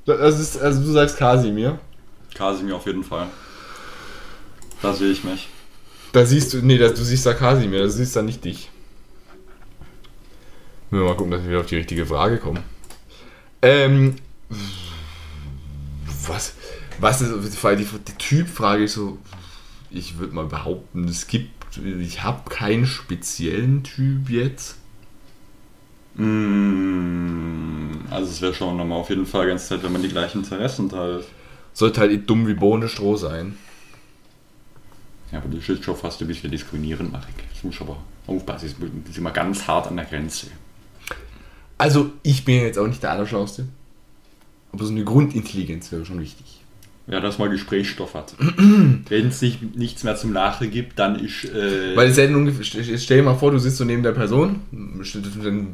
[0.07, 1.79] Das ist, also du sagst Kasimir.
[2.35, 3.29] Kasimir auf jeden Fall.
[4.83, 5.49] Da sehe ich mich.
[6.13, 8.71] Da siehst du, nee, das, du siehst da Kasimir, du siehst da nicht dich.
[10.91, 12.63] Müssen wir mal gucken, dass wir wieder auf die richtige Frage kommen.
[13.63, 14.17] Ähm,
[16.29, 16.55] was,
[17.01, 19.19] was ist, die, die Typfrage ist so,
[19.91, 24.77] ich würde mal behaupten, es gibt ich habe keinen speziellen Typ jetzt.
[26.15, 30.39] Mm, Also es wäre schon nochmal auf jeden Fall ganz nett, wenn man die gleichen
[30.39, 31.27] Interessen teilt.
[31.73, 33.57] Sollte halt dumm wie Bohne Stroh sein.
[35.33, 37.35] Ja, aber das ist schon fast ein bisschen diskriminierend, Marek.
[37.53, 37.97] Das muss aber
[38.29, 38.73] aufpassen,
[39.05, 40.47] das ist immer ganz hart an der Grenze.
[41.77, 43.67] Also, ich bin jetzt auch nicht der Allerschlauste.
[44.75, 46.61] Aber so eine Grundintelligenz wäre schon wichtig.
[47.07, 48.35] Ja, dass man Gesprächsstoff hat.
[48.39, 51.45] Wenn es nicht, nichts mehr zum Lachen gibt, dann ist...
[51.45, 52.65] Äh, Weil es ja ungefähr,
[52.99, 54.63] stell dir mal vor, du sitzt so neben der Person,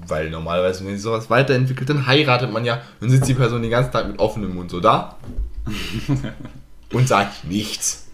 [0.07, 3.71] weil normalerweise, wenn sich sowas weiterentwickelt, dann heiratet man ja, dann sitzt die Person den
[3.71, 5.17] ganzen Tag mit offenem Mund so da
[6.93, 8.09] und sagt nichts.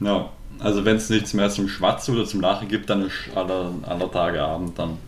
[0.00, 3.72] ja, also wenn es nichts mehr zum Schwatzen oder zum Lachen gibt, dann ist aller,
[3.82, 4.98] aller Tage Abend dann.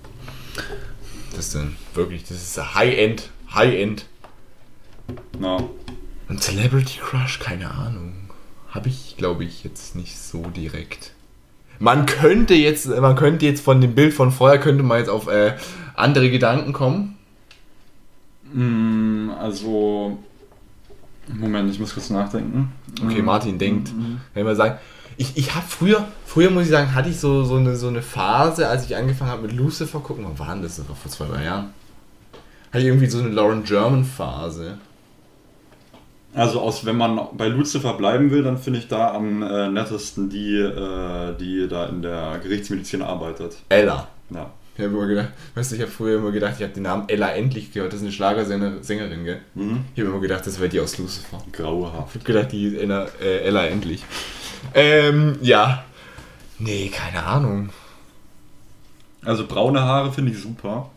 [1.32, 4.04] Das ist dann wirklich, das ist High-End, High-End.
[5.40, 5.58] Ja.
[6.28, 8.12] Und Celebrity Crush, keine Ahnung.
[8.70, 11.12] Habe ich, glaube ich, jetzt nicht so direkt.
[11.78, 15.28] Man könnte jetzt, man könnte jetzt von dem Bild von vorher, könnte man jetzt auf
[15.28, 15.56] äh,
[15.96, 17.16] andere Gedanken kommen.
[18.52, 20.18] Mm, Also...
[21.32, 22.72] Moment, ich muss kurz nachdenken.
[23.04, 23.92] Okay, Martin denkt,
[24.34, 24.78] wenn wir sagen,
[25.16, 28.02] ich, ich habe früher, früher muss ich sagen, hatte ich so, so, eine, so eine
[28.02, 30.78] Phase, als ich angefangen habe mit Lucifer gucken, wann war denn das?
[30.88, 31.70] War vor zwei, drei Jahren.
[32.72, 34.78] Hatte ich irgendwie so eine Lauren German Phase.
[36.34, 40.30] Also aus, wenn man bei Lucifer bleiben will, dann finde ich da am äh, nettesten
[40.30, 43.56] die, äh, die da in der Gerichtsmedizin arbeitet.
[43.68, 44.06] Ella.
[44.30, 44.50] Ja.
[44.76, 47.08] Ich habe immer gedacht, weißt du, ich habe früher immer gedacht, ich habe den Namen
[47.08, 49.40] Ella endlich gehört, das ist eine Schlagersängerin, gell?
[49.94, 51.38] Ich habe immer gedacht, das wäre die aus Lucifer.
[51.52, 52.06] Graue Haare.
[52.08, 54.04] Ich habe gedacht, die Ella, äh, Ella endlich.
[54.72, 55.84] Ähm, ja.
[56.58, 57.70] Nee, keine Ahnung.
[59.22, 60.90] Also braune Haare finde ich super.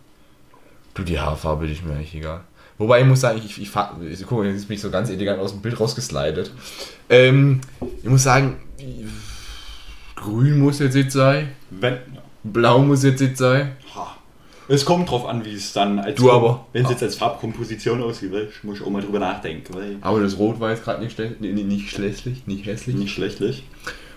[0.94, 2.42] Du, die Haarfarbe ist mir eigentlich egal.
[2.84, 5.10] Wobei ich muss sagen, ich, ich, fahr- ich guck mal, jetzt bin ich so ganz
[5.10, 6.52] elegant aus dem Bild rausgeslidet.
[7.10, 7.62] Ähm,
[8.04, 8.58] ich muss sagen,
[10.16, 11.98] grün muss jetzt nicht sein, Wenn,
[12.44, 13.74] blau muss jetzt nicht sein.
[13.96, 14.18] Ha.
[14.68, 16.66] Es kommt drauf an, wie es dann als Du aber.
[16.74, 20.38] wenn es jetzt als Farbkomposition aussieht, du, muss ich auch mal drüber nachdenken, Aber das
[20.38, 22.96] Rot war jetzt gerade nicht, schle- nee, nicht schlechtlich, nicht hässlich.
[22.96, 23.64] nicht schlechtlich.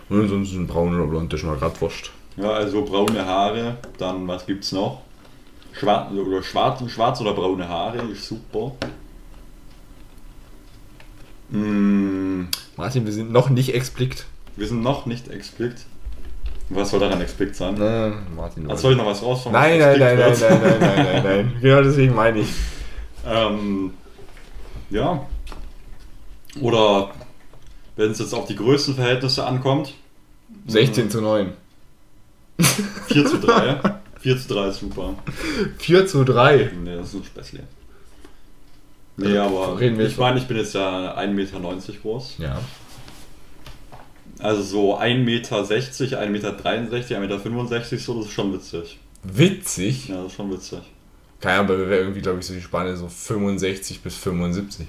[0.09, 2.11] Und ansonsten braun oder blond, ist mal grad wurscht.
[2.37, 5.03] Ja, also braune Haare, dann was gibt's noch?
[5.79, 8.73] Schwarz oder, schwarz, schwarz oder braune Haare ist super.
[11.51, 12.45] Mm.
[12.77, 14.27] Martin, wir sind noch nicht explikt.
[14.57, 15.85] Wir sind noch nicht explikt.
[16.69, 17.77] Was soll daran explikt sein?
[17.79, 18.69] Na, Martin.
[18.69, 19.53] Also soll ich noch was rausfahren?
[19.53, 21.57] Nein, nein nein, nein, nein, nein, nein, nein, nein, nein.
[21.61, 22.49] Genau deswegen meine ich.
[23.25, 23.93] Ähm,
[24.91, 25.27] ja.
[26.61, 27.11] Oder
[27.97, 29.95] wenn es jetzt auf die Größenverhältnisse ankommt.
[30.67, 31.11] 16 hm.
[31.11, 31.53] zu 9.
[33.09, 33.81] 4 zu 3.
[34.27, 35.15] 4 zu 3 ist super.
[35.79, 36.73] 4 zu 3.
[36.83, 37.61] Nee, das ist ein Späßle.
[39.19, 42.35] Nee, aber reden wir ich meine, ich bin jetzt ja 1,90 Meter groß.
[42.39, 42.61] Ja.
[44.41, 48.99] Also so 1,60 Meter, 1,63 Meter, 1,65 Meter, so, das ist schon witzig.
[49.23, 50.09] Witzig.
[50.09, 50.81] Ja, das ist schon witzig.
[51.41, 54.89] Keine Ahnung, aber wäre irgendwie, glaube ich, so die Spanne so 65 bis 75.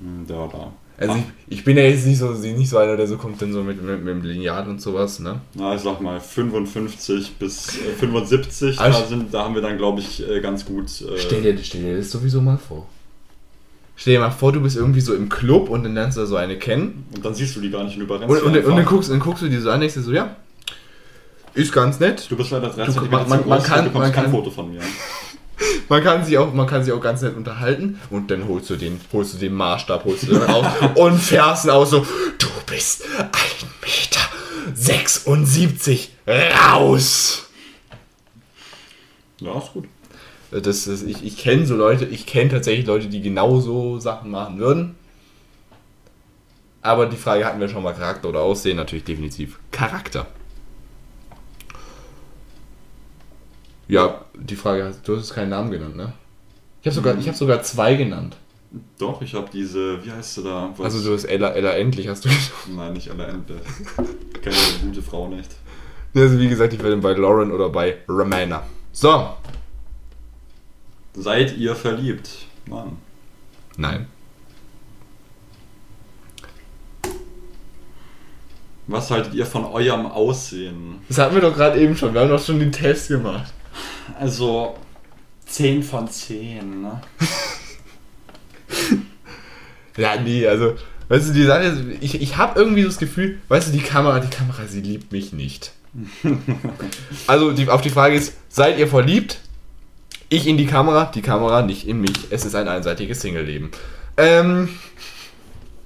[0.00, 0.72] Hm, Da, da.
[1.00, 1.14] Also
[1.48, 3.62] ich, ich bin ja jetzt nicht so, nicht so einer, der so kommt dann so
[3.62, 5.40] mit, mit, mit dem Lineal und sowas, ne?
[5.54, 9.62] Na, ich sag mal 55 bis äh, 75, Aber da, ich- sind, da haben wir
[9.62, 10.86] dann, glaube ich, äh, ganz gut.
[11.02, 12.86] Äh, Stell dir, stell dir das sowieso mal vor.
[13.94, 16.26] Stell dir mal vor, du bist irgendwie so im Club und dann lernst du da
[16.26, 17.06] so eine kennen.
[17.14, 19.20] Und dann siehst du die gar nicht und überrennst Und, und, und, dann, guckst, dann
[19.20, 20.34] guckst du dir so an, denkst dir so, ja,
[21.54, 22.26] ist ganz nett.
[22.28, 24.30] Du bist leider 3 Du, cm man- man- man kann- du bekommst man kein kann-
[24.32, 24.80] Foto von mir.
[25.88, 28.76] Man kann sich auch, man kann sich auch ganz nett unterhalten und dann holst du
[28.76, 32.06] den, holst du den Maßstab, holst du den raus und fährst ihn aus so,
[32.38, 33.32] du bist 1,76
[33.82, 34.20] Meter
[34.74, 37.48] 76 raus.
[39.40, 39.88] Ja, ist gut.
[40.50, 44.30] Das ist, ich ich kenne so Leute, ich kenne tatsächlich Leute, die genau so Sachen
[44.30, 44.96] machen würden.
[46.80, 50.26] Aber die Frage hatten wir schon mal, Charakter oder Aussehen, natürlich definitiv Charakter.
[53.88, 56.12] Ja, die Frage, du hast keinen Namen genannt, ne?
[56.82, 58.36] Ich habe sogar, ich hab sogar zwei genannt.
[58.98, 60.70] Doch, ich habe diese, wie heißt sie da?
[60.76, 60.94] Was?
[60.94, 62.52] Also du hast Ella, Ella endlich hast du gesagt.
[62.76, 63.60] Nein, nicht alle Ende.
[64.42, 65.50] Keine gute Frau nicht.
[66.14, 68.62] Also wie gesagt, ich werde bei Lauren oder bei Ramana.
[68.92, 69.30] So.
[71.14, 72.28] Seid ihr verliebt?
[72.66, 72.98] Mann.
[73.78, 74.06] Nein.
[78.86, 81.00] Was haltet ihr von eurem Aussehen?
[81.08, 82.12] Das hatten wir doch gerade eben schon.
[82.12, 83.52] Wir haben doch schon den Test gemacht.
[84.18, 84.76] Also
[85.46, 87.00] 10 von 10, ne?
[89.98, 90.76] Ja, nee, also,
[91.08, 93.82] weißt du, die Sache ist, ich, ich habe irgendwie so das Gefühl, weißt du, die
[93.82, 95.72] Kamera, die Kamera, sie liebt mich nicht.
[97.26, 99.40] Also, die, auf die Frage ist, seid ihr verliebt?
[100.28, 102.30] Ich in die Kamera, die Kamera nicht in mich.
[102.30, 103.70] Es ist ein einseitiges Single-Leben.
[104.16, 104.68] Ähm,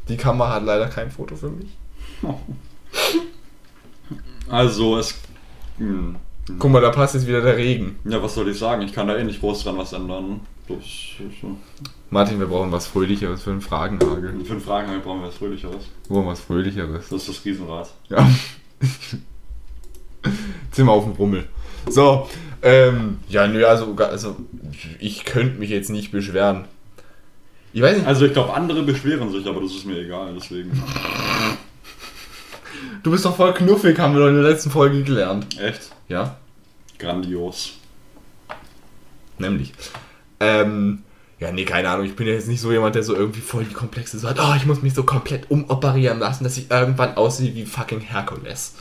[0.09, 1.71] die Kamera hat leider kein Foto für mich.
[4.49, 5.15] Also es.
[5.79, 6.17] Hm,
[6.59, 7.97] Guck mal, da passt jetzt wieder der Regen.
[8.05, 8.83] ja, was soll ich sagen?
[8.83, 10.41] Ich kann da eh nicht groß dran was ändern.
[10.69, 11.51] Das, das,
[12.11, 14.45] Martin, wir brauchen was Fröhlicheres für einen Fragenhagel.
[14.45, 15.85] für einen Fragen brauchen wir was Fröhlicheres.
[16.09, 17.09] Wir brauchen was Fröhlicheres.
[17.09, 17.91] Das ist das Riesenrad.
[18.09, 18.29] Ja.
[20.75, 21.49] Wir auf dem Rummel.
[21.89, 22.29] So,
[22.63, 24.37] ähm, ja, nö, also, also
[25.01, 26.67] ich könnte mich jetzt nicht beschweren.
[27.73, 30.71] Ich weiß nicht, Also ich glaube, andere beschweren sich, aber das ist mir egal, deswegen.
[33.03, 35.47] Du bist doch voll knuffig, haben wir doch in der letzten Folge gelernt.
[35.61, 35.91] Echt?
[36.09, 36.37] Ja,
[36.99, 37.73] Grandios.
[39.39, 39.73] nämlich.
[40.41, 41.03] Ähm,
[41.41, 43.65] ja, nee, keine Ahnung, ich bin ja jetzt nicht so jemand, der so irgendwie voll
[43.65, 47.17] die Komplexe so hat, oh, ich muss mich so komplett umoperieren lassen, dass ich irgendwann
[47.17, 48.75] aussehe wie fucking Herkules.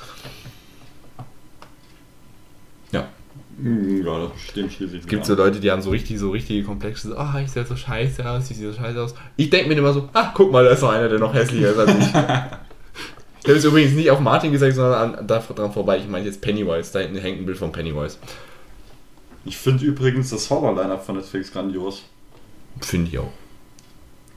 [2.91, 3.07] Ja.
[3.57, 6.63] Hm, Ja, das schließe ich Es gibt so Leute, die haben so richtig, so richtige
[6.63, 9.15] Komplexe, so, ah, ich sehe so scheiße aus, ich sehe so scheiße aus.
[9.37, 11.71] Ich denke mir immer so, ah, guck mal, da ist noch einer, der noch hässlicher
[11.71, 12.13] ist als ich.
[13.43, 15.97] ich habe es übrigens nicht auf Martin gesagt, sondern an, da, dran vorbei.
[15.97, 18.17] Ich meine jetzt Pennywise, da hinten hängt ein Bild von Pennywise.
[19.45, 22.03] Ich finde übrigens das Horror-Line-Up von Netflix grandios.
[22.81, 23.31] Finde ich auch.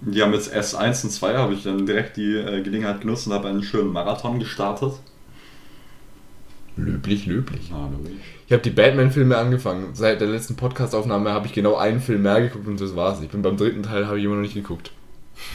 [0.01, 3.35] Die haben jetzt S1 und 2, habe ich dann direkt die äh, Gelegenheit genutzt und
[3.35, 4.95] habe einen schönen Marathon gestartet.
[6.77, 7.71] Löblich, löblich.
[7.73, 8.21] Ah, logisch.
[8.47, 9.91] Ich habe die Batman-Filme angefangen.
[9.95, 13.21] Seit der letzten Podcast-Aufnahme habe ich genau einen Film mehr geguckt und das war's.
[13.23, 14.91] Ich bin beim dritten Teil, habe ich immer noch nicht geguckt.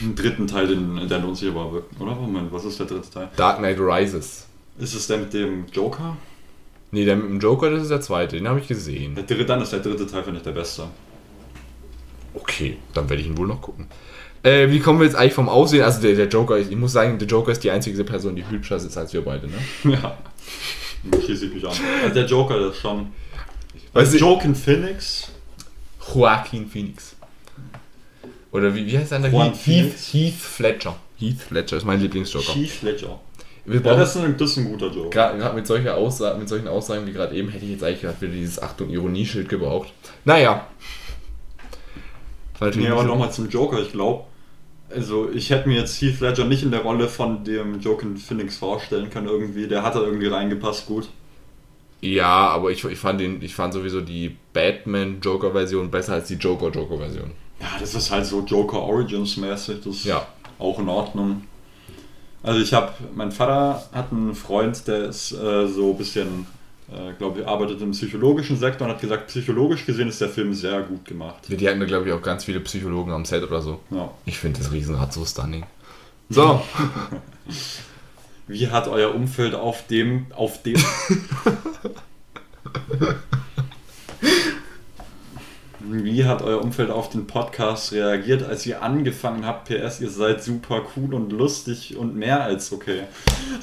[0.02, 2.14] Einen dritten Teil, den, der lohnt sich aber wirklich, oder?
[2.14, 3.28] Moment, was ist der dritte Teil?
[3.36, 4.46] Dark Knight Rises.
[4.78, 6.16] Ist es der mit dem Joker?
[6.90, 9.14] Nee, der mit dem Joker, das ist der zweite, den habe ich gesehen.
[9.14, 10.84] Der dritte, dann ist der dritte Teil, finde ich, der beste.
[12.34, 13.86] Okay, dann werde ich ihn wohl noch gucken.
[14.42, 15.82] Äh, wie kommen wir jetzt eigentlich vom Aussehen?
[15.84, 18.48] Also der, der Joker, ist, ich muss sagen, der Joker ist die einzige Person, die
[18.48, 19.58] hübscher ist als wir beide, ne?
[20.00, 20.16] Ja.
[21.04, 21.72] Da schließe ich mich an.
[22.02, 23.08] Also der Joker, der ist schon.
[23.92, 25.30] Weißt du- Joaquin Phoenix?
[26.14, 27.16] Joaquin Phoenix.
[28.52, 29.52] Oder wie, wie heißt der andere?
[29.52, 30.96] Heath, Heath, Fletcher.
[31.18, 32.54] Heath Fletcher ist mein Lieblingsjoker.
[32.54, 33.20] Heath Ledger.
[33.64, 35.10] Wir Ja, das ist ein, das ist ein guter Joker.
[35.10, 38.20] Gerade mit, solcher Aussa mit solchen Aussagen wie gerade eben hätte ich jetzt eigentlich gerade
[38.20, 39.92] wieder dieses Achtung Ironie-Schild gebraucht.
[40.24, 40.66] Naja.
[42.60, 44.24] Ja, ein aber nochmal zum Joker, ich glaube,
[44.94, 48.56] also ich hätte mir jetzt Heath Ledger nicht in der Rolle von dem Joaquin Phoenix
[48.56, 49.68] vorstellen können irgendwie.
[49.68, 51.08] Der hat da irgendwie reingepasst gut.
[52.00, 57.30] Ja, aber ich, ich, fand den, ich fand sowieso die Batman-Joker-Version besser als die Joker-Joker-Version.
[57.60, 60.26] Ja, das ist halt so Joker Origins mäßig, das ist Ja.
[60.58, 61.44] auch in Ordnung.
[62.42, 66.46] Also ich habe, mein Vater hat einen Freund, der ist äh, so ein bisschen,
[66.90, 70.54] äh, glaube ich, arbeitet im psychologischen Sektor und hat gesagt, psychologisch gesehen ist der Film
[70.54, 71.36] sehr gut gemacht.
[71.48, 73.80] Die hatten da, glaube ich, auch ganz viele Psychologen am Set oder so.
[73.90, 74.10] Ja.
[74.24, 75.64] Ich finde das Riesenrad so stunning.
[76.32, 76.62] So,
[78.46, 80.76] Wie hat euer Umfeld auf dem, auf dem...
[85.92, 89.68] Wie hat euer Umfeld auf den Podcast reagiert, als ihr angefangen habt?
[89.68, 93.00] PS, ihr seid super cool und lustig und mehr als okay.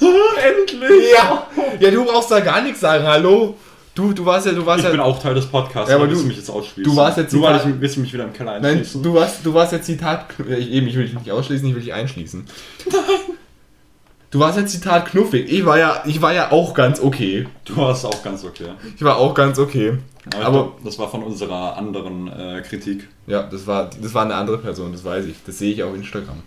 [0.00, 1.12] Endlich!
[1.16, 1.46] ja,
[1.80, 3.54] ja, du brauchst da gar nichts sagen, hallo.
[3.94, 6.04] Du, du warst ja, du warst Ich ja, bin auch Teil des Podcasts, Ja, aber
[6.04, 6.84] aber willst du- mich jetzt ausschließen.
[6.92, 9.02] du warst jetzt Nur weil Zitat- ich willst du mich wieder im Keller nein, einschließen.
[9.02, 10.26] du warst, du warst ja Zitat,
[10.56, 12.46] ich, eben, ich will dich nicht ausschließen, ich will dich einschließen.
[12.92, 13.00] Nein.
[14.30, 15.50] Du warst ja Zitat knuffig.
[15.50, 17.46] Ich war ja, ich war ja auch ganz okay.
[17.64, 18.68] Du warst auch ganz okay.
[18.96, 19.94] Ich war auch ganz okay.
[20.34, 23.08] Aber, Aber, glaub, das war von unserer anderen äh, Kritik.
[23.26, 25.36] ja, das war, das war eine andere Person, das weiß ich.
[25.46, 26.42] Das sehe ich auf Instagram.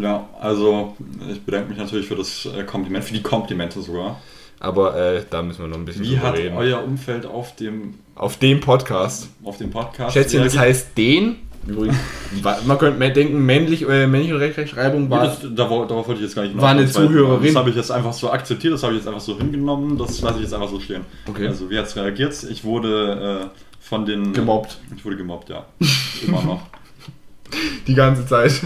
[0.00, 0.94] Ja, also
[1.28, 4.20] ich bedanke mich natürlich für das äh, Kompliment, für die Komplimente sogar.
[4.60, 6.56] Aber äh, da müssen wir noch ein bisschen Wie hat reden.
[6.56, 9.28] euer Umfeld auf dem, Auf dem Podcast.
[9.44, 11.36] auf dem Podcast Schätzchen, das heißt den.
[11.66, 11.96] Übrigens,
[12.64, 15.24] man könnte mehr denken, männlich, äh, männliche Rechtschreibung war.
[15.24, 17.46] das, da, wo- darauf wollte ich jetzt gar nicht War eine Zuhörerin.
[17.46, 20.20] Das habe ich jetzt einfach so akzeptiert, das habe ich jetzt einfach so hingenommen, das
[20.20, 21.02] lasse ich jetzt einfach so stehen.
[21.28, 21.48] Okay.
[21.48, 22.40] Also wie hat es reagiert?
[22.50, 24.32] Ich wurde äh, von den...
[24.32, 24.78] Gemobbt.
[24.96, 25.64] Ich wurde gemobbt, ja.
[26.26, 26.62] Immer noch.
[27.86, 28.60] Die ganze Zeit.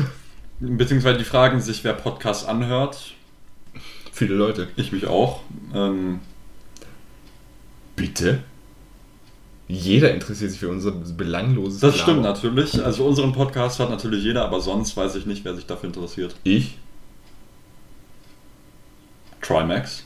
[0.60, 3.14] Beziehungsweise die fragen sich, wer Podcast anhört.
[4.12, 4.68] Viele Leute.
[4.76, 5.40] Ich mich auch.
[5.74, 6.20] Ähm,
[7.96, 8.40] Bitte?
[9.70, 12.82] Jeder interessiert sich für unser belangloses das stimmt natürlich.
[12.84, 16.34] Also unseren Podcast hat natürlich jeder, aber sonst weiß ich nicht, wer sich dafür interessiert.
[16.42, 16.76] Ich?
[19.40, 20.04] Trimax.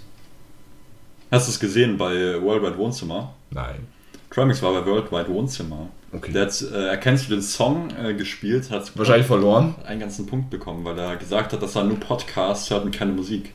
[1.31, 3.35] Hast du es gesehen bei Worldwide Wohnzimmer?
[3.51, 3.87] Nein.
[4.31, 5.89] Trimax war bei Worldwide Wohnzimmer.
[6.13, 6.33] Okay.
[6.33, 9.75] Der hat, äh, erkennst du den Song äh, gespielt, hat Wahrscheinlich verloren.
[9.87, 13.13] einen ganzen Punkt bekommen, weil er gesagt hat, dass er nur Podcasts hört und keine
[13.13, 13.53] Musik.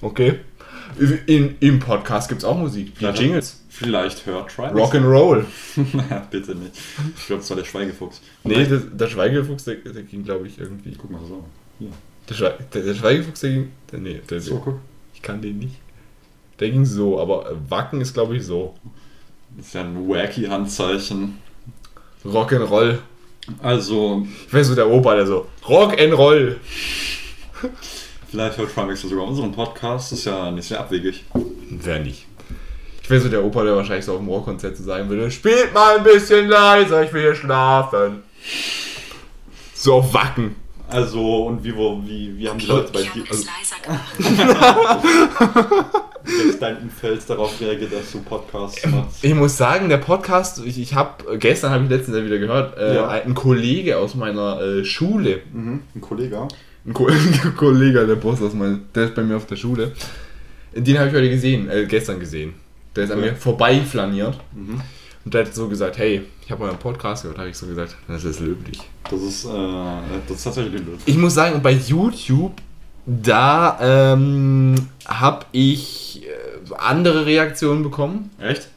[0.00, 0.40] Okay.
[1.26, 2.98] In, Im Podcast gibt es auch Musik.
[2.98, 3.63] Die Jingles.
[3.76, 4.74] Vielleicht hört Trimax.
[4.78, 5.44] Rock'n'Roll.
[6.30, 6.72] Bitte nicht.
[7.16, 8.20] Ich glaube, es war der Schweigefuchs.
[8.44, 10.94] Nee, das, der Schweigefuchs, der, der ging, glaube ich, irgendwie.
[10.96, 11.44] Guck mal so.
[11.80, 11.88] Hier.
[12.28, 13.72] Der, Schwe der, der Schweigefuchs, der ging.
[13.90, 14.78] Der, nee, der, So, guck.
[15.12, 15.74] ich kann den nicht.
[16.60, 18.74] Der ging so, aber Wacken ist, glaube ich, so.
[19.56, 21.38] Das ist ja ein wacky Handzeichen.
[22.24, 22.98] Rock'n'Roll.
[23.60, 25.46] Also, Ich weiß so, der Opa, der so.
[25.64, 26.56] Rock'n'Roll.
[28.30, 31.24] Vielleicht hört Trimax sogar unseren Podcast, das ist ja nicht sehr abwegig.
[31.70, 32.26] Wer nicht?
[33.04, 35.74] Ich wäre so der Opa, der wahrscheinlich so auf dem Rohrkonzert so sagen würde, spielt
[35.74, 38.22] mal ein bisschen leiser, ich will hier schlafen.
[39.74, 40.56] So auf Wacken.
[40.88, 43.50] Also, und wie, wo, wie, wie haben die Leute bei Ich habe dir, es also
[43.58, 45.04] leiser gemacht.
[46.24, 49.22] wie hat dein Umfeld darauf reagiert, dass du Podcasts machst?
[49.22, 52.78] Ich muss sagen, der Podcast, ich, ich habe, gestern habe ich letztens ja wieder gehört,
[52.78, 53.08] äh, Ja.
[53.08, 55.82] ein Kollege aus meiner äh, Schule, Mhm.
[55.94, 56.48] Ein Kollege?
[56.86, 59.92] ein, Ko ein Kollege, der Boss aus meiner, der ist bei mir auf der Schule,
[60.74, 62.54] den habe ich heute gesehen, äh, gestern gesehen.
[62.96, 64.80] Der ist an mir vorbeiflaniert Mhm.
[65.24, 67.96] und der hat so gesagt, hey, ich habe euren Podcast gehört, habe ich so gesagt,
[68.08, 68.78] das ist löblich.
[69.10, 69.48] Das ist, äh,
[70.28, 71.00] das ist tatsächlich löblich.
[71.06, 72.52] Ich muss sagen, bei YouTube,
[73.06, 74.74] da ähm,
[75.06, 78.30] habe ich äh, andere Reaktionen bekommen.
[78.40, 78.68] Echt?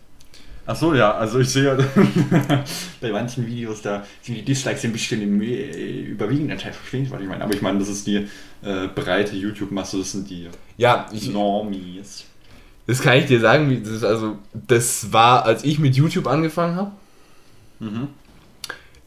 [0.70, 1.78] Ach so, ja, also ich sehe
[3.02, 7.12] bei manchen Videos, da sind die Dislikes ein bisschen im äh, überwiegenden Teil, verstehen Sie,
[7.12, 7.42] was ich meine?
[7.44, 8.28] Aber ich meine, das ist die
[8.64, 12.26] äh, breite YouTube-Masse, das sind die Ja, ich, Normies.
[12.88, 13.70] Das kann ich dir sagen.
[13.70, 16.92] wie- Das also, das war, als ich mit YouTube angefangen habe.
[17.80, 18.08] Mhm.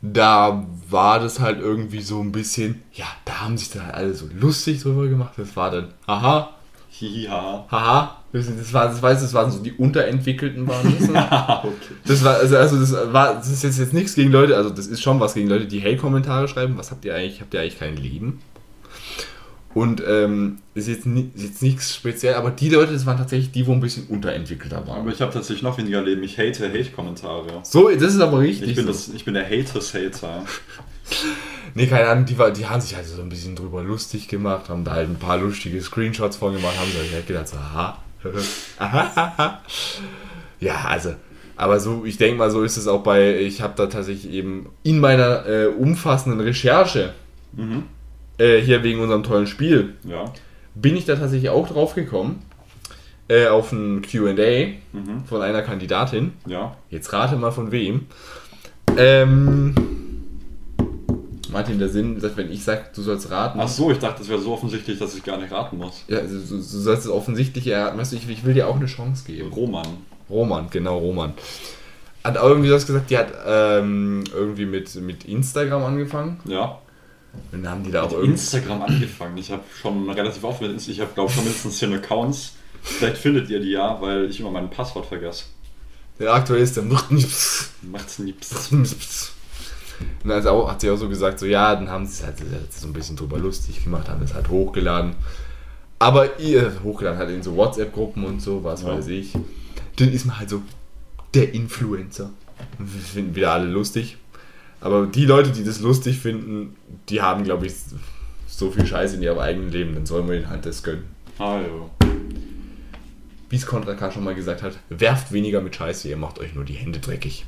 [0.02, 4.14] Da war das halt irgendwie so ein bisschen, ja, da haben sich dann halt alle
[4.14, 5.32] so lustig drüber gemacht.
[5.36, 6.50] Das war dann, haha,
[6.90, 7.66] Hiha.
[7.70, 8.16] haha.
[8.32, 11.08] Das, war, das weißt du, das waren so die Unterentwickelten waren das.
[11.64, 11.94] Okay.
[12.06, 14.86] Das war, also, also das war, das ist jetzt, jetzt nichts gegen Leute, also das
[14.86, 16.78] ist schon was gegen Leute, die Hate-Kommentare schreiben.
[16.78, 17.40] Was habt ihr eigentlich?
[17.40, 18.40] Habt ihr eigentlich kein Leben?
[19.72, 23.66] Und ähm, ist jetzt, ist jetzt nichts speziell, aber die Leute, das waren tatsächlich die,
[23.68, 25.02] wo ein bisschen unterentwickelter waren.
[25.02, 26.24] Aber ich habe tatsächlich noch weniger Leben.
[26.24, 27.60] Ich hate Hate-Kommentare.
[27.62, 28.70] so, das ist aber richtig.
[28.70, 28.92] Ich bin, so.
[28.92, 30.44] das, ich bin der Haters-Hater.
[31.74, 34.68] Nee, keine Ahnung, die, war, die haben sich halt so ein bisschen drüber lustig gemacht,
[34.68, 37.98] haben da halt ein paar lustige Screenshots von gemacht, haben sich halt gedacht, so, aha.
[40.60, 41.14] Ja, also,
[41.56, 44.68] aber so, ich denke mal, so ist es auch bei, ich habe da tatsächlich eben
[44.82, 47.14] in meiner äh, umfassenden Recherche,
[47.52, 47.84] Mhm.
[48.40, 50.24] Äh, hier wegen unserem tollen Spiel, Ja.
[50.74, 52.42] bin ich da tatsächlich auch drauf gekommen,
[53.28, 55.24] äh, auf ein Q&A Mhm.
[55.28, 56.32] von einer Kandidatin.
[56.46, 56.76] Ja.
[56.88, 58.06] Jetzt rate mal von wem.
[58.96, 59.74] Ähm,
[61.52, 63.58] Martin, der Sinn, dass wenn ich sage, du sollst raten.
[63.60, 66.04] Ach so, ich dachte, das wäre so offensichtlich, dass ich gar nicht raten muss.
[66.08, 67.98] Ja, also, du, du sollst es offensichtlich erraten.
[67.98, 69.52] Weißt du, ich, ich will dir auch eine Chance geben.
[69.52, 69.86] Roman.
[70.28, 71.34] Roman, genau, Roman.
[72.22, 76.38] Hat auch irgendwie das gesagt, die hat ähm, irgendwie mit, mit Instagram angefangen.
[76.44, 76.78] Ja.
[77.52, 78.32] Dann haben die da auch irgendwie.
[78.32, 79.38] Instagram angefangen.
[79.38, 82.52] Ich habe schon relativ oft mit Instagram, ich habe glaube schon mindestens 10 Accounts.
[82.82, 85.44] Vielleicht findet ihr die ja, weil ich immer mein Passwort vergesse.
[86.18, 87.70] Der aktuell ist der macht nichts.
[87.82, 88.32] Macht's nie.
[88.32, 88.72] Psst.
[88.72, 92.36] Und dann also auch, hat sie auch so gesagt, so ja, dann haben sie halt
[92.72, 95.14] so ein bisschen drüber lustig gemacht, haben das halt hochgeladen.
[95.98, 98.88] Aber ihr hochgeladen hat in so WhatsApp-Gruppen und so, was Ja.
[98.88, 99.34] weiß ich.
[99.96, 100.62] Dann ist man halt so
[101.34, 102.30] der Influencer.
[103.12, 104.16] Finden wieder alle lustig.
[104.80, 106.76] Aber die Leute, die das lustig finden,
[107.08, 107.74] die haben, glaube ich,
[108.46, 111.04] so viel Scheiße in ihrem eigenen Leben, dann sollen wir ihnen halt das gönnen.
[111.38, 112.08] Ah, ja.
[113.48, 116.54] Wie es Contra K schon mal gesagt hat, werft weniger mit Scheiße, ihr macht euch
[116.54, 117.44] nur die Hände dreckig.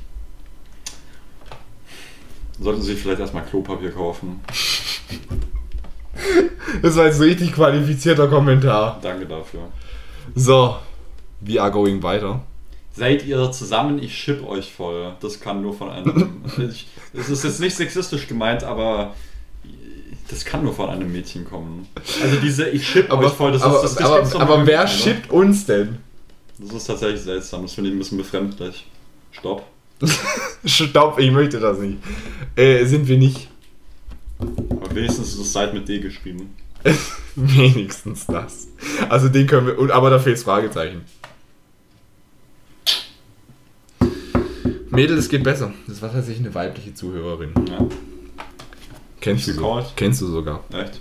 [2.59, 4.41] Sollten Sie sich vielleicht erstmal Klopapier kaufen.
[6.81, 8.99] Das war jetzt ein richtig qualifizierter Kommentar.
[9.01, 9.61] Danke dafür.
[10.35, 10.77] So,
[11.41, 12.41] we are going weiter.
[12.95, 15.15] Seid ihr zusammen, ich ship euch voll.
[15.19, 16.43] Das kann nur von einem.
[16.57, 19.15] ich, das ist jetzt nicht sexistisch gemeint, aber
[20.29, 21.87] das kann nur von einem Mädchen kommen.
[22.21, 24.67] Also diese ich ship Aber, euch voll, das aber, ist das, das aber, aber nur
[24.67, 24.87] wer ne?
[24.87, 25.97] shippt uns denn?
[26.59, 28.85] Das ist tatsächlich seltsam, das finde ich ein bisschen befremdlich.
[29.31, 29.65] Stopp.
[30.65, 31.97] Stopp, ich möchte das nicht.
[32.55, 33.49] Äh, sind wir nicht.
[34.39, 36.55] Aber wenigstens ist das Site mit D geschrieben.
[37.35, 38.67] Wenigstens das.
[39.09, 39.95] Also den können wir.
[39.95, 41.01] Aber da fehlt Fragezeichen.
[44.93, 45.73] Mädel, es geht besser.
[45.87, 47.51] Das war tatsächlich eine weibliche Zuhörerin.
[47.67, 47.85] Ja,
[49.21, 50.63] Kennst du, so, kennst du sogar.
[50.73, 50.99] echt?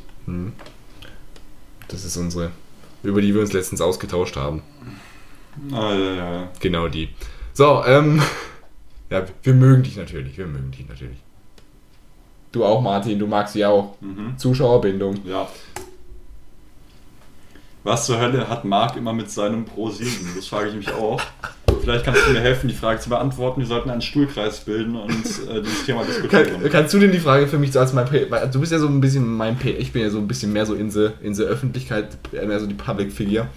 [1.89, 2.53] Das ist unsere,
[3.03, 4.63] über die wir uns letztens ausgetauscht haben.
[5.73, 6.49] Ah, ja, ja, ja.
[6.61, 7.09] Genau die.
[7.53, 8.23] So, ähm.
[9.11, 10.39] Ja, wir mögen dich natürlich.
[10.39, 11.19] Wir mögen dich natürlich.
[12.51, 13.19] Du auch, Martin.
[13.19, 14.01] Du magst sie auch.
[14.01, 14.39] Mhm.
[14.39, 15.17] Zuschauerbindung.
[15.27, 15.47] Ja.
[17.85, 20.11] Was zur Hölle hat Marc immer mit seinem Pro 7?
[20.37, 21.21] Das frage ich mich auch.
[21.81, 23.61] Vielleicht kannst du mir helfen, die Frage zu beantworten.
[23.61, 26.71] Wir sollten einen Stuhlkreis bilden und äh, dieses Thema Kann, diskutieren.
[26.71, 28.79] kannst du denn die Frage für mich so als mein P weil Du bist ja
[28.79, 31.15] so ein bisschen mein P Ich bin ja so ein bisschen mehr so in der
[31.23, 33.49] in the Öffentlichkeit, mehr so die Public Figure.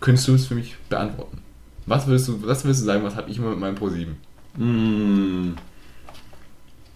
[0.00, 1.38] Könntest du es für mich beantworten?
[1.86, 4.16] Was würdest du, was würdest du sagen, was habe ich immer mit meinem Pro 7?
[4.56, 5.56] Mm.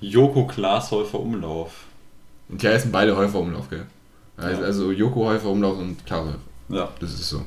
[0.01, 1.73] Joko Glashäufer Umlauf.
[2.49, 3.87] Und die heißen beide Häufer Umlauf, gell?
[4.39, 4.67] Also, Ja.
[4.67, 6.37] also Joko Häufer Umlauf und Häufer.
[6.69, 7.45] Ja, Das ist so.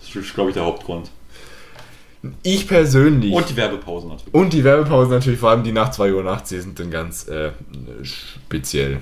[0.00, 1.10] das ist, glaube ich, der Hauptgrund.
[2.44, 3.32] Ich persönlich.
[3.32, 4.32] Und die Werbepause natürlich.
[4.34, 7.26] Und die Werbepausen natürlich, vor allem die nach 2 Uhr nachts, die sind dann ganz
[7.26, 7.50] äh,
[8.04, 9.00] speziell.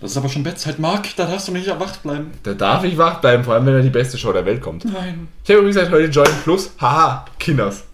[0.00, 1.14] Das ist aber schon Bettzeit, Marc.
[1.16, 2.32] Da darfst du nicht wach bleiben.
[2.42, 4.84] Da darf ich wach bleiben, vor allem wenn da die beste Show der Welt kommt.
[4.84, 5.28] Nein.
[5.44, 6.72] Ich habe übrigens seit heute Join Plus.
[6.80, 7.84] Haha, Kinders.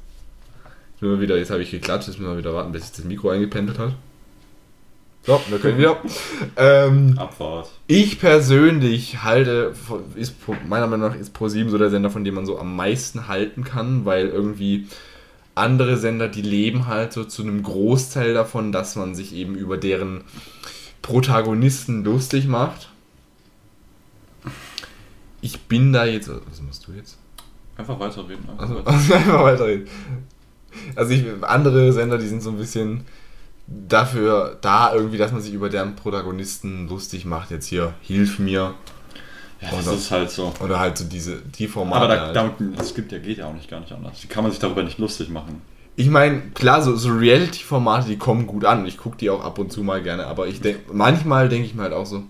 [0.98, 3.30] Wir wieder, jetzt habe ich geklatscht, jetzt müssen wir wieder warten, bis sich das Mikro
[3.30, 3.92] eingependelt hat.
[5.26, 5.98] So, wir können wieder.
[6.56, 7.68] Ähm, Abfahrt.
[7.86, 9.74] ich persönlich halte,
[10.14, 10.34] ist
[10.68, 13.62] meiner Meinung nach ist Pro7 so der Sender, von dem man so am meisten halten
[13.62, 14.86] kann, weil irgendwie
[15.54, 19.76] andere Sender, die leben halt so zu einem Großteil davon, dass man sich eben über
[19.76, 20.22] deren
[21.02, 22.88] Protagonisten lustig macht.
[25.42, 26.28] Ich bin da jetzt.
[26.28, 27.18] Was machst du jetzt?
[27.76, 28.48] Einfach weiterreden.
[28.48, 28.90] Einfach Also, weiter.
[28.90, 29.88] also einfach weiterreden.
[30.94, 33.04] Also ich, andere Sender, die sind so ein bisschen
[33.70, 37.50] dafür da irgendwie, dass man sich über deren Protagonisten lustig macht.
[37.50, 38.74] Jetzt hier, hilf mir.
[39.60, 40.52] Ja, das Oder- ist halt so.
[40.60, 42.04] Oder halt so diese, die Formate.
[42.04, 42.36] Aber da, halt.
[42.36, 44.22] da, das gibt ja, geht ja auch nicht gar nicht anders.
[44.22, 45.62] Wie kann man sich darüber nicht lustig machen?
[45.96, 48.86] Ich meine, klar, so, so Reality-Formate, die kommen gut an.
[48.86, 51.74] Ich gucke die auch ab und zu mal gerne, aber ich denke, manchmal denke ich
[51.74, 52.22] mir halt auch so,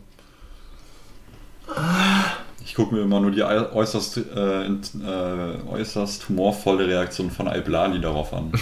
[2.64, 8.00] Ich gucke mir immer nur die äu- äußerst, äh, äh, äußerst humorvolle Reaktion von Alblali
[8.00, 8.50] darauf an.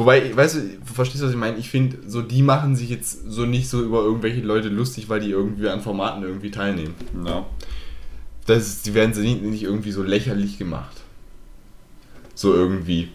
[0.00, 0.60] Wobei, weißt du,
[0.94, 1.58] verstehst du, was ich meine?
[1.58, 5.20] Ich finde, so die machen sich jetzt so nicht so über irgendwelche Leute lustig, weil
[5.20, 6.94] die irgendwie an Formaten irgendwie teilnehmen.
[7.26, 7.44] ja.
[8.46, 11.02] Das ist, die werden sie nicht, nicht irgendwie so lächerlich gemacht.
[12.34, 13.10] So irgendwie.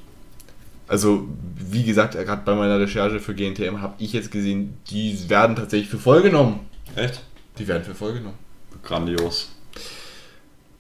[0.88, 5.56] Also, wie gesagt, gerade bei meiner Recherche für GNTM habe ich jetzt gesehen, die werden
[5.56, 6.60] tatsächlich für voll genommen.
[6.96, 7.24] Echt?
[7.58, 8.38] Die werden für voll genommen.
[8.84, 9.55] Grandios.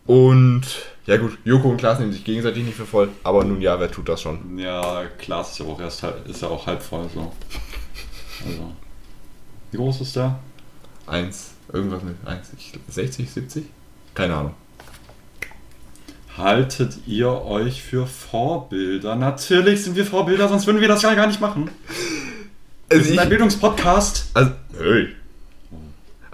[0.05, 0.63] Und,
[1.07, 3.89] ja gut, Joko und Klaas nehmen sich gegenseitig nicht für voll, aber nun ja, wer
[3.91, 4.57] tut das schon?
[4.57, 7.31] Ja, Glas ist ja auch erst halb, ist ja auch halb voll so.
[8.45, 8.71] Also.
[9.71, 10.37] Wie groß ist der?
[11.07, 13.65] Eins, irgendwas mit eins, ich, 60, 70?
[14.13, 14.53] Keine Ahnung.
[16.37, 19.15] Haltet ihr euch für Vorbilder?
[19.15, 21.69] Natürlich sind wir Vorbilder, sonst würden wir das ja gar nicht machen.
[22.89, 24.31] Wir Also sind ein ich, Bildungspodcast.
[24.33, 25.07] also, hey.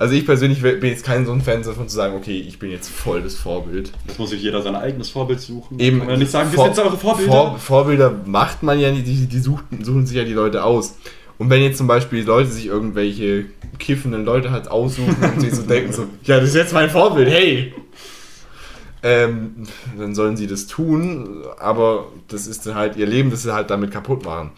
[0.02, 2.72] Also ich persönlich bin jetzt kein so ein Fan davon zu sagen, okay, ich bin
[2.72, 3.91] jetzt voll das Vorbild.
[4.07, 5.80] Jetzt muss sich jeder sein eigenes Vorbild suchen.
[5.80, 7.32] Eben, Kann man nicht sagen, wir Vor- sind jetzt eure Vorbilder.
[7.32, 10.95] Vor, Vorbilder macht man ja nicht, die, die suchen, suchen sich ja die Leute aus.
[11.38, 13.45] Und wenn jetzt zum Beispiel Leute sich irgendwelche
[13.78, 17.30] kiffenden Leute halt aussuchen und sich so denken, so, ja, das ist jetzt mein Vorbild,
[17.30, 17.72] hey!
[19.03, 19.68] Ähm,
[19.99, 23.69] dann sollen sie das tun, aber das ist dann halt ihr Leben, das sie halt
[23.69, 24.52] damit kaputt machen.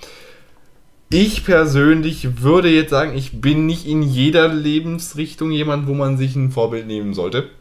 [1.15, 6.35] Ich persönlich würde jetzt sagen, ich bin nicht in jeder Lebensrichtung jemand, wo man sich
[6.35, 7.51] ein Vorbild nehmen sollte.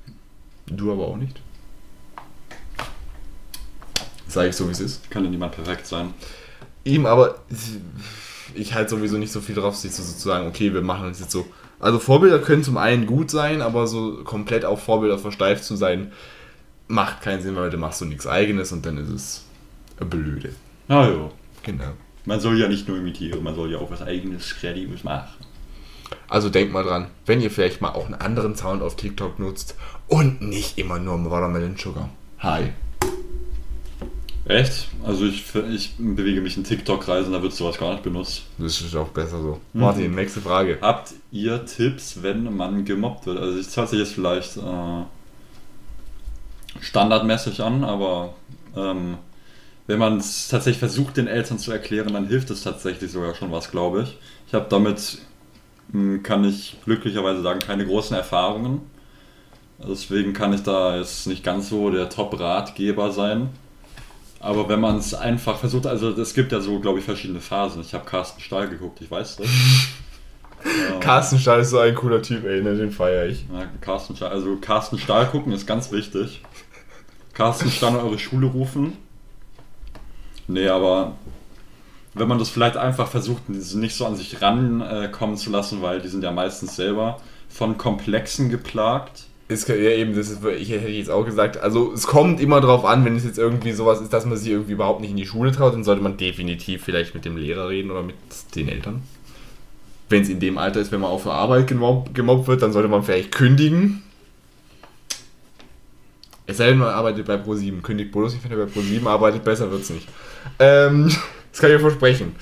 [0.66, 1.38] Du aber auch nicht.
[4.26, 5.10] Sag ich so, wie es ist.
[5.10, 6.14] Kann ja niemand perfekt sein.
[6.86, 7.40] Eben, aber
[8.54, 11.20] ich halte sowieso nicht so viel drauf, sich so zu sagen, okay, wir machen das
[11.20, 11.44] jetzt so.
[11.78, 16.12] Also Vorbilder können zum einen gut sein, aber so komplett auf Vorbilder versteift zu sein,
[16.88, 19.44] macht keinen Sinn, weil du machst so nichts eigenes und dann ist es
[20.00, 20.54] blöde.
[20.88, 21.30] Na ja.
[21.64, 21.92] Genau.
[22.24, 25.44] Man soll ja nicht nur imitieren, man soll ja auch was eigenes, Kreatives machen.
[26.28, 29.76] Also denkt mal dran, wenn ihr vielleicht mal auch einen anderen Sound auf TikTok nutzt
[30.08, 32.10] und nicht immer nur Watermelon Sugar.
[32.38, 32.72] Hi.
[34.44, 34.88] Echt?
[35.04, 38.42] Also ich, ich bewege mich in TikTok-Kreisen, da wird sowas gar nicht benutzt.
[38.58, 39.60] Das ist auch besser so.
[39.72, 40.78] Martin, nächste Frage.
[40.80, 43.38] Habt ihr Tipps, wenn man gemobbt wird?
[43.38, 45.04] Also es hört sich jetzt vielleicht äh,
[46.80, 48.34] standardmäßig an, aber
[48.76, 49.18] ähm,
[49.86, 53.50] wenn man es tatsächlich versucht, den Eltern zu erklären, dann hilft es tatsächlich sogar schon
[53.52, 54.18] was, glaube ich.
[54.46, 55.18] Ich habe damit,
[55.92, 58.80] mh, kann ich glücklicherweise sagen, keine großen Erfahrungen.
[59.78, 63.48] Deswegen kann ich da jetzt nicht ganz so der Top-Ratgeber sein.
[64.38, 67.80] Aber wenn man es einfach versucht, also es gibt ja so, glaube ich, verschiedene Phasen.
[67.80, 69.46] Ich habe Carsten Stahl geguckt, ich weiß das.
[70.64, 73.46] Ähm, Carsten Stahl ist so ein cooler Typ, ey, ne, den feiere ich.
[73.52, 76.40] ja, Carsten Stahl, also Carsten Stahl gucken ist ganz wichtig.
[77.32, 78.96] Carsten Stahl in eure Schule rufen.
[80.48, 81.14] Nee, aber
[82.14, 86.08] wenn man das vielleicht einfach versucht, nicht so an sich rankommen zu lassen, weil die
[86.08, 89.24] sind ja meistens selber von Komplexen geplagt.
[89.48, 92.84] Ist, ja, eben, das ist, ich hätte jetzt auch gesagt, also es kommt immer drauf
[92.84, 95.26] an, wenn es jetzt irgendwie sowas ist, dass man sich irgendwie überhaupt nicht in die
[95.26, 98.16] Schule traut, dann sollte man definitiv vielleicht mit dem Lehrer reden oder mit
[98.54, 99.02] den Eltern.
[100.08, 102.72] Wenn es in dem Alter ist, wenn man auf der Arbeit gemobbt, gemobbt wird, dann
[102.72, 104.02] sollte man vielleicht kündigen.
[106.52, 107.80] Es sei denn, man arbeitet bei Pro7.
[107.80, 110.06] Kündigt nicht, wenn er bei Pro7 arbeitet, besser wird's nicht.
[110.58, 111.04] Ähm,
[111.50, 112.36] das kann ich dir versprechen.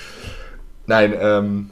[0.86, 1.70] Nein, ähm,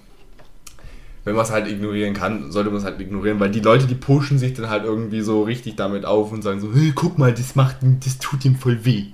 [1.24, 3.96] wenn man es halt ignorieren kann, sollte man es halt ignorieren, weil die Leute, die
[3.96, 7.34] pushen sich dann halt irgendwie so richtig damit auf und sagen so, hey, guck mal,
[7.34, 9.06] das macht, das tut ihm voll weh.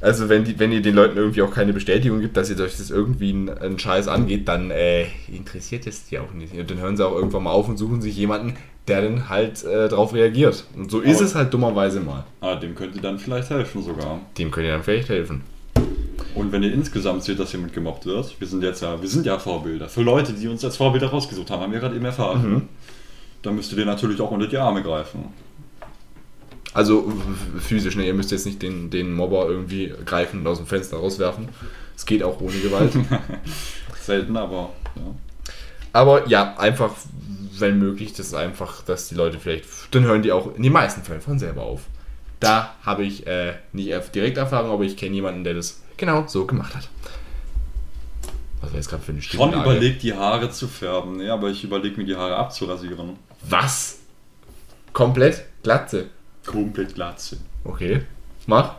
[0.00, 2.76] Also wenn, die, wenn ihr den Leuten irgendwie auch keine Bestätigung gibt, dass ihr euch
[2.76, 6.52] das irgendwie einen, einen Scheiß angeht, dann äh, interessiert es die auch nicht.
[6.52, 8.54] Und dann hören sie auch irgendwann mal auf und suchen sich jemanden,
[8.88, 10.64] der dann halt äh, drauf reagiert.
[10.76, 12.24] Und so ist Aber- es halt dummerweise mal.
[12.40, 14.20] Ah, dem könnt ihr dann vielleicht helfen sogar.
[14.38, 15.42] Dem könnt ihr dann vielleicht helfen.
[16.34, 19.24] Und wenn ihr insgesamt seht, dass jemand gemobbt wird, wir sind jetzt ja, wir sind
[19.24, 19.88] ja Vorbilder.
[19.88, 22.50] Für Leute, die uns als Vorbilder rausgesucht haben, haben wir gerade eben erfahren.
[22.50, 22.62] Mhm.
[23.42, 25.26] Dann müsst ihr dir natürlich auch unter die Arme greifen.
[26.72, 27.12] Also
[27.60, 28.04] physisch, ne?
[28.06, 31.48] Ihr müsst jetzt nicht den, den Mobber irgendwie greifen und aus dem Fenster rauswerfen.
[31.96, 32.90] Es geht auch ohne Gewalt.
[34.00, 35.02] Selten, aber ja.
[35.92, 36.90] Aber ja, einfach,
[37.60, 41.02] wenn möglich, das einfach, dass die Leute vielleicht, dann hören die auch in den meisten
[41.02, 41.82] Fällen von selber auf.
[42.40, 46.46] Da habe ich äh, nicht direkt Erfahrung, aber ich kenne jemanden, der das genau so
[46.46, 46.88] gemacht hat.
[48.60, 49.70] Was war jetzt gerade für eine Schon Stimmlage?
[49.70, 51.16] überlegt, die Haare zu färben.
[51.18, 53.16] Nee, aber ich überlege mir die Haare abzurasieren.
[53.48, 53.98] Was?
[54.92, 55.44] Komplett?
[55.62, 56.06] Glatze?
[56.46, 57.38] Komplett Glatze.
[57.64, 58.02] Okay.
[58.46, 58.76] Mach.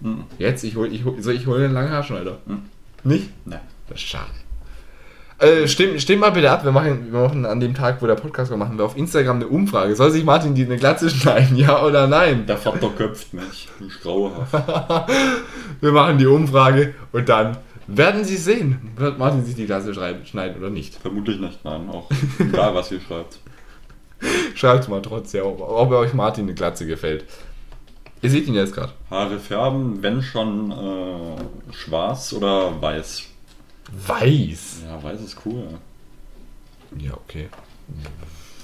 [0.00, 0.24] Mhm.
[0.38, 0.64] Jetzt?
[0.64, 2.38] Ich hol, ich hol, soll ich hol den langen Haarschneider?
[2.46, 2.62] Mhm.
[3.04, 3.30] Nicht?
[3.44, 3.60] Nein.
[3.88, 4.30] Das ist schade.
[5.38, 6.64] Äh, stimmt, stimmt mal bitte ab.
[6.64, 9.36] Wir machen, wir machen an dem Tag, wo der Podcast kommt, machen wir auf Instagram
[9.36, 9.94] eine Umfrage.
[9.94, 11.56] Soll sich Martin die eine Glatze schneiden?
[11.56, 12.46] Ja oder nein?
[12.46, 13.68] Der Vater köpft mich.
[13.86, 14.52] Ich grauenhaft.
[15.80, 20.56] Wir machen die Umfrage und dann werden Sie sehen, wird Martin sich die Glatze schneiden
[20.58, 20.94] oder nicht.
[20.94, 21.88] Vermutlich nicht, nein.
[21.90, 23.38] Auch egal, was ihr schreibt.
[24.54, 27.24] Schreibt mal trotzdem, ob, ob euch Martin eine Glatze gefällt.
[28.22, 28.92] Ihr seht ihn jetzt gerade.
[29.10, 33.24] Haare färben, wenn schon äh, schwarz oder weiß.
[34.06, 34.82] Weiß.
[34.86, 35.64] Ja, weiß ist cool.
[36.98, 37.48] Ja, okay.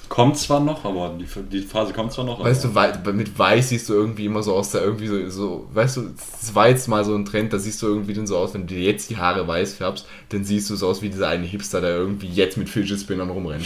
[0.09, 2.43] Kommt zwar noch, aber die, die Phase kommt zwar noch.
[2.43, 5.67] Weißt du, wei- mit weiß siehst du irgendwie immer so aus, da irgendwie so, so,
[5.73, 6.01] weißt du,
[6.41, 8.67] das war jetzt mal so ein Trend, da siehst du irgendwie dann so aus, wenn
[8.67, 11.45] du dir jetzt die Haare weiß färbst, dann siehst du so aus wie dieser eine
[11.47, 13.65] Hipster, der irgendwie jetzt mit Fidget Spinnern rumrennt.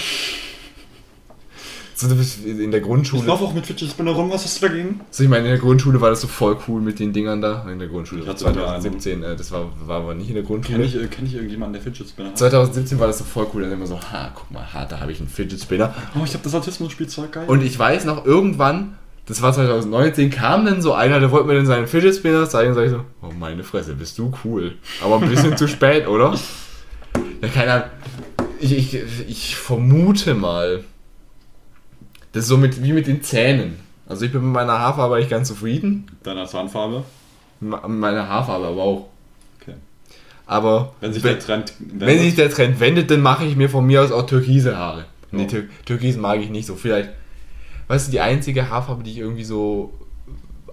[1.99, 2.05] So,
[2.45, 3.23] in der Grundschule.
[3.23, 5.01] Ich laufe auch mit Fidget Spinner rum, was hast du dagegen?
[5.09, 7.67] So, ich meine, in der Grundschule war das so voll cool mit den Dingern da.
[7.71, 10.77] In der Grundschule, Ich hatte 2017, äh, das war, war aber nicht in der Grundschule.
[10.77, 12.37] Kenn ich, äh, kenn ich irgendjemanden, der Fidget Spinner hat?
[12.37, 15.11] 2017 war das so voll cool, dann immer so, ha, guck mal, ha, da habe
[15.11, 15.91] ich einen Fidget Spinner.
[16.13, 17.45] Oh, ich habe das Autismus-Spielzeug geil.
[17.47, 21.55] Und ich weiß noch, irgendwann, das war 2019, kam dann so einer, der wollte mir
[21.55, 24.75] dann seinen Fidget Spinner zeigen, sag ich so, oh meine Fresse, bist du cool.
[25.03, 26.37] Aber ein bisschen zu spät, oder?
[27.41, 27.87] Ja, keine Ahnung.
[28.59, 30.83] Ich, ich, ich vermute mal,
[32.31, 33.79] das ist so mit, wie mit den Zähnen.
[34.07, 36.07] Also ich bin mit meiner Haarfarbe eigentlich ganz zufrieden.
[36.23, 37.03] Deiner Zahnfarbe.
[37.59, 39.07] Mit meiner Haarfarbe aber auch.
[39.61, 39.73] Okay.
[40.45, 43.85] Aber Wenn sich der Trend wenn sich der Trend wendet, dann mache ich mir von
[43.85, 45.05] mir aus auch türkise Haare.
[45.31, 45.47] Nee, Ja.
[45.47, 46.75] Tür Türkis mag ich nicht so.
[46.75, 47.09] Vielleicht,
[47.87, 49.93] weißt du, die einzige Haarfarbe, die ich irgendwie so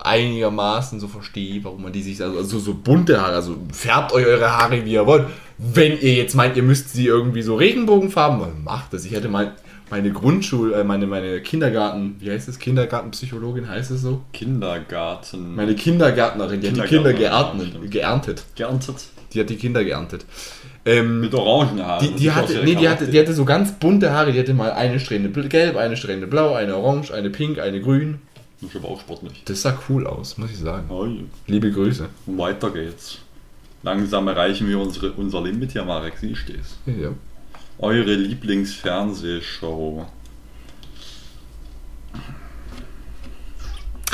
[0.01, 4.27] einigermaßen so verstehe, warum man die sich, also, also so bunte Haare, also färbt euch
[4.27, 5.27] eure Haare, wie ihr wollt.
[5.57, 9.05] Wenn ihr jetzt meint, ihr müsst sie irgendwie so Regenbogenfarben, macht das.
[9.05, 9.55] Ich hätte mal
[9.95, 12.59] meine Grundschule, äh, meine, meine Kindergarten, wie heißt das?
[12.59, 14.23] Kindergartenpsychologin heißt es so?
[14.33, 15.55] Kindergarten.
[15.55, 17.91] Meine Kindergärtnerin, die hat die Kinder geerntet.
[17.93, 18.45] geerntet.
[18.57, 18.97] geerntet.
[19.33, 20.27] Die hat die Kinder geerntet.
[20.85, 22.05] Ähm, Mit Orangenhaaren.
[22.05, 24.33] die, Das die, aus hatte, nee, die, hatte, die hatte so ganz bunte Haare.
[24.33, 28.19] Die hatte mal eine Strähne gelb, eine Strähne blau, eine orange, eine pink, eine grün.
[28.61, 29.43] Das ist aber auch sportlich.
[29.45, 30.87] Das sah cool aus, muss ich sagen.
[30.89, 31.23] Oh, ja.
[31.47, 32.09] Liebe Grüße.
[32.27, 33.21] Und weiter geht's.
[33.85, 36.15] Langsam erreichen wir unsere, unser Limit hier, Marek.
[36.21, 37.11] Wie stehst Ja.
[37.79, 40.07] Eure Lieblingsfernsehshow.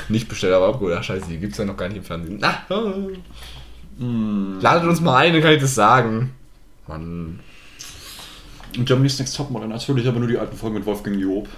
[0.08, 0.96] Nicht bestellt, aber abgeholt.
[0.98, 2.38] Ach scheiße, die gibt's ja noch gar nicht im Fernsehen.
[2.40, 2.62] Na,
[3.98, 4.58] Hm.
[4.60, 6.32] ladet uns mal ein, dann kann ich das sagen.
[6.86, 7.40] Mann.
[8.76, 11.48] Und Germany's Next Topmodel natürlich, aber nur die alten Folgen mit Wolfgang Job.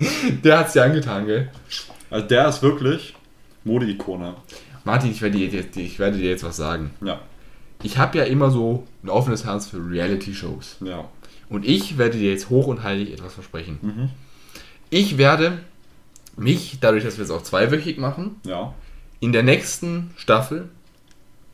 [0.42, 1.50] Der hat's dir angetan, gell?
[2.10, 3.14] Also der ist wirklich
[3.64, 4.34] Modeikone.
[4.84, 6.90] Martin, ich werde, dir ich werde dir jetzt was sagen.
[7.02, 7.20] Ja,
[7.82, 10.76] Ich habe ja immer so ein offenes Herz für Reality-Shows.
[10.80, 11.04] ja.
[11.48, 13.78] Und ich werde dir jetzt hoch und heilig etwas versprechen.
[13.82, 14.08] Mhm.
[14.88, 15.58] Ich werde
[16.34, 18.72] mich, dadurch, dass wir es auch zweiwöchig machen, Ja.
[19.20, 20.70] in der nächsten Staffel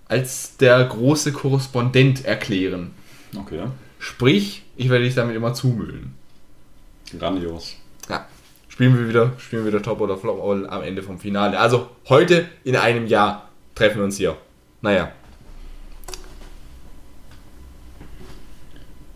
[0.07, 2.93] als der große Korrespondent erklären.
[3.37, 3.65] Okay.
[3.99, 6.15] Sprich, ich werde dich damit immer zumüllen.
[7.19, 7.75] Grandios.
[8.09, 8.27] Ja.
[8.69, 10.41] Spielen wir wieder, spielen wir wieder Top oder Flop
[10.71, 11.59] am Ende vom Finale.
[11.59, 14.37] Also heute in einem Jahr treffen wir uns hier.
[14.81, 15.11] Naja.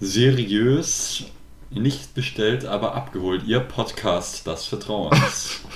[0.04, 1.26] Seriös,
[1.70, 3.44] nicht bestellt, aber abgeholt.
[3.46, 5.60] Ihr Podcast des Vertrauens.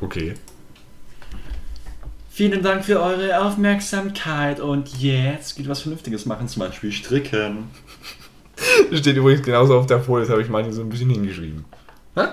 [0.00, 0.34] Okay.
[2.30, 7.64] Vielen Dank für eure Aufmerksamkeit und jetzt geht was Vernünftiges machen, zum Beispiel stricken.
[8.88, 11.64] Das steht übrigens genauso auf der Folie, das habe ich Martin so ein bisschen hingeschrieben.
[12.14, 12.26] Hä?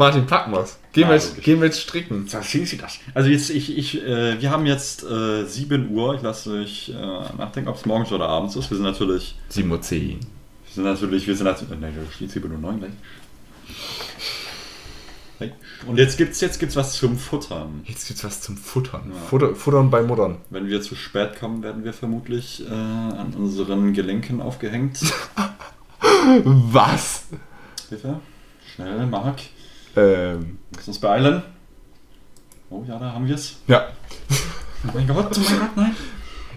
[0.00, 0.78] Martin, packen wir's.
[0.92, 1.44] Gehen, wir Ja, jetzt, wirklich.
[1.44, 2.26] gehen wir jetzt stricken.
[2.32, 2.98] Da sehen Sie das.
[3.12, 6.14] Also jetzt, ich, ich, äh, wir haben jetzt äh, 7 Uhr.
[6.14, 6.92] Ich lasse euch äh,
[7.36, 8.70] nachdenken, ob es morgens oder abends ist.
[8.70, 9.78] Wir sind natürlich, 7.10 Uhr.
[9.78, 10.18] wir
[10.74, 12.90] sind natürlich, wir sind natürlich, nein, da steht 7 Uhr 9 gleich.
[15.86, 17.82] Und jetzt gibt's jetzt gibt's was zum Futtern.
[17.84, 19.12] Jetzt gibt's was zum Futtern.
[19.14, 19.20] Ja.
[19.20, 20.38] Futter, Futtern bei Muttern.
[20.50, 24.98] Wenn wir zu spät kommen, werden wir vermutlich äh, an unseren Gelenken aufgehängt.
[26.44, 27.24] Was?
[27.88, 28.20] Hilfe.
[28.74, 29.40] Schnell, Mark.
[29.96, 31.42] Ähm, Müssen uns beeilen.
[32.70, 33.56] Oh ja, da haben wir es.
[33.66, 33.88] ja.
[34.86, 35.96] Oh mein Gott, oh mein Gott, nein.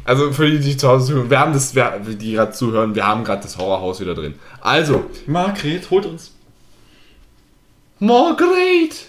[0.06, 3.06] Also für die, die zu Hause zuhören, wir haben das, wir, die gerade zuhören, wir
[3.06, 4.36] haben gerade das Horrorhaus wieder drin.
[4.62, 6.34] Also, Margret, holt uns.
[8.00, 9.08] Margret!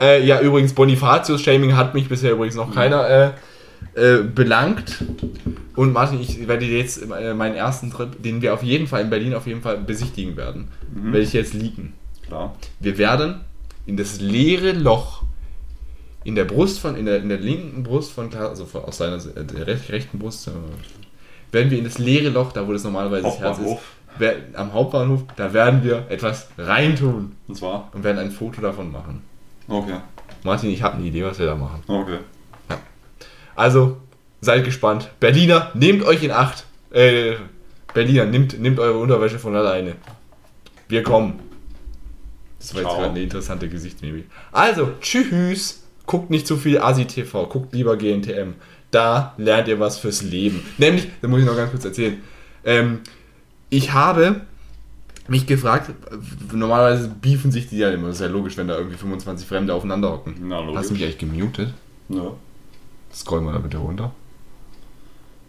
[0.00, 3.30] Äh, ja, übrigens, Bonifatius-Shaming hat mich bisher übrigens noch keiner äh,
[3.94, 5.04] äh, belangt.
[5.76, 9.10] Und Martin, ich werde jetzt äh, meinen ersten Trip, den wir auf jeden Fall in
[9.10, 11.94] Berlin auf jeden Fall besichtigen werden, werde ich jetzt liegen.
[12.28, 12.54] Klar.
[12.80, 13.40] Wir werden
[13.86, 15.22] in das leere Loch
[16.24, 18.98] in der Brust von, in der, in der linken Brust von Klaas, also von, aus
[18.98, 20.50] seiner äh, rechten Brust, äh,
[21.52, 23.76] werden wir in das leere Loch, da wo das normalerweise das Herz ist,
[24.18, 27.88] wer- am Hauptbahnhof, da werden wir etwas reintun Und zwar?
[27.94, 29.22] und werden ein Foto davon machen.
[29.68, 29.94] Okay.
[30.44, 31.82] Martin, ich habe eine Idee, was wir da machen.
[31.88, 32.18] Okay.
[33.56, 33.96] Also,
[34.40, 35.10] seid gespannt.
[35.20, 36.64] Berliner, nehmt euch in Acht.
[36.90, 37.34] Äh,
[37.94, 39.96] Berliner, nehmt, nehmt eure Unterwäsche von alleine.
[40.88, 41.40] Wir kommen.
[42.58, 43.00] Das war jetzt Ciao.
[43.00, 44.26] gerade eine interessante Gesichtsmimik.
[44.52, 45.84] Also, tschüss.
[46.06, 48.54] Guckt nicht zu viel Asi-TV, guckt lieber GNTM.
[48.90, 50.64] Da lernt ihr was fürs Leben.
[50.78, 52.22] Nämlich, da muss ich noch ganz kurz erzählen.
[52.64, 53.00] Ähm,
[53.68, 54.40] ich habe
[55.28, 55.90] mich gefragt,
[56.50, 58.08] normalerweise beefen sich die ja immer.
[58.08, 60.36] Das ist ja logisch, wenn da irgendwie 25 Fremde aufeinander hocken.
[60.40, 60.76] Na, logisch.
[60.78, 61.74] Hast du mich eigentlich gemutet?
[62.08, 62.32] Ja.
[63.12, 64.12] Scroll mal da bitte runter.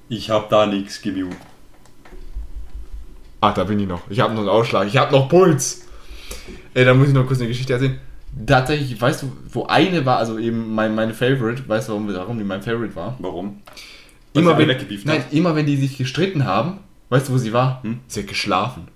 [0.09, 1.37] Ich hab da nichts gemute.
[3.41, 4.01] Ach, da bin ich noch.
[4.09, 4.87] Ich habe noch einen Ausschlag.
[4.87, 5.85] Ich habe noch Puls.
[6.79, 7.97] Ey, da muss ich noch kurz eine Geschichte erzählen.
[8.45, 12.37] Tatsächlich, weißt du, wo eine war, also eben mein, meine Favorite, weißt du, warum, warum
[12.37, 13.17] die mein Favorite war?
[13.19, 13.59] Warum?
[14.33, 15.33] Immer Weil wenn, weggebieft nein, hat.
[15.33, 16.77] immer wenn die sich gestritten haben,
[17.09, 17.83] weißt du, wo sie war?
[17.83, 17.99] Hm?
[18.07, 18.87] Sie hat geschlafen.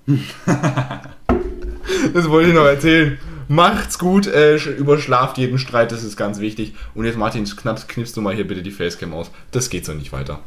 [2.14, 3.18] das wollte ich noch erzählen.
[3.50, 6.74] Macht's gut, äh, sch- überschlaft jeden Streit, das ist ganz wichtig.
[6.96, 9.30] Und jetzt, Martin, knapp, knippst du mal hier bitte die Facecam aus.
[9.52, 10.40] Das geht so nicht weiter.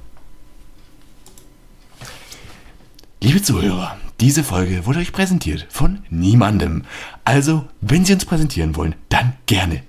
[3.20, 6.84] Liebe Zuhörer, diese Folge wurde euch präsentiert von niemandem.
[7.24, 9.82] Also, wenn Sie uns präsentieren wollen, dann gerne.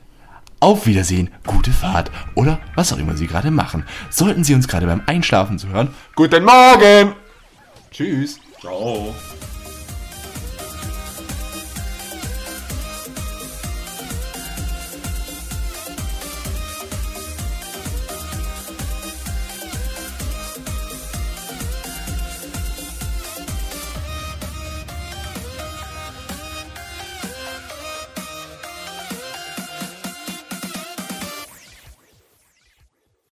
[0.60, 3.84] Auf Wiedersehen, gute Fahrt oder was auch immer Sie gerade machen.
[4.10, 7.14] Sollten Sie uns gerade beim Einschlafen zuhören, Guten Morgen!
[7.92, 8.40] Tschüss!
[8.60, 9.14] Ciao.